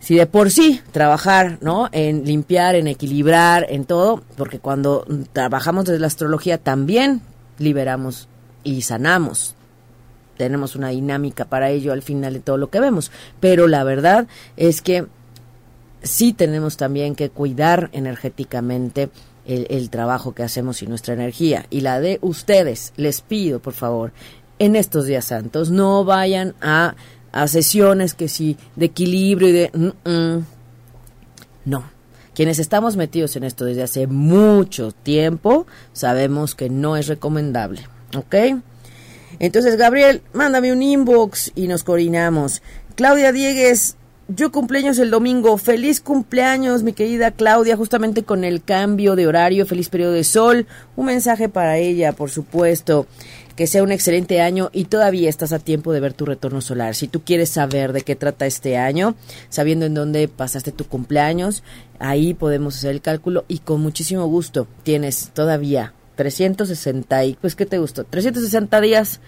si 0.06 0.14
de 0.14 0.26
por 0.26 0.52
sí 0.52 0.80
trabajar, 0.92 1.58
¿no? 1.62 1.88
En 1.90 2.24
limpiar, 2.24 2.76
en 2.76 2.86
equilibrar, 2.86 3.66
en 3.68 3.84
todo, 3.84 4.22
porque 4.36 4.60
cuando 4.60 5.04
trabajamos 5.32 5.86
desde 5.86 5.98
la 5.98 6.06
astrología 6.06 6.58
también 6.58 7.22
liberamos 7.58 8.28
y 8.62 8.82
sanamos. 8.82 9.56
Tenemos 10.36 10.76
una 10.76 10.90
dinámica 10.90 11.46
para 11.46 11.70
ello 11.70 11.92
al 11.92 12.02
final 12.02 12.34
de 12.34 12.38
todo 12.38 12.56
lo 12.56 12.70
que 12.70 12.78
vemos. 12.78 13.10
Pero 13.40 13.66
la 13.66 13.82
verdad 13.82 14.28
es 14.56 14.80
que 14.80 15.06
sí 16.04 16.32
tenemos 16.32 16.76
también 16.76 17.16
que 17.16 17.30
cuidar 17.30 17.90
energéticamente 17.90 19.08
el, 19.44 19.66
el, 19.70 19.90
trabajo 19.90 20.36
que 20.36 20.44
hacemos 20.44 20.82
y 20.82 20.86
nuestra 20.86 21.14
energía. 21.14 21.66
Y 21.68 21.80
la 21.80 21.98
de 21.98 22.20
ustedes, 22.22 22.92
les 22.96 23.22
pido, 23.22 23.58
por 23.58 23.72
favor, 23.72 24.12
en 24.60 24.76
estos 24.76 25.06
días 25.06 25.24
santos, 25.24 25.72
no 25.72 26.04
vayan 26.04 26.54
a 26.60 26.94
a 27.36 27.48
sesiones 27.48 28.14
que 28.14 28.28
sí, 28.28 28.56
de 28.76 28.86
equilibrio 28.86 29.48
y 29.48 29.52
de... 29.52 29.70
Mm, 29.74 30.10
mm. 30.10 30.46
No. 31.66 31.84
Quienes 32.34 32.58
estamos 32.58 32.96
metidos 32.96 33.36
en 33.36 33.44
esto 33.44 33.64
desde 33.64 33.82
hace 33.82 34.06
mucho 34.06 34.92
tiempo, 34.92 35.66
sabemos 35.92 36.54
que 36.54 36.70
no 36.70 36.96
es 36.96 37.08
recomendable. 37.08 37.86
¿Ok? 38.16 38.34
Entonces, 39.38 39.76
Gabriel, 39.76 40.22
mándame 40.32 40.72
un 40.72 40.82
inbox 40.82 41.52
y 41.54 41.66
nos 41.68 41.82
coordinamos. 41.82 42.62
Claudia 42.94 43.32
Diegues, 43.32 43.96
yo 44.28 44.50
cumpleaños 44.50 44.98
el 44.98 45.10
domingo. 45.10 45.58
Feliz 45.58 46.00
cumpleaños, 46.00 46.82
mi 46.82 46.94
querida 46.94 47.32
Claudia, 47.32 47.76
justamente 47.76 48.22
con 48.22 48.44
el 48.44 48.62
cambio 48.62 49.14
de 49.14 49.26
horario. 49.26 49.66
Feliz 49.66 49.90
periodo 49.90 50.12
de 50.12 50.24
sol. 50.24 50.66
Un 50.94 51.06
mensaje 51.06 51.50
para 51.50 51.76
ella, 51.76 52.12
por 52.12 52.30
supuesto 52.30 53.06
que 53.56 53.66
sea 53.66 53.82
un 53.82 53.90
excelente 53.90 54.42
año 54.42 54.68
y 54.72 54.84
todavía 54.84 55.30
estás 55.30 55.52
a 55.52 55.58
tiempo 55.58 55.92
de 55.92 56.00
ver 56.00 56.12
tu 56.12 56.26
retorno 56.26 56.60
solar. 56.60 56.94
Si 56.94 57.08
tú 57.08 57.22
quieres 57.22 57.48
saber 57.48 57.92
de 57.92 58.02
qué 58.02 58.14
trata 58.14 58.46
este 58.46 58.76
año, 58.76 59.16
sabiendo 59.48 59.86
en 59.86 59.94
dónde 59.94 60.28
pasaste 60.28 60.72
tu 60.72 60.84
cumpleaños, 60.84 61.62
ahí 61.98 62.34
podemos 62.34 62.76
hacer 62.76 62.90
el 62.90 63.00
cálculo 63.00 63.46
y 63.48 63.58
con 63.60 63.80
muchísimo 63.80 64.26
gusto 64.26 64.68
tienes 64.82 65.30
todavía 65.32 65.94
360 66.16 67.24
y 67.24 67.34
pues 67.34 67.56
qué 67.56 67.66
te 67.66 67.78
gustó, 67.78 68.04
360 68.04 68.80
días 68.82 69.20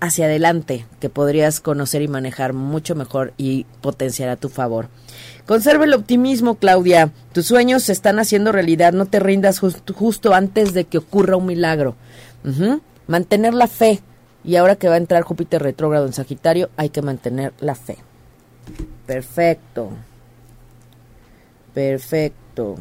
hacia 0.00 0.26
adelante 0.26 0.86
que 1.00 1.08
podrías 1.08 1.60
conocer 1.60 2.02
y 2.02 2.08
manejar 2.08 2.52
mucho 2.52 2.94
mejor 2.94 3.32
y 3.36 3.64
potenciar 3.80 4.28
a 4.28 4.36
tu 4.36 4.48
favor. 4.48 4.88
Conserva 5.46 5.84
el 5.84 5.94
optimismo, 5.94 6.56
Claudia. 6.56 7.12
Tus 7.32 7.46
sueños 7.46 7.84
se 7.84 7.92
están 7.92 8.18
haciendo 8.18 8.52
realidad. 8.52 8.92
No 8.92 9.06
te 9.06 9.20
rindas 9.20 9.60
justo 9.60 10.34
antes 10.34 10.74
de 10.74 10.84
que 10.84 10.98
ocurra 10.98 11.36
un 11.36 11.46
milagro 11.46 11.94
mantener 13.06 13.54
la 13.54 13.66
fe. 13.66 14.00
Y 14.44 14.56
ahora 14.56 14.76
que 14.76 14.88
va 14.88 14.94
a 14.94 14.98
entrar 14.98 15.22
Júpiter 15.22 15.62
retrógrado 15.62 16.06
en 16.06 16.12
Sagitario, 16.12 16.70
hay 16.76 16.90
que 16.90 17.02
mantener 17.02 17.52
la 17.60 17.74
fe. 17.74 17.98
Perfecto. 19.06 19.90
Perfecto. 21.74 22.76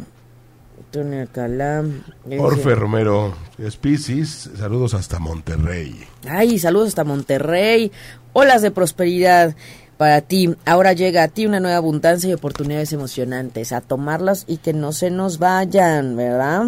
Calam. 1.33 2.03
Orfe 2.39 2.73
Romero, 2.73 3.33
Species, 3.69 4.49
saludos 4.57 4.93
hasta 4.93 5.19
Monterrey. 5.19 5.93
Ay, 6.25 6.57
saludos 6.57 6.89
hasta 6.89 7.03
Monterrey. 7.03 7.91
Olas 8.31 8.61
de 8.61 8.71
prosperidad 8.71 9.55
para 9.97 10.21
ti. 10.21 10.55
Ahora 10.65 10.93
llega 10.93 11.23
a 11.23 11.27
ti 11.27 11.45
una 11.45 11.59
nueva 11.59 11.77
abundancia 11.77 12.29
y 12.29 12.33
oportunidades 12.33 12.93
emocionantes. 12.93 13.73
A 13.73 13.81
tomarlas 13.81 14.45
y 14.47 14.57
que 14.57 14.71
no 14.71 14.93
se 14.93 15.11
nos 15.11 15.37
vayan, 15.37 16.15
¿verdad? 16.15 16.67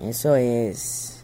Eso 0.00 0.36
es. 0.36 1.21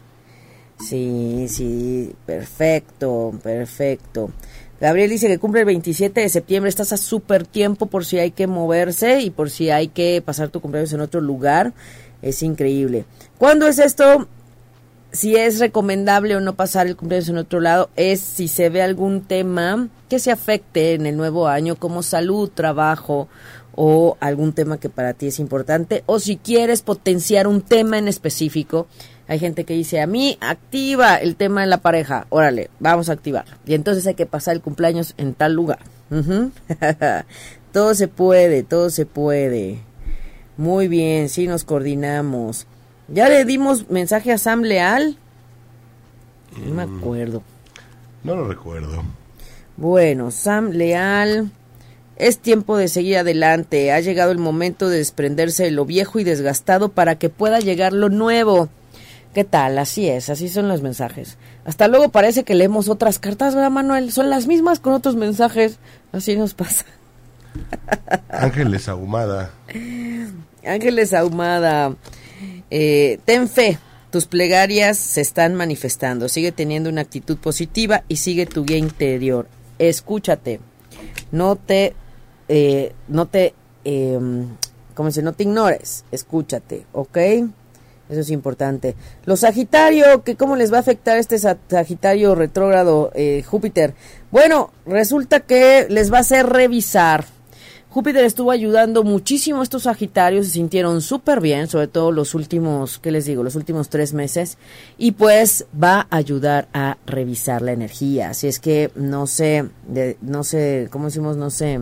Sí, 0.79 1.47
sí, 1.49 2.13
perfecto, 2.25 3.33
perfecto. 3.43 4.31
Gabriel 4.79 5.09
dice 5.09 5.27
que 5.27 5.37
cumple 5.37 5.61
el 5.61 5.65
27 5.65 6.21
de 6.21 6.29
septiembre, 6.29 6.69
estás 6.69 6.93
a 6.93 6.97
súper 6.97 7.45
tiempo 7.45 7.87
por 7.87 8.05
si 8.05 8.17
hay 8.17 8.31
que 8.31 8.47
moverse 8.47 9.19
y 9.19 9.29
por 9.29 9.49
si 9.49 9.69
hay 9.71 9.89
que 9.89 10.21
pasar 10.25 10.49
tu 10.49 10.61
cumpleaños 10.61 10.93
en 10.93 11.01
otro 11.01 11.19
lugar. 11.19 11.73
Es 12.21 12.43
increíble. 12.43 13.05
¿Cuándo 13.37 13.67
es 13.67 13.77
esto? 13.77 14.27
Si 15.11 15.35
es 15.35 15.59
recomendable 15.59 16.35
o 16.35 16.39
no 16.39 16.55
pasar 16.55 16.87
el 16.87 16.95
cumpleaños 16.95 17.29
en 17.29 17.39
otro 17.39 17.59
lado, 17.59 17.89
es 17.97 18.21
si 18.21 18.47
se 18.47 18.69
ve 18.69 18.81
algún 18.81 19.21
tema 19.21 19.89
que 20.07 20.19
se 20.19 20.31
afecte 20.31 20.93
en 20.93 21.05
el 21.05 21.17
nuevo 21.17 21.47
año, 21.47 21.75
como 21.75 22.03
salud, 22.03 22.49
trabajo 22.53 23.27
o 23.75 24.17
algún 24.19 24.53
tema 24.53 24.79
que 24.79 24.89
para 24.89 25.13
ti 25.13 25.27
es 25.27 25.39
importante, 25.39 26.03
o 26.05 26.19
si 26.19 26.37
quieres 26.37 26.81
potenciar 26.81 27.47
un 27.47 27.61
tema 27.61 27.97
en 27.97 28.07
específico 28.07 28.87
hay 29.29 29.37
gente 29.37 29.63
que 29.63 29.75
dice, 29.75 30.01
a 30.01 30.07
mí 30.07 30.39
activa 30.41 31.17
el 31.17 31.35
tema 31.35 31.61
de 31.61 31.67
la 31.67 31.77
pareja. 31.77 32.25
Órale, 32.29 32.71
vamos 32.79 33.09
a 33.09 33.13
activarlo. 33.13 33.55
Y 33.63 33.75
entonces 33.75 34.07
hay 34.07 34.15
que 34.15 34.25
pasar 34.25 34.55
el 34.55 34.61
cumpleaños 34.61 35.13
en 35.17 35.35
tal 35.35 35.53
lugar. 35.53 35.77
todo 37.71 37.93
se 37.93 38.07
puede, 38.07 38.63
todo 38.63 38.89
se 38.89 39.05
puede. 39.05 39.81
Muy 40.57 40.87
bien, 40.87 41.29
sí 41.29 41.45
nos 41.45 41.63
coordinamos. 41.63 42.65
¿Ya 43.07 43.29
le 43.29 43.45
dimos 43.45 43.91
mensaje 43.91 44.31
a 44.31 44.39
Sam 44.39 44.63
Leal? 44.63 45.15
No 46.65 46.73
me 46.73 46.87
mm. 46.87 46.97
acuerdo. 46.97 47.43
No 48.23 48.35
lo 48.35 48.47
recuerdo. 48.47 49.03
Bueno, 49.77 50.31
Sam 50.31 50.71
Leal. 50.71 51.51
Es 52.15 52.39
tiempo 52.39 52.77
de 52.77 52.87
seguir 52.87 53.19
adelante. 53.19 53.91
Ha 53.91 53.99
llegado 53.99 54.31
el 54.31 54.39
momento 54.39 54.89
de 54.89 54.97
desprenderse 54.97 55.65
de 55.65 55.71
lo 55.71 55.85
viejo 55.85 56.17
y 56.17 56.23
desgastado 56.23 56.89
para 56.89 57.19
que 57.19 57.29
pueda 57.29 57.59
llegar 57.59 57.93
lo 57.93 58.09
nuevo. 58.09 58.69
¿Qué 59.33 59.43
tal? 59.43 59.77
Así 59.77 60.09
es, 60.09 60.29
así 60.29 60.49
son 60.49 60.67
los 60.67 60.81
mensajes. 60.81 61.37
Hasta 61.63 61.87
luego 61.87 62.09
parece 62.09 62.43
que 62.43 62.55
leemos 62.55 62.89
otras 62.89 63.19
cartas, 63.19 63.53
¿verdad, 63.53 63.69
Manuel? 63.69 64.11
Son 64.11 64.29
las 64.29 64.47
mismas 64.47 64.79
con 64.79 64.93
otros 64.93 65.15
mensajes. 65.15 65.77
Así 66.11 66.35
nos 66.35 66.55
pasa. 66.55 66.85
Ángeles 68.29 68.89
Ahumada. 68.89 69.51
Ángeles 70.65 71.13
Ahumada. 71.13 71.95
Eh, 72.71 73.19
ten 73.25 73.47
fe, 73.47 73.77
tus 74.09 74.25
plegarias 74.25 74.97
se 74.97 75.21
están 75.21 75.53
manifestando. 75.53 76.27
Sigue 76.27 76.51
teniendo 76.51 76.89
una 76.89 77.01
actitud 77.01 77.37
positiva 77.37 78.03
y 78.07 78.15
sigue 78.17 78.47
tu 78.47 78.65
guía 78.65 78.77
interior. 78.77 79.47
Escúchate. 79.77 80.59
No 81.31 81.55
te, 81.55 81.93
eh, 82.47 82.93
no 83.07 83.27
te, 83.27 83.53
eh, 83.85 84.19
¿cómo 84.95 85.11
se? 85.11 85.21
No 85.21 85.33
te 85.33 85.43
ignores. 85.43 86.03
Escúchate, 86.11 86.87
¿ok? 86.93 87.17
Eso 88.09 88.21
es 88.21 88.31
importante. 88.31 88.95
Los 89.25 89.41
Sagitario, 89.41 90.23
que 90.23 90.35
¿cómo 90.35 90.55
les 90.55 90.73
va 90.73 90.77
a 90.77 90.81
afectar 90.81 91.17
este 91.17 91.37
Sagitario 91.37 92.33
retrógrado 92.33 93.11
eh, 93.13 93.43
Júpiter? 93.45 93.93
Bueno, 94.31 94.71
resulta 94.85 95.41
que 95.41 95.85
les 95.89 96.11
va 96.11 96.17
a 96.17 96.21
hacer 96.21 96.47
revisar. 96.47 97.25
Júpiter 97.89 98.23
estuvo 98.23 98.51
ayudando 98.51 99.03
muchísimo 99.03 99.61
a 99.61 99.63
estos 99.63 99.83
Sagitarios, 99.83 100.45
se 100.45 100.53
sintieron 100.53 101.01
súper 101.01 101.39
bien, 101.39 101.67
sobre 101.67 101.87
todo 101.87 102.11
los 102.11 102.35
últimos, 102.35 102.99
¿qué 102.99 103.11
les 103.11 103.25
digo? 103.25 103.43
Los 103.43 103.55
últimos 103.55 103.89
tres 103.89 104.13
meses. 104.13 104.57
Y 104.97 105.13
pues 105.13 105.65
va 105.81 106.07
a 106.09 106.17
ayudar 106.17 106.67
a 106.73 106.97
revisar 107.05 107.61
la 107.61 107.71
energía. 107.71 108.29
Así 108.29 108.47
es 108.47 108.59
que 108.59 108.91
no 108.95 109.27
sé, 109.27 109.65
no 110.21 110.43
sé, 110.43 110.87
¿cómo 110.91 111.05
decimos? 111.05 111.37
No 111.37 111.49
sé 111.49 111.79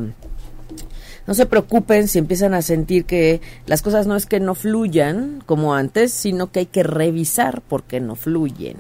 no 1.28 1.34
se 1.34 1.46
preocupen 1.46 2.08
si 2.08 2.20
empiezan 2.20 2.54
a 2.54 2.62
sentir 2.62 3.06
que 3.06 3.42
las 3.66 3.82
cosas 3.82 4.08
no 4.08 4.16
es 4.16 4.26
que 4.26 4.40
no 4.40 4.56
fluyan 4.56 5.44
como 5.46 5.76
antes, 5.76 6.14
sino 6.14 6.52
que 6.52 6.60
hay 6.60 6.66
que 6.66 6.84
revisar 6.84 7.62
por 7.62 7.84
qué 7.84 8.00
no 8.00 8.16
fluyen. 8.16 8.78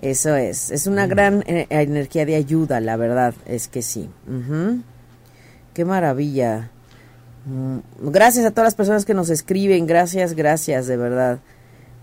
Eso 0.00 0.36
es, 0.36 0.70
es 0.70 0.86
una 0.86 1.06
gran 1.06 1.42
eh, 1.46 1.66
energía 1.70 2.24
de 2.24 2.36
ayuda, 2.36 2.80
la 2.80 2.96
verdad, 2.96 3.34
es 3.46 3.66
que 3.66 3.82
sí. 3.82 4.08
Qué 5.74 5.84
maravilla. 5.84 6.70
Mm, 7.46 7.78
gracias 8.10 8.46
a 8.46 8.50
todas 8.52 8.66
las 8.66 8.74
personas 8.76 9.04
que 9.04 9.14
nos 9.14 9.28
escriben, 9.28 9.86
gracias, 9.86 10.34
gracias, 10.34 10.86
de 10.86 10.96
verdad. 10.96 11.40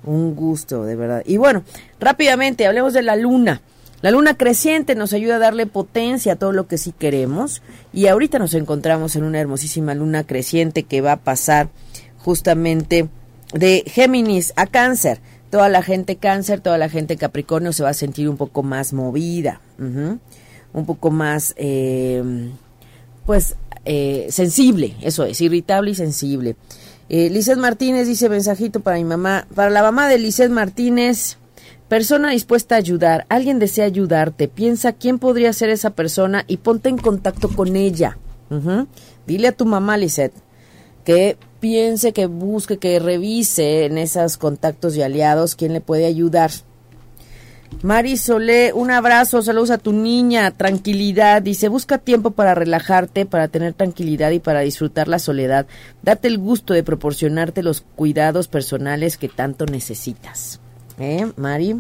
Un 0.04 0.36
gusto, 0.36 0.84
de 0.84 0.98
verdad. 0.98 1.24
Y 1.26 1.38
bueno, 1.38 1.64
rápidamente, 2.00 2.68
hablemos 2.68 2.94
de 2.94 3.04
la 3.04 3.16
luna. 3.16 3.62
La 4.04 4.12
luna 4.12 4.36
creciente 4.36 4.96
nos 4.96 5.14
ayuda 5.14 5.38
a 5.38 5.40
darle 5.40 5.66
potencia 5.66 6.34
a 6.34 6.36
todo 6.36 6.52
lo 6.52 6.68
que 6.68 6.78
sí 6.78 6.92
queremos 6.92 7.62
y 7.94 8.08
ahorita 8.08 8.38
nos 8.38 8.54
encontramos 8.54 9.16
en 9.16 9.24
una 9.24 9.40
hermosísima 9.40 9.96
luna 9.96 10.26
creciente 10.26 10.84
que 10.84 11.00
va 11.00 11.14
a 11.14 11.24
pasar 11.24 11.70
justamente 12.18 13.08
de 13.54 13.86
Géminis 13.88 14.52
a 14.58 14.68
Cáncer. 14.68 15.20
Toda 15.50 15.70
la 15.70 15.82
gente 15.84 16.18
Cáncer, 16.18 16.60
toda 16.60 16.78
la 16.78 16.90
gente 16.90 17.16
Capricornio 17.16 17.72
se 17.72 17.84
va 17.84 17.92
a 17.92 17.94
sentir 17.94 18.28
un 18.28 18.36
poco 18.36 18.62
más 18.62 18.92
movida, 18.92 19.62
un 19.78 20.86
poco 20.86 21.10
más, 21.10 21.54
eh, 21.56 22.52
pues, 23.26 23.56
eh, 23.86 24.28
sensible, 24.32 24.98
eso 25.02 25.24
es, 25.24 25.40
irritable 25.40 25.92
y 25.92 25.96
sensible. 25.96 26.58
Eh, 27.08 27.56
Martínez 27.56 28.08
dice 28.08 28.28
mensajito 28.28 28.82
para 28.82 28.98
mi 28.98 29.06
mamá, 29.06 29.48
para 29.56 29.70
la 29.70 29.82
mamá 29.82 30.10
de 30.10 30.18
Lizeth 30.18 30.52
Martínez. 30.52 31.38
Persona 31.94 32.32
dispuesta 32.32 32.74
a 32.74 32.80
ayudar. 32.80 33.28
Alguien 33.30 33.60
desea 33.60 33.86
ayudarte. 33.86 34.48
Piensa 34.48 34.94
quién 34.94 35.20
podría 35.20 35.54
ser 35.54 35.70
esa 35.70 35.92
persona 35.92 36.44
y 36.48 36.58
ponte 36.58 36.90
en 36.90 36.98
contacto 36.98 37.50
con 37.50 37.76
ella. 37.76 38.18
Dile 39.28 39.50
a 39.50 39.52
tu 39.52 39.68
mamá, 39.68 39.96
Lisette, 39.96 40.34
que 41.06 41.38
piense, 41.60 42.12
que 42.12 42.26
busque, 42.26 42.80
que 42.80 42.98
revise 42.98 43.86
en 43.86 44.00
esos 44.00 44.38
contactos 44.38 44.96
y 44.96 45.04
aliados 45.04 45.54
quién 45.54 45.72
le 45.72 45.82
puede 45.82 46.08
ayudar. 46.08 46.50
Mari 47.84 48.18
Solé, 48.18 48.74
un 48.74 48.90
abrazo, 48.90 49.44
saludos 49.44 49.70
a 49.70 49.78
tu 49.78 49.94
niña, 49.94 50.50
tranquilidad. 50.50 51.44
Dice, 51.44 51.68
busca 51.68 52.00
tiempo 52.00 52.32
para 52.32 52.56
relajarte, 52.56 53.28
para 53.28 53.50
tener 53.50 53.76
tranquilidad 53.76 54.32
y 54.32 54.40
para 54.40 54.62
disfrutar 54.62 55.08
la 55.08 55.20
soledad. 55.20 55.68
Date 56.02 56.28
el 56.28 56.40
gusto 56.40 56.74
de 56.74 56.82
proporcionarte 56.82 57.62
los 57.62 57.82
cuidados 57.82 58.48
personales 58.48 59.20
que 59.20 59.30
tanto 59.30 59.68
necesitas. 59.68 60.60
¿Eh, 61.00 61.32
Mari? 61.38 61.76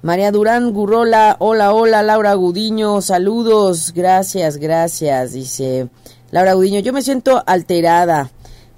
María 0.00 0.30
Durán 0.30 0.72
Gurrola, 0.72 1.36
hola, 1.40 1.74
hola, 1.74 2.02
Laura 2.02 2.32
Gudiño, 2.34 3.02
saludos, 3.02 3.92
gracias, 3.92 4.56
gracias, 4.56 5.32
dice 5.32 5.88
Laura 6.30 6.54
Gudiño, 6.54 6.80
yo 6.80 6.92
me 6.92 7.02
siento 7.02 7.42
alterada, 7.46 8.30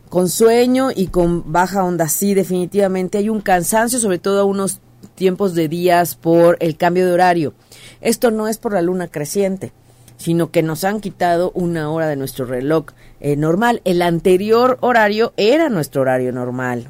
con 0.08 0.30
sueño 0.30 0.88
y 0.94 1.08
con 1.08 1.52
baja 1.52 1.84
onda, 1.84 2.08
sí, 2.08 2.32
definitivamente 2.32 3.18
hay 3.18 3.28
un 3.28 3.42
cansancio, 3.42 3.98
sobre 3.98 4.18
todo 4.18 4.40
a 4.40 4.44
unos 4.44 4.80
tiempos 5.14 5.54
de 5.54 5.68
días 5.68 6.16
por 6.16 6.56
el 6.60 6.76
cambio 6.76 7.06
de 7.06 7.12
horario. 7.12 7.52
Esto 8.00 8.30
no 8.30 8.48
es 8.48 8.56
por 8.56 8.72
la 8.72 8.82
luna 8.82 9.08
creciente, 9.08 9.72
sino 10.16 10.50
que 10.50 10.62
nos 10.62 10.84
han 10.84 11.00
quitado 11.00 11.52
una 11.54 11.90
hora 11.90 12.08
de 12.08 12.16
nuestro 12.16 12.46
reloj 12.46 12.86
eh, 13.20 13.36
normal. 13.36 13.82
El 13.84 14.00
anterior 14.00 14.78
horario 14.80 15.34
era 15.36 15.68
nuestro 15.68 16.00
horario 16.00 16.32
normal. 16.32 16.88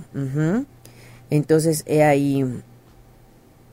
Entonces, 1.31 1.85
he 1.87 2.03
ahí. 2.03 2.45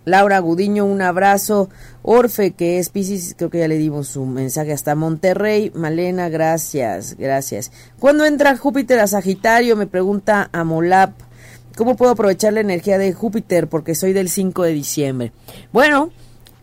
Laura 0.06 0.40
Gudiño, 0.40 0.86
un 0.86 1.02
abrazo. 1.02 1.70
Orfe, 2.02 2.52
que 2.52 2.80
es 2.80 2.90
Pisces, 2.90 3.36
creo 3.38 3.50
que 3.50 3.60
ya 3.60 3.68
le 3.68 3.78
dimos 3.78 4.08
su 4.08 4.26
mensaje 4.26 4.72
hasta 4.72 4.96
Monterrey. 4.96 5.72
Malena, 5.76 6.30
gracias, 6.30 7.18
gracias. 7.18 7.72
¿Cuándo 8.00 8.24
entra 8.26 8.56
Júpiter 8.56 9.00
a 9.00 9.08
Sagitario? 9.08 9.76
Me 9.76 9.86
pregunta 9.86 10.50
Amolap. 10.54 11.12
¿Cómo 11.76 11.98
puedo 11.98 12.14
aprovechar 12.14 12.54
la 12.54 12.62
energía 12.62 12.98
de 12.98 13.12
Júpiter? 13.12 13.68
Porque 13.68 13.96
soy 13.96 14.14
del 14.14 14.30
5 14.30 14.64
de 14.64 14.72
diciembre. 14.72 15.32
Bueno, 15.74 16.12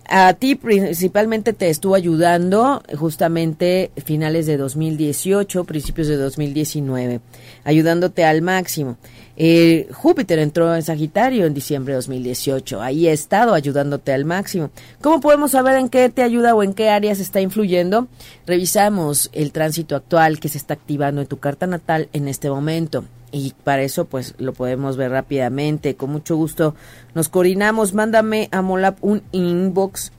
a 0.08 0.32
ti 0.34 0.54
principalmente 0.54 1.52
te 1.52 1.70
estuvo 1.70 1.94
ayudando 1.94 2.82
justamente 2.98 3.90
finales 4.04 4.46
de 4.46 4.56
2018, 4.56 5.64
principios 5.64 6.08
de 6.08 6.16
2019, 6.16 7.20
ayudándote 7.64 8.24
al 8.24 8.42
máximo. 8.42 8.96
Eh, 9.36 9.88
Júpiter 9.92 10.38
entró 10.38 10.74
en 10.74 10.82
Sagitario 10.82 11.46
en 11.46 11.54
diciembre 11.54 11.92
de 11.92 11.96
2018. 11.96 12.80
Ahí 12.80 13.08
he 13.08 13.12
estado 13.12 13.54
ayudándote 13.54 14.12
al 14.12 14.24
máximo. 14.24 14.70
¿Cómo 15.00 15.20
podemos 15.20 15.52
saber 15.52 15.76
en 15.78 15.88
qué 15.88 16.08
te 16.08 16.22
ayuda 16.22 16.54
o 16.54 16.62
en 16.62 16.74
qué 16.74 16.90
áreas 16.90 17.18
está 17.20 17.40
influyendo? 17.40 18.08
Revisamos 18.46 19.30
el 19.32 19.52
tránsito 19.52 19.96
actual 19.96 20.38
que 20.40 20.48
se 20.48 20.58
está 20.58 20.74
activando 20.74 21.20
en 21.20 21.26
tu 21.26 21.38
carta 21.38 21.66
natal 21.66 22.08
en 22.12 22.28
este 22.28 22.48
momento. 22.50 23.04
Y 23.32 23.52
para 23.64 23.82
eso, 23.82 24.04
pues 24.04 24.34
lo 24.38 24.52
podemos 24.52 24.96
ver 24.96 25.10
rápidamente. 25.10 25.96
Con 25.96 26.10
mucho 26.10 26.36
gusto 26.36 26.76
nos 27.14 27.28
coordinamos. 27.28 27.92
Mándame 27.92 28.48
a 28.52 28.62
Molap 28.62 28.98
un 29.02 29.22
inbox 29.32 30.12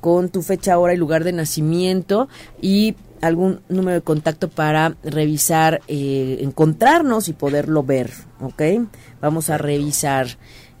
con 0.00 0.30
tu 0.30 0.42
fecha, 0.42 0.78
hora 0.78 0.94
y 0.94 0.96
lugar 0.96 1.22
de 1.22 1.32
nacimiento 1.32 2.28
y 2.60 2.96
algún 3.22 3.60
número 3.68 3.94
de 3.94 4.02
contacto 4.02 4.48
para 4.48 4.96
revisar, 5.02 5.80
eh, 5.88 6.38
encontrarnos 6.40 7.28
y 7.28 7.32
poderlo 7.32 7.82
ver, 7.84 8.10
¿ok? 8.40 8.62
Vamos 9.20 9.48
a 9.48 9.56
revisar 9.56 10.26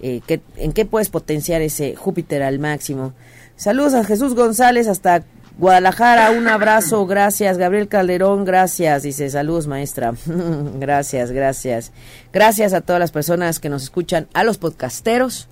eh, 0.00 0.20
qué, 0.26 0.42
en 0.56 0.72
qué 0.72 0.84
puedes 0.84 1.08
potenciar 1.08 1.62
ese 1.62 1.94
Júpiter 1.94 2.42
al 2.42 2.58
máximo. 2.58 3.14
Saludos 3.56 3.94
a 3.94 4.04
Jesús 4.04 4.34
González 4.34 4.88
hasta 4.88 5.24
Guadalajara, 5.56 6.32
un 6.32 6.48
abrazo, 6.48 7.06
gracias. 7.06 7.58
Gabriel 7.58 7.86
Calderón, 7.86 8.44
gracias. 8.44 9.04
Dice, 9.04 9.30
saludos 9.30 9.68
maestra. 9.68 10.12
gracias, 10.80 11.30
gracias. 11.30 11.92
Gracias 12.32 12.72
a 12.72 12.80
todas 12.80 12.98
las 12.98 13.12
personas 13.12 13.60
que 13.60 13.68
nos 13.68 13.84
escuchan, 13.84 14.26
a 14.34 14.42
los 14.42 14.58
podcasteros, 14.58 15.48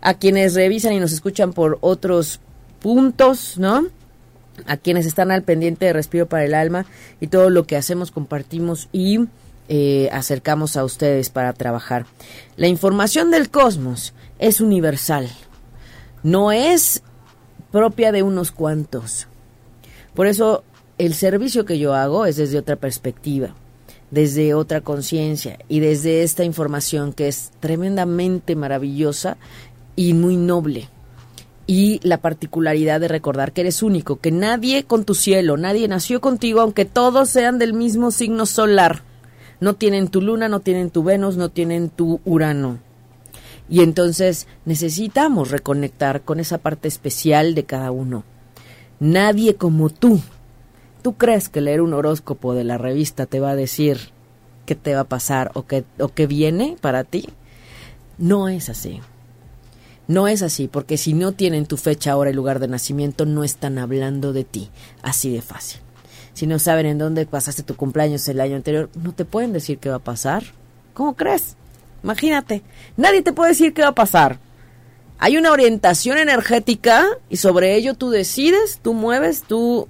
a 0.00 0.14
quienes 0.14 0.54
revisan 0.54 0.92
y 0.92 0.98
nos 0.98 1.12
escuchan 1.12 1.52
por 1.52 1.78
otros 1.80 2.40
puntos, 2.80 3.58
¿no? 3.58 3.86
A 4.66 4.76
quienes 4.76 5.06
están 5.06 5.30
al 5.30 5.42
pendiente 5.42 5.86
de 5.86 5.92
Respiro 5.92 6.26
para 6.26 6.44
el 6.44 6.54
Alma 6.54 6.86
y 7.20 7.28
todo 7.28 7.50
lo 7.50 7.66
que 7.66 7.76
hacemos, 7.76 8.10
compartimos 8.10 8.88
y 8.92 9.20
eh, 9.68 10.08
acercamos 10.12 10.76
a 10.76 10.84
ustedes 10.84 11.30
para 11.30 11.52
trabajar. 11.52 12.06
La 12.56 12.68
información 12.68 13.30
del 13.30 13.50
cosmos 13.50 14.12
es 14.38 14.60
universal, 14.60 15.28
no 16.22 16.52
es 16.52 17.02
propia 17.70 18.12
de 18.12 18.22
unos 18.22 18.52
cuantos. 18.52 19.28
Por 20.14 20.26
eso 20.26 20.64
el 20.98 21.14
servicio 21.14 21.64
que 21.64 21.78
yo 21.78 21.94
hago 21.94 22.26
es 22.26 22.36
desde 22.36 22.58
otra 22.58 22.76
perspectiva, 22.76 23.54
desde 24.10 24.54
otra 24.54 24.82
conciencia 24.82 25.58
y 25.68 25.80
desde 25.80 26.22
esta 26.22 26.44
información 26.44 27.12
que 27.12 27.28
es 27.28 27.50
tremendamente 27.60 28.54
maravillosa 28.56 29.38
y 29.96 30.12
muy 30.14 30.36
noble. 30.36 30.88
Y 31.66 32.00
la 32.02 32.18
particularidad 32.18 33.00
de 33.00 33.08
recordar 33.08 33.52
que 33.52 33.60
eres 33.60 33.82
único, 33.82 34.16
que 34.16 34.32
nadie 34.32 34.84
con 34.84 35.04
tu 35.04 35.14
cielo, 35.14 35.56
nadie 35.56 35.86
nació 35.88 36.20
contigo, 36.20 36.60
aunque 36.60 36.84
todos 36.84 37.28
sean 37.30 37.58
del 37.58 37.72
mismo 37.72 38.10
signo 38.10 38.46
solar. 38.46 39.02
No 39.60 39.74
tienen 39.74 40.08
tu 40.08 40.20
luna, 40.20 40.48
no 40.48 40.60
tienen 40.60 40.90
tu 40.90 41.04
Venus, 41.04 41.36
no 41.36 41.50
tienen 41.50 41.88
tu 41.88 42.20
Urano. 42.24 42.80
Y 43.68 43.80
entonces 43.80 44.48
necesitamos 44.64 45.50
reconectar 45.50 46.22
con 46.22 46.40
esa 46.40 46.58
parte 46.58 46.88
especial 46.88 47.54
de 47.54 47.64
cada 47.64 47.90
uno. 47.90 48.24
Nadie 48.98 49.54
como 49.54 49.88
tú. 49.88 50.20
¿Tú 51.02 51.14
crees 51.14 51.48
que 51.48 51.60
leer 51.60 51.80
un 51.80 51.94
horóscopo 51.94 52.54
de 52.54 52.64
la 52.64 52.76
revista 52.76 53.26
te 53.26 53.40
va 53.40 53.50
a 53.50 53.56
decir 53.56 54.10
qué 54.66 54.74
te 54.74 54.94
va 54.94 55.00
a 55.00 55.08
pasar 55.08 55.52
o 55.54 55.64
qué, 55.66 55.84
o 55.98 56.08
qué 56.08 56.26
viene 56.26 56.76
para 56.80 57.04
ti? 57.04 57.28
No 58.18 58.48
es 58.48 58.68
así. 58.68 59.00
No 60.12 60.28
es 60.28 60.42
así, 60.42 60.68
porque 60.68 60.98
si 60.98 61.14
no 61.14 61.32
tienen 61.32 61.64
tu 61.64 61.78
fecha, 61.78 62.18
hora 62.18 62.28
y 62.28 62.34
lugar 62.34 62.58
de 62.58 62.68
nacimiento, 62.68 63.24
no 63.24 63.44
están 63.44 63.78
hablando 63.78 64.34
de 64.34 64.44
ti. 64.44 64.68
Así 65.00 65.32
de 65.32 65.40
fácil. 65.40 65.80
Si 66.34 66.46
no 66.46 66.58
saben 66.58 66.84
en 66.84 66.98
dónde 66.98 67.24
pasaste 67.24 67.62
tu 67.62 67.76
cumpleaños 67.76 68.28
el 68.28 68.42
año 68.42 68.56
anterior, 68.56 68.90
no 68.94 69.14
te 69.14 69.24
pueden 69.24 69.54
decir 69.54 69.78
qué 69.78 69.88
va 69.88 69.94
a 69.94 70.00
pasar. 70.00 70.42
¿Cómo 70.92 71.16
crees? 71.16 71.56
Imagínate, 72.04 72.62
nadie 72.98 73.22
te 73.22 73.32
puede 73.32 73.52
decir 73.52 73.72
qué 73.72 73.80
va 73.80 73.88
a 73.88 73.94
pasar. 73.94 74.38
Hay 75.16 75.38
una 75.38 75.50
orientación 75.50 76.18
energética 76.18 77.06
y 77.30 77.38
sobre 77.38 77.74
ello 77.74 77.94
tú 77.94 78.10
decides, 78.10 78.80
tú 78.82 78.92
mueves, 78.92 79.44
tú 79.44 79.88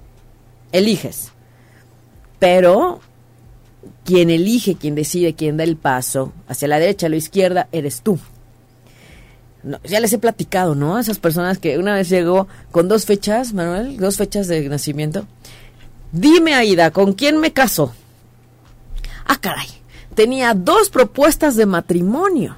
eliges. 0.71 1.33
Pero 2.39 3.01
quien 4.05 4.31
elige, 4.31 4.77
quien 4.77 4.95
decide, 4.95 5.35
quien 5.35 5.57
da 5.57 5.65
el 5.65 5.77
paso 5.77 6.33
hacia 6.47 6.69
la 6.69 6.79
derecha, 6.79 7.09
a 7.09 7.11
la 7.11 7.17
izquierda, 7.17 7.69
eres 7.73 8.03
tú. 8.03 8.21
Ya 9.85 10.01
les 10.01 10.13
he 10.13 10.19
platicado, 10.19 10.75
¿no? 10.75 10.99
Esas 10.99 11.19
personas 11.19 11.59
que 11.59 11.79
una 11.79 11.95
vez 11.95 12.09
llegó 12.09 12.49
con 12.71 12.89
dos 12.89 13.07
fechas, 13.07 13.53
Manuel, 13.53 13.97
dos 13.97 14.17
fechas 14.17 14.49
de 14.49 14.69
nacimiento. 14.69 15.27
Dime, 16.11 16.55
Aida, 16.55 16.91
¿con 16.91 17.13
quién 17.13 17.39
me 17.39 17.53
caso? 17.53 17.95
Ah, 19.25 19.39
caray 19.41 19.83
tenía 20.15 20.55
dos 20.55 20.91
propuestas 20.91 21.57
de 21.57 21.67
matrimonio 21.67 22.57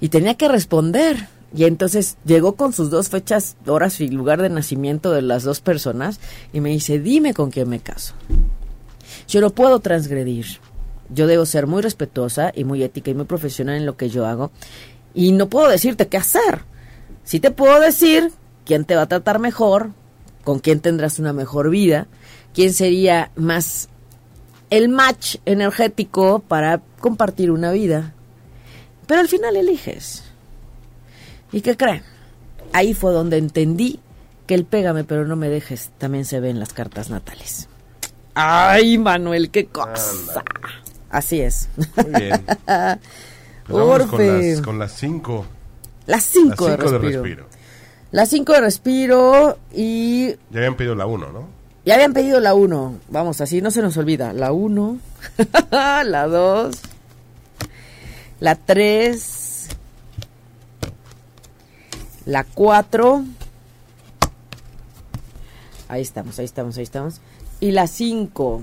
y 0.00 0.08
tenía 0.08 0.34
que 0.34 0.48
responder. 0.48 1.28
Y 1.56 1.64
entonces 1.64 2.16
llegó 2.24 2.56
con 2.56 2.72
sus 2.72 2.90
dos 2.90 3.08
fechas, 3.08 3.56
horas 3.66 4.00
y 4.00 4.08
lugar 4.08 4.42
de 4.42 4.50
nacimiento 4.50 5.12
de 5.12 5.22
las 5.22 5.44
dos 5.44 5.60
personas 5.60 6.18
y 6.52 6.60
me 6.60 6.70
dice, 6.70 6.98
dime 6.98 7.32
con 7.32 7.52
quién 7.52 7.68
me 7.68 7.78
caso. 7.78 8.14
Yo 9.28 9.40
no 9.40 9.50
puedo 9.50 9.78
transgredir. 9.78 10.46
Yo 11.10 11.28
debo 11.28 11.46
ser 11.46 11.68
muy 11.68 11.80
respetuosa 11.80 12.50
y 12.54 12.64
muy 12.64 12.82
ética 12.82 13.12
y 13.12 13.14
muy 13.14 13.26
profesional 13.26 13.76
en 13.76 13.86
lo 13.86 13.96
que 13.96 14.08
yo 14.08 14.26
hago. 14.26 14.50
Y 15.14 15.32
no 15.32 15.48
puedo 15.48 15.68
decirte 15.68 16.08
qué 16.08 16.16
hacer. 16.16 16.62
Sí 17.22 17.40
te 17.40 17.50
puedo 17.50 17.80
decir 17.80 18.32
quién 18.64 18.84
te 18.84 18.96
va 18.96 19.02
a 19.02 19.08
tratar 19.08 19.38
mejor, 19.38 19.90
con 20.42 20.58
quién 20.58 20.80
tendrás 20.80 21.18
una 21.18 21.32
mejor 21.32 21.70
vida, 21.70 22.06
quién 22.52 22.74
sería 22.74 23.30
más 23.36 23.88
el 24.70 24.88
match 24.88 25.36
energético 25.44 26.40
para 26.40 26.80
compartir 27.00 27.50
una 27.50 27.70
vida. 27.70 28.12
Pero 29.06 29.20
al 29.20 29.28
final 29.28 29.56
eliges. 29.56 30.24
¿Y 31.52 31.60
qué 31.60 31.76
creen? 31.76 32.02
Ahí 32.72 32.94
fue 32.94 33.12
donde 33.12 33.38
entendí 33.38 34.00
que 34.46 34.54
el 34.54 34.64
pégame 34.64 35.04
pero 35.04 35.26
no 35.26 35.36
me 35.36 35.48
dejes 35.48 35.90
también 35.98 36.24
se 36.24 36.40
ve 36.40 36.50
en 36.50 36.58
las 36.58 36.72
cartas 36.72 37.10
natales. 37.10 37.68
Ay, 38.34 38.98
Manuel, 38.98 39.50
qué 39.50 39.66
cosa. 39.66 40.42
Así 41.08 41.40
es. 41.40 41.68
Muy 41.96 42.20
bien. 42.20 42.44
Pues 43.66 44.06
con 44.06 44.26
las, 44.26 44.60
con 44.60 44.78
las 44.78 44.92
cinco. 44.92 45.46
Las 46.06 46.24
cinco, 46.24 46.66
de, 46.68 46.76
respiro. 46.76 47.46
Las 48.10 48.28
cinco 48.28 48.52
de 48.52 48.60
respiro 48.60 49.58
y... 49.72 50.28
Ya 50.50 50.58
habían 50.58 50.76
pedido 50.76 50.94
la 50.94 51.06
uno, 51.06 51.32
¿no? 51.32 51.48
Ya 51.84 51.94
habían 51.94 52.14
pedido 52.14 52.40
la 52.40 52.54
1. 52.54 53.00
Vamos, 53.08 53.40
así 53.40 53.60
no 53.60 53.70
se 53.70 53.82
nos 53.82 53.96
olvida. 53.96 54.32
La 54.32 54.52
1, 54.52 54.98
la 55.70 56.26
2, 56.26 56.76
la 58.40 58.54
3, 58.54 59.68
la 62.24 62.44
4. 62.44 63.24
Ahí 65.88 66.00
estamos, 66.00 66.38
ahí 66.38 66.46
estamos, 66.46 66.78
ahí 66.78 66.84
estamos. 66.84 67.20
Y 67.60 67.72
la 67.72 67.86
5. 67.86 68.62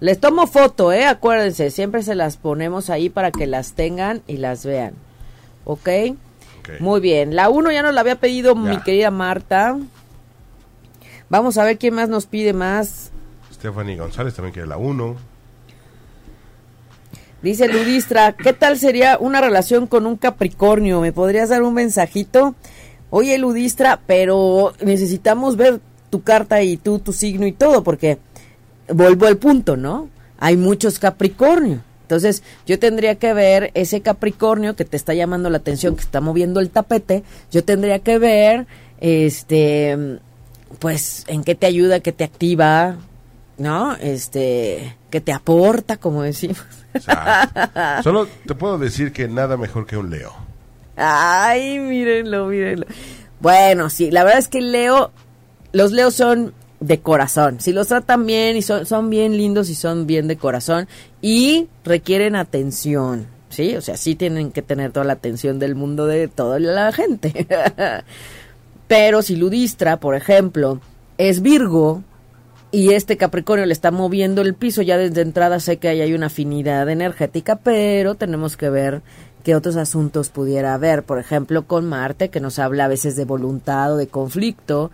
Les 0.00 0.18
tomo 0.18 0.46
foto, 0.46 0.92
¿eh? 0.92 1.04
Acuérdense, 1.04 1.70
siempre 1.70 2.02
se 2.02 2.14
las 2.14 2.38
ponemos 2.38 2.88
ahí 2.88 3.10
para 3.10 3.30
que 3.30 3.46
las 3.46 3.74
tengan 3.74 4.22
y 4.26 4.38
las 4.38 4.64
vean. 4.64 4.94
¿Ok? 5.64 5.80
okay. 5.80 6.16
Muy 6.80 7.00
bien. 7.00 7.36
La 7.36 7.50
1 7.50 7.70
ya 7.70 7.82
nos 7.82 7.94
la 7.94 8.00
había 8.00 8.16
pedido 8.16 8.54
mi 8.54 8.78
querida 8.78 9.10
Marta. 9.10 9.78
Vamos 11.28 11.58
a 11.58 11.64
ver 11.64 11.78
quién 11.78 11.94
más 11.94 12.08
nos 12.08 12.26
pide 12.26 12.54
más. 12.54 13.12
Stephanie 13.52 13.96
González 13.96 14.34
también 14.34 14.54
quiere 14.54 14.68
la 14.68 14.78
1. 14.78 15.16
Dice 17.42 17.68
Ludistra, 17.68 18.32
¿qué 18.32 18.52
tal 18.52 18.78
sería 18.78 19.16
una 19.18 19.40
relación 19.40 19.86
con 19.86 20.06
un 20.06 20.16
Capricornio? 20.16 21.00
¿Me 21.00 21.12
podrías 21.12 21.48
dar 21.50 21.62
un 21.62 21.74
mensajito? 21.74 22.54
Oye, 23.10 23.38
Ludistra, 23.38 24.00
pero 24.06 24.74
necesitamos 24.80 25.56
ver 25.56 25.80
tu 26.10 26.22
carta 26.22 26.62
y 26.62 26.76
tú, 26.76 26.98
tu 26.98 27.12
signo 27.12 27.46
y 27.46 27.52
todo, 27.52 27.82
porque 27.82 28.18
vuelvo 28.92 29.26
al 29.26 29.36
punto, 29.36 29.76
¿no? 29.76 30.08
Hay 30.38 30.56
muchos 30.56 30.98
Capricornio. 30.98 31.82
Entonces, 32.02 32.42
yo 32.66 32.78
tendría 32.78 33.14
que 33.14 33.32
ver 33.34 33.70
ese 33.74 34.00
Capricornio 34.00 34.74
que 34.74 34.84
te 34.84 34.96
está 34.96 35.14
llamando 35.14 35.48
la 35.48 35.58
atención, 35.58 35.94
que 35.94 36.02
está 36.02 36.20
moviendo 36.20 36.58
el 36.58 36.70
tapete. 36.70 37.22
Yo 37.52 37.62
tendría 37.62 38.00
que 38.00 38.18
ver, 38.18 38.66
este, 39.00 40.18
pues, 40.80 41.24
en 41.28 41.44
qué 41.44 41.54
te 41.54 41.66
ayuda, 41.66 42.00
qué 42.00 42.10
te 42.10 42.24
activa, 42.24 42.96
¿no? 43.58 43.94
Este, 43.94 44.96
que 45.10 45.20
te 45.20 45.32
aporta, 45.32 45.98
como 45.98 46.22
decimos. 46.22 46.58
Solo 48.02 48.26
te 48.46 48.56
puedo 48.56 48.76
decir 48.78 49.12
que 49.12 49.28
nada 49.28 49.56
mejor 49.56 49.86
que 49.86 49.96
un 49.96 50.10
Leo. 50.10 50.34
Ay, 50.96 51.78
mírenlo, 51.78 52.46
mírenlo. 52.46 52.86
Bueno, 53.38 53.88
sí, 53.88 54.10
la 54.10 54.24
verdad 54.24 54.40
es 54.40 54.48
que 54.48 54.60
Leo, 54.60 55.12
los 55.72 55.92
Leos 55.92 56.14
son 56.14 56.54
de 56.80 57.00
corazón. 57.00 57.60
Si 57.60 57.72
los 57.72 57.88
tratan 57.88 58.26
bien 58.26 58.56
y 58.56 58.62
son, 58.62 58.86
son 58.86 59.10
bien 59.10 59.36
lindos 59.36 59.68
y 59.68 59.74
son 59.74 60.06
bien 60.06 60.26
de 60.28 60.36
corazón 60.36 60.88
y 61.20 61.68
requieren 61.84 62.36
atención, 62.36 63.26
¿sí? 63.50 63.76
O 63.76 63.80
sea, 63.80 63.96
sí 63.96 64.14
tienen 64.14 64.50
que 64.50 64.62
tener 64.62 64.90
toda 64.90 65.04
la 65.04 65.12
atención 65.12 65.58
del 65.58 65.74
mundo 65.74 66.06
de 66.06 66.28
toda 66.28 66.58
la 66.58 66.90
gente. 66.92 67.46
Pero 68.88 69.22
si 69.22 69.36
Ludistra, 69.36 69.98
por 69.98 70.16
ejemplo, 70.16 70.80
es 71.18 71.42
Virgo 71.42 72.02
y 72.72 72.92
este 72.92 73.16
Capricornio 73.16 73.66
le 73.66 73.72
está 73.72 73.90
moviendo 73.90 74.42
el 74.42 74.54
piso, 74.54 74.82
ya 74.82 74.96
desde 74.96 75.20
entrada 75.20 75.60
sé 75.60 75.76
que 75.76 75.88
ahí 75.88 76.00
hay 76.00 76.14
una 76.14 76.26
afinidad 76.26 76.88
energética, 76.88 77.56
pero 77.56 78.14
tenemos 78.14 78.56
que 78.56 78.70
ver 78.70 79.02
qué 79.42 79.54
otros 79.54 79.76
asuntos 79.76 80.28
pudiera 80.28 80.74
haber. 80.74 81.02
Por 81.02 81.18
ejemplo, 81.18 81.66
con 81.66 81.86
Marte, 81.86 82.28
que 82.28 82.40
nos 82.40 82.58
habla 82.58 82.84
a 82.84 82.88
veces 82.88 83.16
de 83.16 83.24
voluntad 83.24 83.94
o 83.94 83.96
de 83.96 84.06
conflicto. 84.06 84.90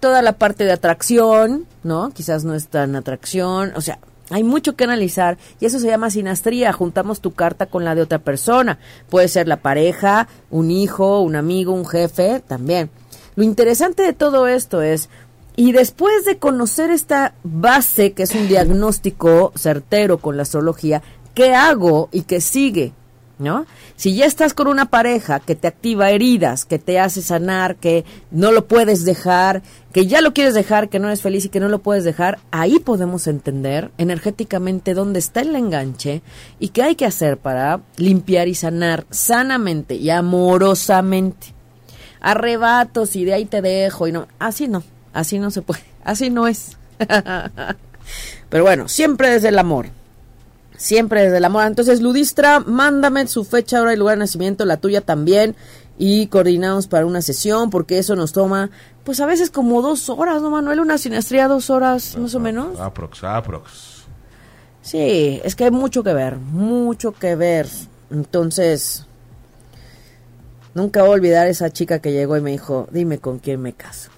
Toda 0.00 0.22
la 0.22 0.34
parte 0.34 0.64
de 0.64 0.72
atracción, 0.72 1.66
¿no? 1.82 2.10
Quizás 2.10 2.44
no 2.44 2.54
es 2.54 2.68
tan 2.68 2.94
atracción. 2.96 3.72
O 3.74 3.80
sea, 3.80 3.98
hay 4.30 4.44
mucho 4.44 4.76
que 4.76 4.84
analizar 4.84 5.38
y 5.60 5.66
eso 5.66 5.78
se 5.78 5.88
llama 5.88 6.10
sinastría. 6.10 6.72
Juntamos 6.72 7.20
tu 7.20 7.32
carta 7.32 7.66
con 7.66 7.84
la 7.84 7.94
de 7.94 8.02
otra 8.02 8.18
persona. 8.18 8.78
Puede 9.08 9.28
ser 9.28 9.48
la 9.48 9.56
pareja, 9.58 10.28
un 10.50 10.70
hijo, 10.70 11.20
un 11.20 11.36
amigo, 11.36 11.72
un 11.72 11.86
jefe, 11.86 12.40
también. 12.46 12.90
Lo 13.36 13.44
interesante 13.44 14.02
de 14.02 14.12
todo 14.12 14.48
esto 14.48 14.82
es, 14.82 15.08
y 15.56 15.72
después 15.72 16.24
de 16.24 16.38
conocer 16.38 16.90
esta 16.90 17.34
base, 17.42 18.12
que 18.12 18.24
es 18.24 18.34
un 18.34 18.48
diagnóstico 18.48 19.52
certero 19.56 20.18
con 20.18 20.36
la 20.36 20.42
astrología, 20.42 21.02
¿qué 21.34 21.54
hago 21.54 22.08
y 22.12 22.22
qué 22.22 22.40
sigue? 22.40 22.92
¿No? 23.38 23.66
Si 23.94 24.16
ya 24.16 24.26
estás 24.26 24.52
con 24.52 24.66
una 24.66 24.86
pareja 24.86 25.38
que 25.38 25.54
te 25.54 25.68
activa 25.68 26.10
heridas, 26.10 26.64
que 26.64 26.80
te 26.80 26.98
hace 26.98 27.22
sanar, 27.22 27.76
que 27.76 28.04
no 28.32 28.50
lo 28.50 28.66
puedes 28.66 29.04
dejar, 29.04 29.62
que 29.92 30.06
ya 30.06 30.20
lo 30.20 30.34
quieres 30.34 30.54
dejar, 30.54 30.88
que 30.88 30.98
no 30.98 31.06
eres 31.06 31.22
feliz 31.22 31.44
y 31.44 31.48
que 31.48 31.60
no 31.60 31.68
lo 31.68 31.78
puedes 31.78 32.02
dejar, 32.02 32.40
ahí 32.50 32.80
podemos 32.80 33.28
entender 33.28 33.92
energéticamente 33.96 34.92
dónde 34.92 35.20
está 35.20 35.40
el 35.42 35.54
enganche 35.54 36.22
y 36.58 36.70
qué 36.70 36.82
hay 36.82 36.94
que 36.96 37.06
hacer 37.06 37.36
para 37.38 37.80
limpiar 37.96 38.48
y 38.48 38.56
sanar 38.56 39.06
sanamente 39.10 39.94
y 39.94 40.10
amorosamente. 40.10 41.54
arrebatos 42.20 43.14
y 43.14 43.24
de 43.24 43.34
ahí 43.34 43.44
te 43.44 43.62
dejo 43.62 44.08
y 44.08 44.12
no, 44.12 44.26
así 44.40 44.66
no, 44.66 44.82
así 45.12 45.38
no 45.38 45.52
se 45.52 45.62
puede, 45.62 45.84
así 46.02 46.30
no 46.30 46.48
es. 46.48 46.76
Pero 48.48 48.64
bueno, 48.64 48.88
siempre 48.88 49.30
desde 49.30 49.48
el 49.48 49.58
amor. 49.58 49.86
Siempre 50.78 51.22
desde 51.22 51.38
el 51.38 51.44
amor. 51.44 51.66
Entonces, 51.66 52.00
Ludistra, 52.00 52.60
mándame 52.60 53.26
su 53.26 53.44
fecha, 53.44 53.82
hora 53.82 53.92
y 53.92 53.96
lugar 53.96 54.16
de 54.16 54.20
nacimiento, 54.20 54.64
la 54.64 54.76
tuya 54.76 55.00
también, 55.00 55.56
y 55.98 56.28
coordinamos 56.28 56.86
para 56.86 57.04
una 57.04 57.20
sesión, 57.20 57.68
porque 57.68 57.98
eso 57.98 58.14
nos 58.14 58.32
toma, 58.32 58.70
pues 59.02 59.18
a 59.18 59.26
veces 59.26 59.50
como 59.50 59.82
dos 59.82 60.08
horas, 60.08 60.40
¿no, 60.40 60.50
Manuel? 60.50 60.78
Una 60.78 60.96
sinastría, 60.96 61.48
dos 61.48 61.68
horas, 61.68 62.16
más 62.16 62.32
o 62.36 62.40
menos. 62.40 62.78
Aprox, 62.78 63.24
aprox. 63.24 64.04
Sí, 64.80 65.40
es 65.42 65.56
que 65.56 65.64
hay 65.64 65.70
mucho 65.72 66.04
que 66.04 66.14
ver, 66.14 66.36
mucho 66.36 67.10
que 67.10 67.34
ver. 67.34 67.68
Entonces, 68.12 69.04
nunca 70.74 71.02
voy 71.02 71.10
a 71.10 71.14
olvidar 71.14 71.48
esa 71.48 71.70
chica 71.70 71.98
que 71.98 72.12
llegó 72.12 72.36
y 72.36 72.40
me 72.40 72.52
dijo, 72.52 72.88
dime 72.92 73.18
con 73.18 73.40
quién 73.40 73.60
me 73.60 73.72
caso. 73.72 74.10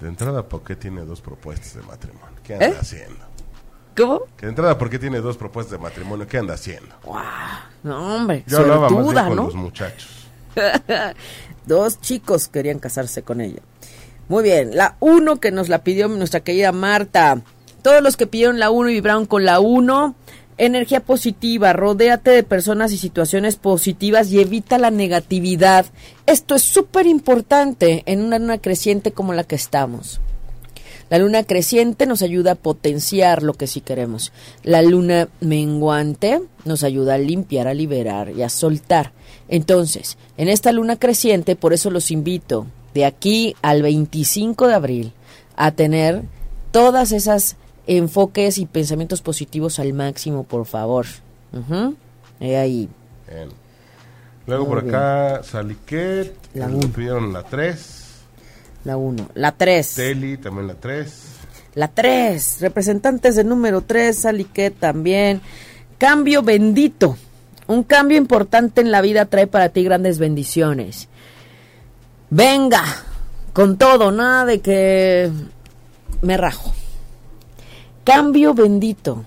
De 0.00 0.08
entrada, 0.08 0.42
¿por 0.46 0.64
qué 0.64 0.74
tiene 0.74 1.04
dos 1.04 1.20
propuestas 1.20 1.74
de 1.74 1.82
matrimonio? 1.82 2.36
¿Qué 2.42 2.54
anda 2.54 2.66
¿Eh? 2.66 2.76
haciendo? 2.80 3.25
¿Cómo? 3.96 4.22
De 4.40 4.48
entrada, 4.48 4.76
¿por 4.76 4.90
qué 4.90 4.98
tiene 4.98 5.20
dos 5.20 5.36
propuestas 5.36 5.78
de 5.78 5.82
matrimonio? 5.82 6.26
¿Qué 6.26 6.38
anda 6.38 6.54
haciendo? 6.54 6.94
Guau, 7.02 7.24
no, 7.82 8.16
hombre, 8.16 8.44
Yo 8.46 8.58
hablaba 8.58 8.82
más 8.82 8.90
bien 8.90 9.02
suertuda, 9.04 9.26
con 9.28 9.36
¿no? 9.36 9.44
los 9.44 9.54
muchachos. 9.54 10.28
Dos 11.66 12.00
chicos 12.00 12.48
querían 12.48 12.78
casarse 12.78 13.22
con 13.22 13.40
ella. 13.40 13.60
Muy 14.28 14.42
bien, 14.42 14.76
la 14.76 14.96
1 15.00 15.40
que 15.40 15.50
nos 15.50 15.68
la 15.68 15.82
pidió 15.82 16.08
nuestra 16.08 16.40
querida 16.40 16.72
Marta. 16.72 17.40
Todos 17.82 18.02
los 18.02 18.16
que 18.16 18.26
pidieron 18.26 18.58
la 18.58 18.70
1 18.70 18.90
y 18.90 18.94
vibraron 18.94 19.26
con 19.26 19.44
la 19.44 19.60
1, 19.60 20.14
energía 20.58 21.00
positiva, 21.00 21.72
rodéate 21.72 22.30
de 22.30 22.42
personas 22.42 22.92
y 22.92 22.98
situaciones 22.98 23.56
positivas 23.56 24.30
y 24.30 24.40
evita 24.40 24.78
la 24.78 24.90
negatividad. 24.90 25.86
Esto 26.26 26.54
es 26.54 26.62
súper 26.62 27.06
importante 27.06 28.02
en 28.06 28.22
una 28.22 28.38
luna 28.38 28.58
creciente 28.58 29.12
como 29.12 29.32
la 29.32 29.44
que 29.44 29.54
estamos. 29.56 30.20
La 31.08 31.18
luna 31.18 31.44
creciente 31.44 32.06
nos 32.06 32.22
ayuda 32.22 32.52
a 32.52 32.56
potenciar 32.56 33.42
lo 33.42 33.54
que 33.54 33.66
sí 33.66 33.80
queremos. 33.80 34.32
La 34.64 34.82
luna 34.82 35.28
menguante 35.40 36.42
nos 36.64 36.82
ayuda 36.82 37.14
a 37.14 37.18
limpiar, 37.18 37.68
a 37.68 37.74
liberar 37.74 38.30
y 38.30 38.42
a 38.42 38.48
soltar. 38.48 39.12
Entonces, 39.48 40.18
en 40.36 40.48
esta 40.48 40.72
luna 40.72 40.96
creciente, 40.96 41.54
por 41.54 41.72
eso 41.72 41.90
los 41.90 42.10
invito 42.10 42.66
de 42.92 43.04
aquí 43.04 43.54
al 43.62 43.82
25 43.82 44.66
de 44.66 44.74
abril 44.74 45.12
a 45.54 45.70
tener 45.70 46.22
todas 46.72 47.12
esas 47.12 47.56
enfoques 47.86 48.58
y 48.58 48.66
pensamientos 48.66 49.22
positivos 49.22 49.78
al 49.78 49.92
máximo, 49.92 50.42
por 50.42 50.66
favor. 50.66 51.06
He 52.40 52.56
ahí. 52.56 52.88
Bien. 53.28 53.48
Luego 54.46 54.66
Muy 54.66 54.74
por 54.74 54.88
acá, 54.88 55.42
Saliquet, 55.42 56.34
La 56.54 56.68
pidieron 56.68 57.32
la 57.32 57.42
3. 57.42 58.05
La 58.86 58.96
1. 58.96 59.30
La 59.34 59.50
3. 59.50 59.94
Teli, 59.96 60.36
también 60.36 60.68
la 60.68 60.74
3. 60.74 61.22
La 61.74 61.88
3, 61.88 62.58
representantes 62.60 63.34
del 63.34 63.48
número 63.48 63.80
3, 63.80 64.16
Saliquet 64.16 64.78
también. 64.78 65.40
Cambio 65.98 66.44
bendito. 66.44 67.16
Un 67.66 67.82
cambio 67.82 68.16
importante 68.16 68.82
en 68.82 68.92
la 68.92 69.00
vida 69.00 69.24
trae 69.24 69.48
para 69.48 69.70
ti 69.70 69.82
grandes 69.82 70.20
bendiciones. 70.20 71.08
Venga, 72.30 72.84
con 73.52 73.76
todo, 73.76 74.12
nada 74.12 74.44
de 74.44 74.60
que 74.60 75.32
me 76.22 76.36
rajo. 76.36 76.72
Cambio 78.04 78.54
bendito. 78.54 79.24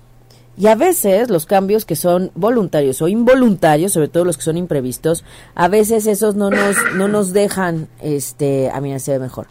Y 0.59 0.67
a 0.67 0.75
veces 0.75 1.29
los 1.29 1.45
cambios 1.45 1.85
que 1.85 1.95
son 1.95 2.31
voluntarios 2.35 3.01
o 3.01 3.07
involuntarios, 3.07 3.93
sobre 3.93 4.09
todo 4.09 4.25
los 4.25 4.35
que 4.35 4.43
son 4.43 4.57
imprevistos, 4.57 5.23
a 5.55 5.69
veces 5.69 6.05
esos 6.05 6.35
no 6.35 6.49
nos, 6.49 6.75
no 6.95 7.07
nos 7.07 7.31
dejan, 7.31 7.87
este, 8.01 8.69
a 8.69 8.81
mí 8.81 8.91
me 8.91 9.19
mejor. 9.19 9.47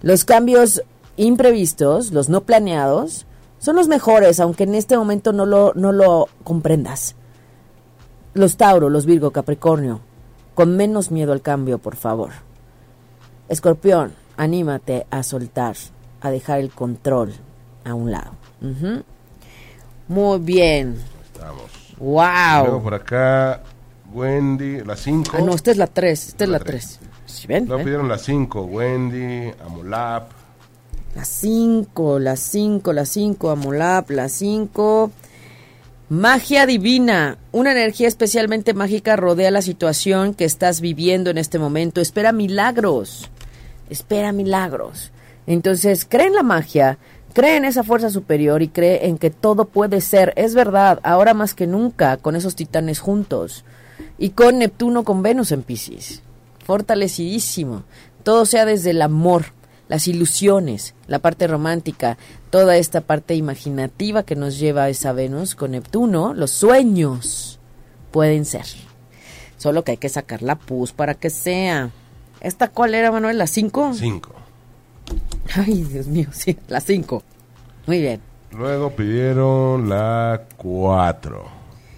Los 0.00 0.24
cambios 0.24 0.82
imprevistos, 1.18 2.12
los 2.12 2.30
no 2.30 2.40
planeados, 2.40 3.26
son 3.58 3.76
los 3.76 3.86
mejores, 3.86 4.40
aunque 4.40 4.64
en 4.64 4.74
este 4.74 4.96
momento 4.96 5.34
no 5.34 5.44
lo, 5.44 5.74
no 5.74 5.92
lo 5.92 6.30
comprendas. 6.42 7.16
Los 8.32 8.56
Tauro, 8.56 8.88
los 8.88 9.04
Virgo, 9.04 9.32
Capricornio, 9.32 10.00
con 10.54 10.74
menos 10.74 11.10
miedo 11.10 11.34
al 11.34 11.42
cambio, 11.42 11.76
por 11.76 11.96
favor. 11.96 12.30
Escorpión, 13.50 14.14
anímate 14.38 15.06
a 15.10 15.22
soltar, 15.22 15.76
a 16.22 16.30
dejar 16.30 16.60
el 16.60 16.70
control 16.70 17.34
a 17.84 17.92
un 17.92 18.10
lado. 18.10 18.30
Muy 20.10 20.40
bien. 20.40 20.96
Estamos. 21.24 21.70
Luego 22.00 22.72
Wow. 22.72 22.82
por 22.82 22.94
acá, 22.94 23.62
Wendy, 24.12 24.82
la 24.82 24.96
5. 24.96 25.36
Ah, 25.38 25.40
no, 25.40 25.54
esta 25.54 25.70
es 25.70 25.76
la 25.76 25.86
3, 25.86 26.28
esta 26.30 26.42
es 26.44 26.50
La 26.50 26.58
la 26.58 26.64
tres. 26.64 26.98
3. 26.98 27.10
¿Sí 27.26 27.46
ven? 27.46 27.66
Luego 27.66 27.80
¿Eh? 27.82 27.84
pidieron 27.84 28.08
la 28.08 28.18
5, 28.18 28.62
Wendy, 28.62 29.52
Amolap. 29.64 30.32
La 31.14 31.24
5, 31.24 32.18
la 32.18 32.34
5, 32.34 32.92
la 32.92 33.04
5, 33.06 33.50
Amolap, 33.50 34.10
la 34.10 34.28
5. 34.28 35.12
Magia 36.08 36.66
divina. 36.66 37.38
Una 37.52 37.70
energía 37.70 38.08
especialmente 38.08 38.74
mágica 38.74 39.14
rodea 39.14 39.52
la 39.52 39.62
situación 39.62 40.34
que 40.34 40.44
estás 40.44 40.80
viviendo 40.80 41.30
en 41.30 41.38
este 41.38 41.60
momento. 41.60 42.00
Espera 42.00 42.32
milagros. 42.32 43.30
Espera 43.88 44.32
milagros. 44.32 45.12
Entonces, 45.46 46.04
cree 46.08 46.26
en 46.26 46.34
la 46.34 46.42
magia, 46.42 46.98
cree 47.32 47.56
en 47.56 47.64
esa 47.64 47.82
fuerza 47.82 48.10
superior 48.10 48.62
y 48.62 48.68
cree 48.68 49.06
en 49.06 49.18
que 49.18 49.30
todo 49.30 49.66
puede 49.66 50.00
ser. 50.00 50.32
Es 50.36 50.54
verdad, 50.54 51.00
ahora 51.02 51.34
más 51.34 51.54
que 51.54 51.66
nunca, 51.66 52.16
con 52.16 52.36
esos 52.36 52.56
titanes 52.56 53.00
juntos. 53.00 53.64
Y 54.18 54.30
con 54.30 54.58
Neptuno 54.58 55.04
con 55.04 55.22
Venus 55.22 55.52
en 55.52 55.62
Pisces. 55.62 56.22
Fortalecidísimo. 56.64 57.84
Todo 58.22 58.44
sea 58.44 58.64
desde 58.64 58.90
el 58.90 59.02
amor 59.02 59.46
las 59.90 60.06
ilusiones, 60.06 60.94
la 61.08 61.18
parte 61.18 61.48
romántica, 61.48 62.16
toda 62.50 62.76
esta 62.76 63.00
parte 63.00 63.34
imaginativa 63.34 64.22
que 64.22 64.36
nos 64.36 64.56
lleva 64.56 64.84
a 64.84 64.88
esa 64.88 65.12
Venus 65.12 65.56
con 65.56 65.72
Neptuno, 65.72 66.32
los 66.32 66.52
sueños 66.52 67.58
pueden 68.12 68.44
ser. 68.44 68.66
Solo 69.56 69.82
que 69.82 69.90
hay 69.90 69.96
que 69.96 70.08
sacar 70.08 70.42
la 70.42 70.54
pus 70.54 70.92
para 70.92 71.14
que 71.14 71.28
sea. 71.28 71.90
¿Esta 72.40 72.68
cuál 72.68 72.94
era, 72.94 73.10
Manuel? 73.10 73.36
¿La 73.36 73.48
5? 73.48 73.94
5. 73.94 74.39
Ay, 75.56 75.82
Dios 75.84 76.06
mío, 76.06 76.28
sí, 76.32 76.56
la 76.68 76.80
5. 76.80 77.22
Muy 77.86 78.00
bien. 78.00 78.20
Luego 78.52 78.90
pidieron 78.90 79.88
la 79.88 80.42
4. 80.56 81.44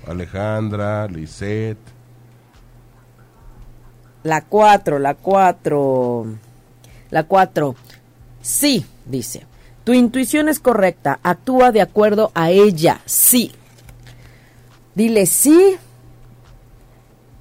Alejandra, 0.07 1.07
Lisette. 1.09 1.79
La 4.23 4.43
4, 4.43 4.99
la 4.99 5.15
4. 5.15 6.27
La 7.11 7.25
4. 7.25 7.75
Sí, 8.41 8.85
dice. 9.07 9.47
Tu 9.85 9.95
intuición 9.95 10.49
es 10.49 10.61
correcta. 10.61 11.19
Actúa 11.23 11.73
de 11.73 11.81
acuerdo 11.81 12.31
a 12.35 12.51
ella. 12.51 13.01
Sí. 13.05 13.53
Dile 14.95 15.27
sí. 15.27 15.77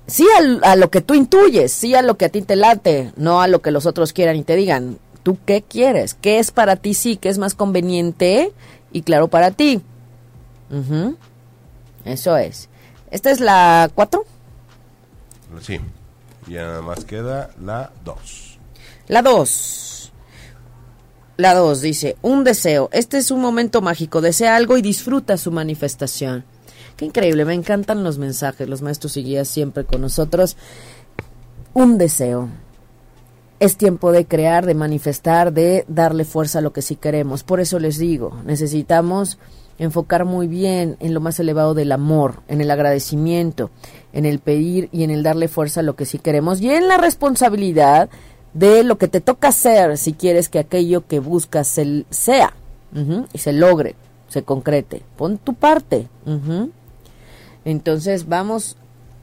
Sí 0.07 0.26
al- 0.38 0.61
a, 0.63 0.76
lo 0.76 0.89
que 0.89 1.01
tú 1.01 1.13
intuyes. 1.13 1.72
Sí 1.72 1.93
a 1.95 2.01
lo 2.01 2.17
que 2.17 2.26
a 2.26 2.30
ti 2.30 2.41
te 2.41 2.55
late. 2.55 3.11
No 3.15 3.41
a 3.41 3.47
lo 3.47 3.61
que 3.61 3.72
los 3.72 3.86
otros 3.86 4.13
quieran 4.13 4.38
y 4.38 4.43
te 4.43 4.55
digan. 4.55 4.97
¿Tú 5.24 5.38
qué 5.45 5.61
quieres? 5.61 6.13
¿Qué 6.15 6.39
es 6.39 6.51
para 6.51 6.76
ti 6.76 6.93
sí? 6.93 7.17
¿Qué 7.17 7.30
es 7.30 7.38
más 7.38 7.53
conveniente 7.53 8.53
y 8.91 9.03
claro 9.03 9.28
para 9.28 9.51
ti? 9.51 9.82
Eso 12.05 12.38
es. 12.38 12.69
¿Esta 13.11 13.30
es 13.30 13.39
la 13.39 13.91
4? 13.93 14.24
Sí. 15.61 15.80
Y 16.47 16.53
nada 16.53 16.82
más 16.82 17.05
queda 17.05 17.51
la 17.61 17.91
2. 18.03 18.59
La 19.07 19.22
2. 19.22 20.11
La 21.38 21.53
2 21.53 21.82
dice, 21.82 22.17
un 22.22 22.43
deseo. 22.43 22.89
Este 22.91 23.17
es 23.17 23.32
un 23.32 23.41
momento 23.41 23.82
mágico. 23.82 24.22
Desea 24.22 24.55
algo 24.55 24.78
y 24.78 24.82
disfruta 24.82 25.38
su 25.38 25.51
manifestación. 25.51 26.45
Qué 26.97 27.05
increíble, 27.05 27.45
me 27.45 27.53
encantan 27.53 28.03
los 28.03 28.17
mensajes. 28.17 28.67
Los 28.69 28.82
maestros 28.82 29.17
y 29.17 29.24
guías 29.24 29.47
siempre 29.47 29.84
con 29.84 30.01
nosotros. 30.01 30.55
Un 31.74 31.97
deseo. 31.97 32.49
Es 33.62 33.78
tiempo 33.78 34.12
de 34.12 34.26
crear, 34.26 34.66
de 34.66 34.74
manifestar, 34.74 35.53
de 35.53 35.86
darle 35.88 36.26
fuerza 36.26 36.59
a 36.59 36.62
lo 36.62 36.74
que 36.74 36.82
sí 36.82 36.95
queremos. 36.95 37.43
Por 37.43 37.59
eso 37.59 37.78
les 37.78 37.99
digo, 37.99 38.36
necesitamos 38.43 39.38
enfocar 39.78 40.26
muy 40.26 40.47
bien 40.47 40.97
en 40.99 41.14
lo 41.14 41.22
más 41.22 41.39
elevado 41.39 41.74
del 41.76 41.91
amor, 41.91 42.41
en 42.47 42.59
el 42.62 42.72
agradecimiento, 42.72 43.70
en 44.14 44.26
el 44.26 44.39
pedir 44.39 44.89
y 44.91 45.03
en 45.03 45.12
el 45.12 45.22
darle 45.24 45.47
fuerza 45.47 45.80
a 45.82 45.84
lo 45.84 45.95
que 45.95 46.05
sí 46.05 46.18
queremos 46.20 46.59
y 46.59 46.72
en 46.72 46.88
la 46.88 46.97
responsabilidad 46.97 48.09
de 48.53 48.84
lo 48.84 48.97
que 48.97 49.07
te 49.07 49.22
toca 49.22 49.49
hacer 49.49 49.97
si 49.97 50.14
quieres 50.14 50.49
que 50.49 50.59
aquello 50.59 51.05
que 51.07 51.20
buscas 51.20 51.68
se- 51.68 52.05
sea 52.09 52.53
y 53.32 53.38
se 53.38 53.53
logre, 53.53 53.95
se 54.28 54.43
concrete. 54.43 55.01
Pon 55.18 55.38
tu 55.38 55.53
parte. 55.53 56.07
Entonces 57.64 58.28
vamos 58.28 58.76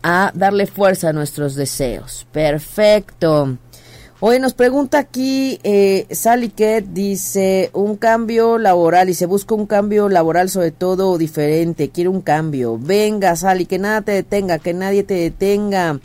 a 0.03 0.31
darle 0.35 0.67
fuerza 0.67 1.09
a 1.09 1.13
nuestros 1.13 1.55
deseos. 1.57 2.27
Perfecto. 2.33 3.59
Hoy 4.21 4.41
nos 4.41 4.53
pregunta 4.53 4.99
aquí 4.99 5.61
eh, 5.63 6.09
Sally 6.11 6.49
Ket, 6.49 6.87
dice 6.87 7.71
un 7.73 7.97
cambio 7.97 8.59
laboral 8.59 9.09
y 9.09 9.15
se 9.15 9.27
busca 9.27 9.55
un 9.55 9.67
cambio 9.67 10.09
laboral 10.09 10.51
sobre 10.51 10.73
todo 10.73 11.17
diferente, 11.19 11.91
quiere 11.91 12.09
un 12.09 12.21
cambio. 12.21 12.79
Venga 12.81 13.37
Sally, 13.37 13.65
que 13.65 13.79
nada 13.79 14.03
te 14.03 14.11
detenga, 14.11 14.59
que 14.59 14.75
nadie 14.75 15.05
te 15.05 15.15
detenga. 15.15 16.01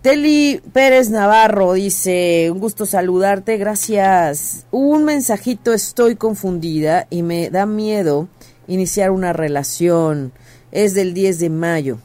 Teli 0.00 0.62
Pérez 0.72 1.10
Navarro 1.10 1.74
dice, 1.74 2.48
un 2.50 2.58
gusto 2.58 2.86
saludarte, 2.86 3.58
gracias. 3.58 4.64
Un 4.70 5.04
mensajito, 5.04 5.74
estoy 5.74 6.16
confundida 6.16 7.06
y 7.10 7.22
me 7.22 7.50
da 7.50 7.66
miedo 7.66 8.28
iniciar 8.66 9.10
una 9.10 9.34
relación. 9.34 10.32
Es 10.72 10.94
del 10.94 11.12
10 11.12 11.38
de 11.40 11.50
mayo. 11.50 11.98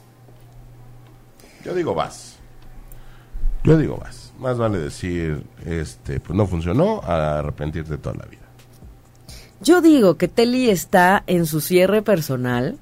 Yo 1.64 1.74
digo 1.74 1.96
vas. 1.96 2.36
Yo 3.64 3.78
digo 3.78 3.96
vas. 3.96 4.21
Más 4.42 4.58
vale 4.58 4.80
decir, 4.80 5.44
este, 5.68 6.20
pues 6.20 6.36
no 6.36 6.48
funcionó, 6.48 7.00
a 7.04 7.38
arrepentirte 7.40 8.00
toda 8.00 8.16
la 8.16 8.26
vida. 8.26 8.42
Yo 9.62 9.82
digo 9.82 10.18
que 10.18 10.28
Teli 10.28 10.72
está 10.72 11.24
en 11.28 11.46
su 11.46 11.62
cierre 11.62 12.02
personal 12.02 12.80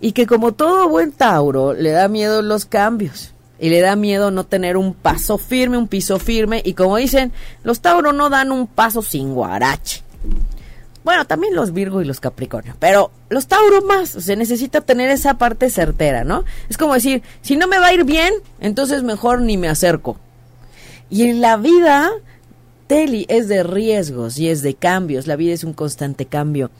y 0.00 0.12
que 0.12 0.26
como 0.26 0.52
todo 0.52 0.88
buen 0.88 1.12
Tauro 1.12 1.74
le 1.74 1.90
da 1.90 2.08
miedo 2.08 2.40
los 2.40 2.64
cambios 2.64 3.34
y 3.58 3.68
le 3.68 3.82
da 3.82 3.94
miedo 3.94 4.30
no 4.30 4.44
tener 4.44 4.78
un 4.78 4.94
paso 4.94 5.36
firme, 5.36 5.76
un 5.76 5.86
piso 5.86 6.18
firme 6.18 6.62
y 6.64 6.72
como 6.72 6.96
dicen, 6.96 7.30
los 7.62 7.80
Tauro 7.80 8.14
no 8.14 8.30
dan 8.30 8.50
un 8.50 8.66
paso 8.66 9.02
sin 9.02 9.34
guarache. 9.34 10.02
Bueno, 11.04 11.26
también 11.26 11.54
los 11.54 11.74
Virgo 11.74 12.00
y 12.00 12.06
los 12.06 12.20
Capricornio, 12.20 12.74
pero 12.78 13.10
los 13.28 13.48
Tauro 13.48 13.82
más, 13.82 14.08
se 14.08 14.34
necesita 14.34 14.80
tener 14.80 15.10
esa 15.10 15.36
parte 15.36 15.68
certera, 15.68 16.24
¿no? 16.24 16.44
Es 16.70 16.78
como 16.78 16.94
decir, 16.94 17.22
si 17.42 17.56
no 17.56 17.68
me 17.68 17.78
va 17.78 17.88
a 17.88 17.92
ir 17.92 18.04
bien, 18.04 18.32
entonces 18.60 19.02
mejor 19.02 19.42
ni 19.42 19.58
me 19.58 19.68
acerco. 19.68 20.16
Y 21.08 21.28
en 21.28 21.40
la 21.40 21.56
vida, 21.56 22.10
Teli 22.86 23.26
es 23.28 23.48
de 23.48 23.62
riesgos 23.62 24.38
y 24.38 24.48
es 24.48 24.62
de 24.62 24.74
cambios, 24.74 25.26
la 25.26 25.36
vida 25.36 25.54
es 25.54 25.64
un 25.64 25.72
constante 25.72 26.26
cambio. 26.26 26.70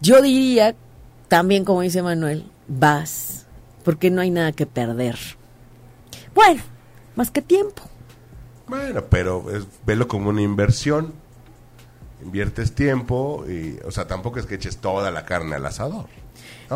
Yo 0.00 0.22
diría, 0.22 0.74
también 1.28 1.64
como 1.64 1.82
dice 1.82 2.02
Manuel, 2.02 2.44
vas, 2.68 3.46
porque 3.84 4.10
no 4.10 4.20
hay 4.20 4.30
nada 4.30 4.52
que 4.52 4.66
perder. 4.66 5.16
Bueno, 6.34 6.62
más 7.16 7.30
que 7.30 7.42
tiempo. 7.42 7.82
Bueno, 8.66 9.04
pero 9.10 9.50
es, 9.54 9.66
velo 9.84 10.06
como 10.06 10.30
una 10.30 10.42
inversión 10.42 11.12
inviertes 12.22 12.72
tiempo 12.72 13.44
y, 13.48 13.78
o 13.84 13.90
sea, 13.90 14.06
tampoco 14.06 14.38
es 14.38 14.46
que 14.46 14.56
eches 14.56 14.78
toda 14.78 15.10
la 15.10 15.24
carne 15.24 15.56
al 15.56 15.66
asador. 15.66 16.06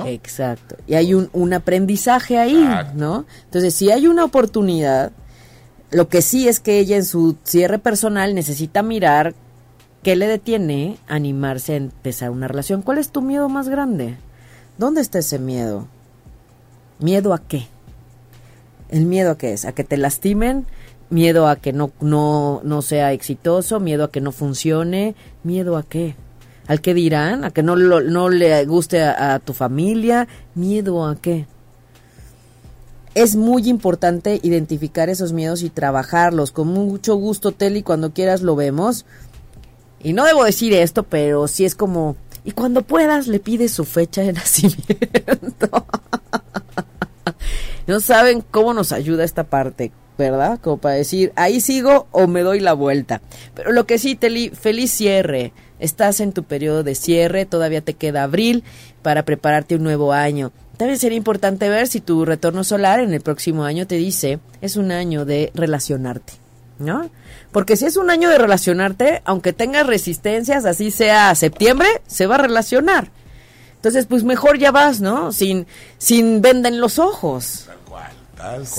Exacto. 0.06 0.76
Y 0.86 0.94
hay 0.94 1.14
un, 1.14 1.30
un 1.32 1.52
aprendizaje 1.52 2.38
ahí, 2.38 2.68
¿no? 2.94 3.26
Entonces, 3.44 3.74
si 3.74 3.92
hay 3.92 4.08
una 4.08 4.24
oportunidad, 4.24 5.12
lo 5.94 6.08
que 6.08 6.22
sí 6.22 6.48
es 6.48 6.60
que 6.60 6.78
ella 6.78 6.96
en 6.96 7.04
su 7.04 7.36
cierre 7.44 7.78
personal 7.78 8.34
necesita 8.34 8.82
mirar 8.82 9.34
qué 10.02 10.16
le 10.16 10.26
detiene 10.26 10.98
a 11.08 11.14
animarse 11.14 11.72
a 11.72 11.76
empezar 11.76 12.30
una 12.30 12.48
relación. 12.48 12.82
¿Cuál 12.82 12.98
es 12.98 13.10
tu 13.10 13.22
miedo 13.22 13.48
más 13.48 13.68
grande? 13.68 14.16
¿Dónde 14.76 15.00
está 15.00 15.20
ese 15.20 15.38
miedo? 15.38 15.86
¿Miedo 16.98 17.32
a 17.32 17.38
qué? 17.38 17.68
¿El 18.90 19.06
miedo 19.06 19.30
a 19.30 19.38
qué 19.38 19.52
es? 19.52 19.64
¿A 19.64 19.72
que 19.72 19.84
te 19.84 19.96
lastimen? 19.96 20.66
miedo 21.10 21.46
a 21.48 21.56
que 21.56 21.72
no, 21.72 21.92
no, 22.00 22.60
no 22.64 22.82
sea 22.82 23.12
exitoso, 23.12 23.80
miedo 23.80 24.04
a 24.04 24.10
que 24.10 24.20
no 24.20 24.32
funcione, 24.32 25.14
miedo 25.42 25.76
a 25.76 25.82
qué, 25.82 26.16
al 26.66 26.80
que 26.80 26.94
dirán, 26.94 27.44
a 27.44 27.50
que 27.50 27.62
no, 27.62 27.76
no 27.76 28.28
le 28.28 28.64
guste 28.66 29.02
a, 29.02 29.38
tu 29.38 29.52
familia, 29.52 30.28
miedo 30.54 31.06
a 31.06 31.16
qué. 31.16 31.46
Es 33.14 33.36
muy 33.36 33.68
importante 33.68 34.40
identificar 34.42 35.08
esos 35.08 35.32
miedos 35.32 35.62
y 35.62 35.70
trabajarlos. 35.70 36.50
Con 36.50 36.68
mucho 36.68 37.14
gusto, 37.14 37.52
Teli, 37.52 37.82
cuando 37.82 38.12
quieras 38.12 38.42
lo 38.42 38.56
vemos. 38.56 39.06
Y 40.02 40.12
no 40.12 40.24
debo 40.24 40.44
decir 40.44 40.72
esto, 40.74 41.04
pero 41.04 41.46
sí 41.48 41.64
es 41.64 41.74
como... 41.74 42.16
Y 42.44 42.50
cuando 42.50 42.82
puedas, 42.82 43.26
le 43.26 43.40
pides 43.40 43.72
su 43.72 43.84
fecha 43.84 44.22
de 44.22 44.32
nacimiento. 44.34 45.86
no 47.86 48.00
saben 48.00 48.44
cómo 48.50 48.74
nos 48.74 48.92
ayuda 48.92 49.24
esta 49.24 49.44
parte. 49.44 49.92
¿verdad? 50.16 50.60
Como 50.60 50.78
para 50.78 50.94
decir, 50.94 51.32
ahí 51.36 51.60
sigo 51.60 52.06
o 52.12 52.26
me 52.26 52.42
doy 52.42 52.60
la 52.60 52.72
vuelta. 52.72 53.20
Pero 53.54 53.72
lo 53.72 53.86
que 53.86 53.98
sí, 53.98 54.14
Teli, 54.14 54.50
feliz 54.50 54.90
cierre. 54.92 55.52
Estás 55.80 56.20
en 56.20 56.32
tu 56.32 56.44
periodo 56.44 56.82
de 56.82 56.94
cierre, 56.94 57.46
todavía 57.46 57.80
te 57.80 57.94
queda 57.94 58.22
abril 58.22 58.62
para 59.02 59.24
prepararte 59.24 59.74
un 59.74 59.82
nuevo 59.82 60.12
año. 60.12 60.52
También 60.76 60.98
sería 60.98 61.16
importante 61.16 61.68
ver 61.68 61.86
si 61.86 62.00
tu 62.00 62.24
retorno 62.24 62.64
solar 62.64 63.00
en 63.00 63.14
el 63.14 63.20
próximo 63.20 63.64
año 63.64 63.86
te 63.86 63.94
dice, 63.96 64.40
es 64.60 64.76
un 64.76 64.90
año 64.90 65.24
de 65.24 65.52
relacionarte, 65.54 66.32
¿no? 66.78 67.10
Porque 67.52 67.76
si 67.76 67.86
es 67.86 67.96
un 67.96 68.10
año 68.10 68.28
de 68.28 68.38
relacionarte, 68.38 69.22
aunque 69.24 69.52
tengas 69.52 69.86
resistencias, 69.86 70.64
así 70.64 70.90
sea 70.90 71.34
septiembre, 71.36 71.88
se 72.06 72.26
va 72.26 72.34
a 72.34 72.38
relacionar. 72.38 73.10
Entonces, 73.76 74.06
pues 74.06 74.24
mejor 74.24 74.58
ya 74.58 74.72
vas, 74.72 75.00
¿no? 75.00 75.30
Sin, 75.30 75.66
sin 75.98 76.40
venda 76.40 76.68
en 76.68 76.80
los 76.80 76.98
ojos. 76.98 77.68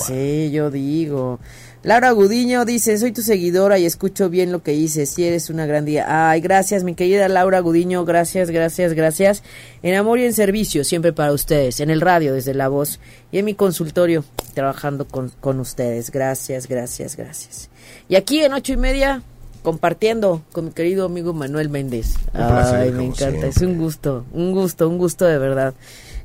Sí, 0.06 0.50
yo 0.50 0.70
digo. 0.70 1.38
Laura 1.82 2.10
Gudiño 2.10 2.64
dice, 2.64 2.98
soy 2.98 3.12
tu 3.12 3.22
seguidora 3.22 3.78
y 3.78 3.84
escucho 3.84 4.28
bien 4.28 4.50
lo 4.50 4.62
que 4.62 4.72
dices, 4.72 5.10
si 5.10 5.24
eres 5.24 5.50
una 5.50 5.66
gran 5.66 5.84
día. 5.84 6.30
Ay, 6.30 6.40
gracias, 6.40 6.82
mi 6.82 6.94
querida 6.94 7.28
Laura 7.28 7.60
Gudiño, 7.60 8.04
gracias, 8.04 8.50
gracias, 8.50 8.92
gracias. 8.94 9.42
En 9.82 9.94
amor 9.94 10.18
y 10.18 10.24
en 10.24 10.32
servicio, 10.32 10.82
siempre 10.82 11.12
para 11.12 11.32
ustedes, 11.32 11.78
en 11.80 11.90
el 11.90 12.00
radio, 12.00 12.34
desde 12.34 12.54
la 12.54 12.68
voz, 12.68 12.98
y 13.30 13.38
en 13.38 13.44
mi 13.44 13.54
consultorio, 13.54 14.24
trabajando 14.54 15.06
con, 15.06 15.30
con 15.40 15.60
ustedes. 15.60 16.10
Gracias, 16.10 16.66
gracias, 16.66 17.16
gracias. 17.16 17.70
Y 18.08 18.16
aquí 18.16 18.42
en 18.42 18.54
ocho 18.54 18.72
y 18.72 18.78
media, 18.78 19.22
compartiendo 19.62 20.42
con 20.52 20.64
mi 20.66 20.70
querido 20.72 21.06
amigo 21.06 21.34
Manuel 21.34 21.68
Méndez. 21.68 22.14
Ay, 22.32 22.90
me 22.90 23.04
encanta, 23.04 23.46
es 23.46 23.58
un 23.58 23.78
gusto, 23.78 24.24
un 24.32 24.50
gusto, 24.52 24.88
un 24.88 24.98
gusto 24.98 25.24
de 25.26 25.38
verdad. 25.38 25.74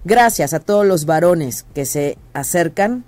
Gracias 0.05 0.55
a 0.55 0.59
todos 0.59 0.87
los 0.87 1.05
varones 1.05 1.65
que 1.75 1.85
se 1.85 2.17
acercan 2.33 3.03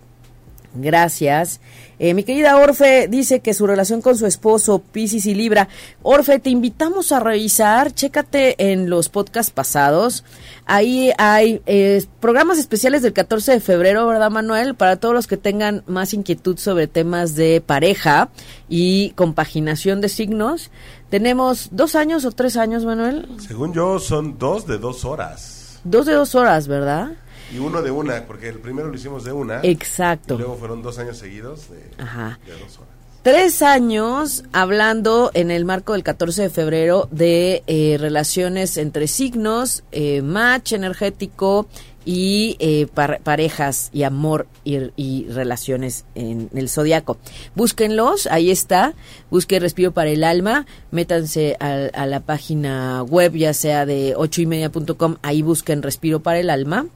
Gracias. 0.75 1.59
Eh, 1.99 2.13
mi 2.13 2.23
querida 2.23 2.57
Orfe 2.57 3.07
dice 3.07 3.39
que 3.39 3.53
su 3.53 3.67
relación 3.67 4.01
con 4.01 4.17
su 4.17 4.25
esposo, 4.25 4.79
Piscis 4.79 5.25
y 5.25 5.35
Libra. 5.35 5.69
Orfe, 6.01 6.39
te 6.39 6.49
invitamos 6.49 7.11
a 7.11 7.19
revisar, 7.19 7.93
chécate 7.93 8.71
en 8.71 8.89
los 8.89 9.09
podcasts 9.09 9.51
pasados. 9.51 10.23
Ahí 10.65 11.11
hay 11.17 11.61
eh, 11.65 12.03
programas 12.19 12.57
especiales 12.57 13.01
del 13.01 13.13
14 13.13 13.53
de 13.53 13.59
febrero, 13.59 14.07
¿verdad, 14.07 14.31
Manuel? 14.31 14.75
Para 14.75 14.97
todos 14.97 15.13
los 15.13 15.27
que 15.27 15.37
tengan 15.37 15.83
más 15.87 16.13
inquietud 16.13 16.57
sobre 16.57 16.87
temas 16.87 17.35
de 17.35 17.61
pareja 17.61 18.29
y 18.69 19.11
compaginación 19.11 20.01
de 20.01 20.09
signos. 20.09 20.71
Tenemos 21.09 21.69
dos 21.71 21.95
años 21.95 22.25
o 22.25 22.31
tres 22.31 22.57
años, 22.57 22.85
Manuel. 22.85 23.27
Según 23.39 23.73
yo, 23.73 23.99
son 23.99 24.39
dos 24.39 24.65
de 24.65 24.77
dos 24.77 25.05
horas. 25.05 25.79
Dos 25.83 26.05
de 26.05 26.13
dos 26.13 26.33
horas, 26.33 26.67
¿verdad? 26.67 27.11
Y 27.53 27.59
uno 27.59 27.81
de 27.83 27.91
una, 27.91 28.23
porque 28.25 28.49
el 28.49 28.59
primero 28.59 28.87
lo 28.87 28.95
hicimos 28.95 29.23
de 29.23 29.31
una. 29.31 29.61
Exacto. 29.61 30.35
Y 30.35 30.37
luego 30.39 30.55
fueron 30.57 30.81
dos 30.81 30.97
años 30.97 31.17
seguidos 31.17 31.69
de, 31.69 31.81
dos 31.97 32.77
horas. 32.77 32.93
Tres 33.21 33.61
años 33.61 34.43
hablando 34.51 35.31
en 35.33 35.49
el 35.49 35.63
marco 35.63 35.93
del 35.93 36.03
14 36.03 36.41
de 36.41 36.49
febrero 36.49 37.07
de 37.09 37.63
eh, 37.67 37.97
relaciones 37.97 38.75
entre 38.75 39.07
signos, 39.07 39.83
eh, 39.93 40.21
match 40.21 40.73
energético 40.73 41.67
y 42.03 42.57
eh, 42.59 42.87
parejas 43.23 43.91
y 43.93 44.03
amor 44.03 44.47
y, 44.65 45.27
relaciones 45.29 46.03
en 46.15 46.49
el 46.53 46.67
zodiaco. 46.67 47.17
Búsquenlos, 47.55 48.27
ahí 48.27 48.51
está. 48.51 48.93
Busquen 49.29 49.61
Respiro 49.61 49.93
para 49.93 50.09
el 50.09 50.25
Alma. 50.25 50.65
Métanse 50.91 51.55
a, 51.61 51.71
a 51.93 52.05
la 52.05 52.19
página 52.19 53.03
web, 53.03 53.35
ya 53.35 53.53
sea 53.53 53.85
de 53.85 54.15
ocho 54.17 54.41
y 54.41 54.47
media.com. 54.47 55.15
Ahí 55.21 55.43
busquen 55.43 55.81
Respiro 55.81 56.19
para 56.19 56.39
el 56.39 56.49
Alma 56.49 56.87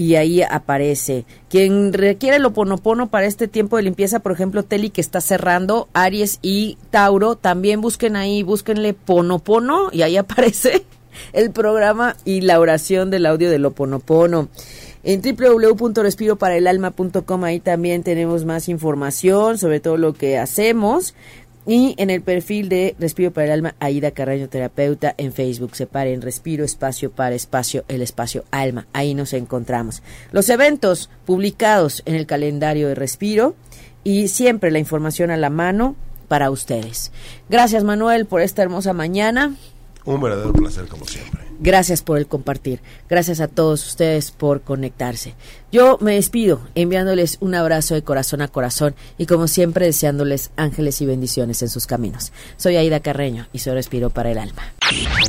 y 0.00 0.16
ahí 0.16 0.40
aparece. 0.40 1.26
Quien 1.50 1.92
requiere 1.92 2.36
el 2.36 2.46
oponopono 2.46 3.10
para 3.10 3.26
este 3.26 3.48
tiempo 3.48 3.76
de 3.76 3.82
limpieza, 3.82 4.20
por 4.20 4.32
ejemplo, 4.32 4.62
Teli 4.62 4.88
que 4.88 5.02
está 5.02 5.20
cerrando, 5.20 5.88
Aries 5.92 6.38
y 6.40 6.78
Tauro, 6.88 7.36
también 7.36 7.82
busquen 7.82 8.16
ahí, 8.16 8.42
búsquenle 8.42 8.94
ponopono 8.94 9.90
y 9.92 10.00
ahí 10.00 10.16
aparece 10.16 10.86
el 11.34 11.50
programa 11.50 12.16
y 12.24 12.40
la 12.40 12.60
oración 12.60 13.10
del 13.10 13.26
audio 13.26 13.50
del 13.50 13.66
oponopono. 13.66 14.48
En 15.02 15.20
www.respiroparaelalma.com 15.20 17.44
ahí 17.44 17.60
también 17.60 18.02
tenemos 18.02 18.46
más 18.46 18.70
información 18.70 19.58
sobre 19.58 19.80
todo 19.80 19.98
lo 19.98 20.14
que 20.14 20.38
hacemos. 20.38 21.14
Y 21.66 21.94
en 21.98 22.10
el 22.10 22.22
perfil 22.22 22.68
de 22.68 22.96
Respiro 22.98 23.32
para 23.32 23.46
el 23.46 23.52
Alma, 23.52 23.74
Aida 23.80 24.12
Carreño 24.12 24.48
Terapeuta 24.48 25.14
en 25.18 25.32
Facebook. 25.32 25.76
Separen 25.76 26.22
Respiro, 26.22 26.64
espacio 26.64 27.10
para 27.10 27.34
espacio, 27.34 27.84
el 27.88 28.02
espacio 28.02 28.44
alma. 28.50 28.86
Ahí 28.92 29.14
nos 29.14 29.32
encontramos. 29.34 30.02
Los 30.32 30.48
eventos 30.48 31.10
publicados 31.26 32.02
en 32.06 32.14
el 32.14 32.26
calendario 32.26 32.88
de 32.88 32.94
Respiro 32.94 33.54
y 34.04 34.28
siempre 34.28 34.70
la 34.70 34.78
información 34.78 35.30
a 35.30 35.36
la 35.36 35.50
mano 35.50 35.96
para 36.28 36.50
ustedes. 36.50 37.12
Gracias 37.48 37.84
Manuel 37.84 38.26
por 38.26 38.40
esta 38.40 38.62
hermosa 38.62 38.92
mañana. 38.92 39.54
Un 40.04 40.20
verdadero 40.20 40.52
placer 40.52 40.86
como 40.86 41.04
siempre. 41.06 41.49
Gracias 41.62 42.02
por 42.02 42.16
el 42.16 42.26
compartir. 42.26 42.80
Gracias 43.08 43.40
a 43.40 43.46
todos 43.46 43.86
ustedes 43.86 44.30
por 44.30 44.62
conectarse. 44.62 45.34
Yo 45.70 45.98
me 46.00 46.14
despido 46.14 46.62
enviándoles 46.74 47.36
un 47.40 47.54
abrazo 47.54 47.94
de 47.94 48.02
corazón 48.02 48.40
a 48.40 48.48
corazón 48.48 48.94
y 49.18 49.26
como 49.26 49.46
siempre 49.46 49.84
deseándoles 49.84 50.50
ángeles 50.56 51.00
y 51.02 51.06
bendiciones 51.06 51.60
en 51.60 51.68
sus 51.68 51.86
caminos. 51.86 52.32
Soy 52.56 52.76
Aida 52.76 53.00
Carreño 53.00 53.46
y 53.52 53.58
soy 53.58 53.74
Respiro 53.74 54.08
para 54.08 54.30
el 54.30 54.38
Alma. 54.38 54.72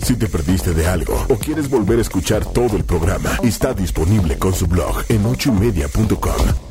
Si 0.04 0.16
te 0.16 0.28
perdiste 0.28 0.74
de 0.74 0.88
algo 0.88 1.26
o 1.30 1.36
quieres 1.36 1.70
volver 1.70 2.00
a 2.00 2.02
escuchar 2.02 2.46
todo 2.46 2.78
el 2.78 2.86
programa, 2.86 3.38
está 3.44 3.74
disponible 3.74 4.38
con 4.38 4.54
su 4.54 4.68
blog 4.68 5.04
en 5.10 5.26
ochoymedia.com 5.26 6.71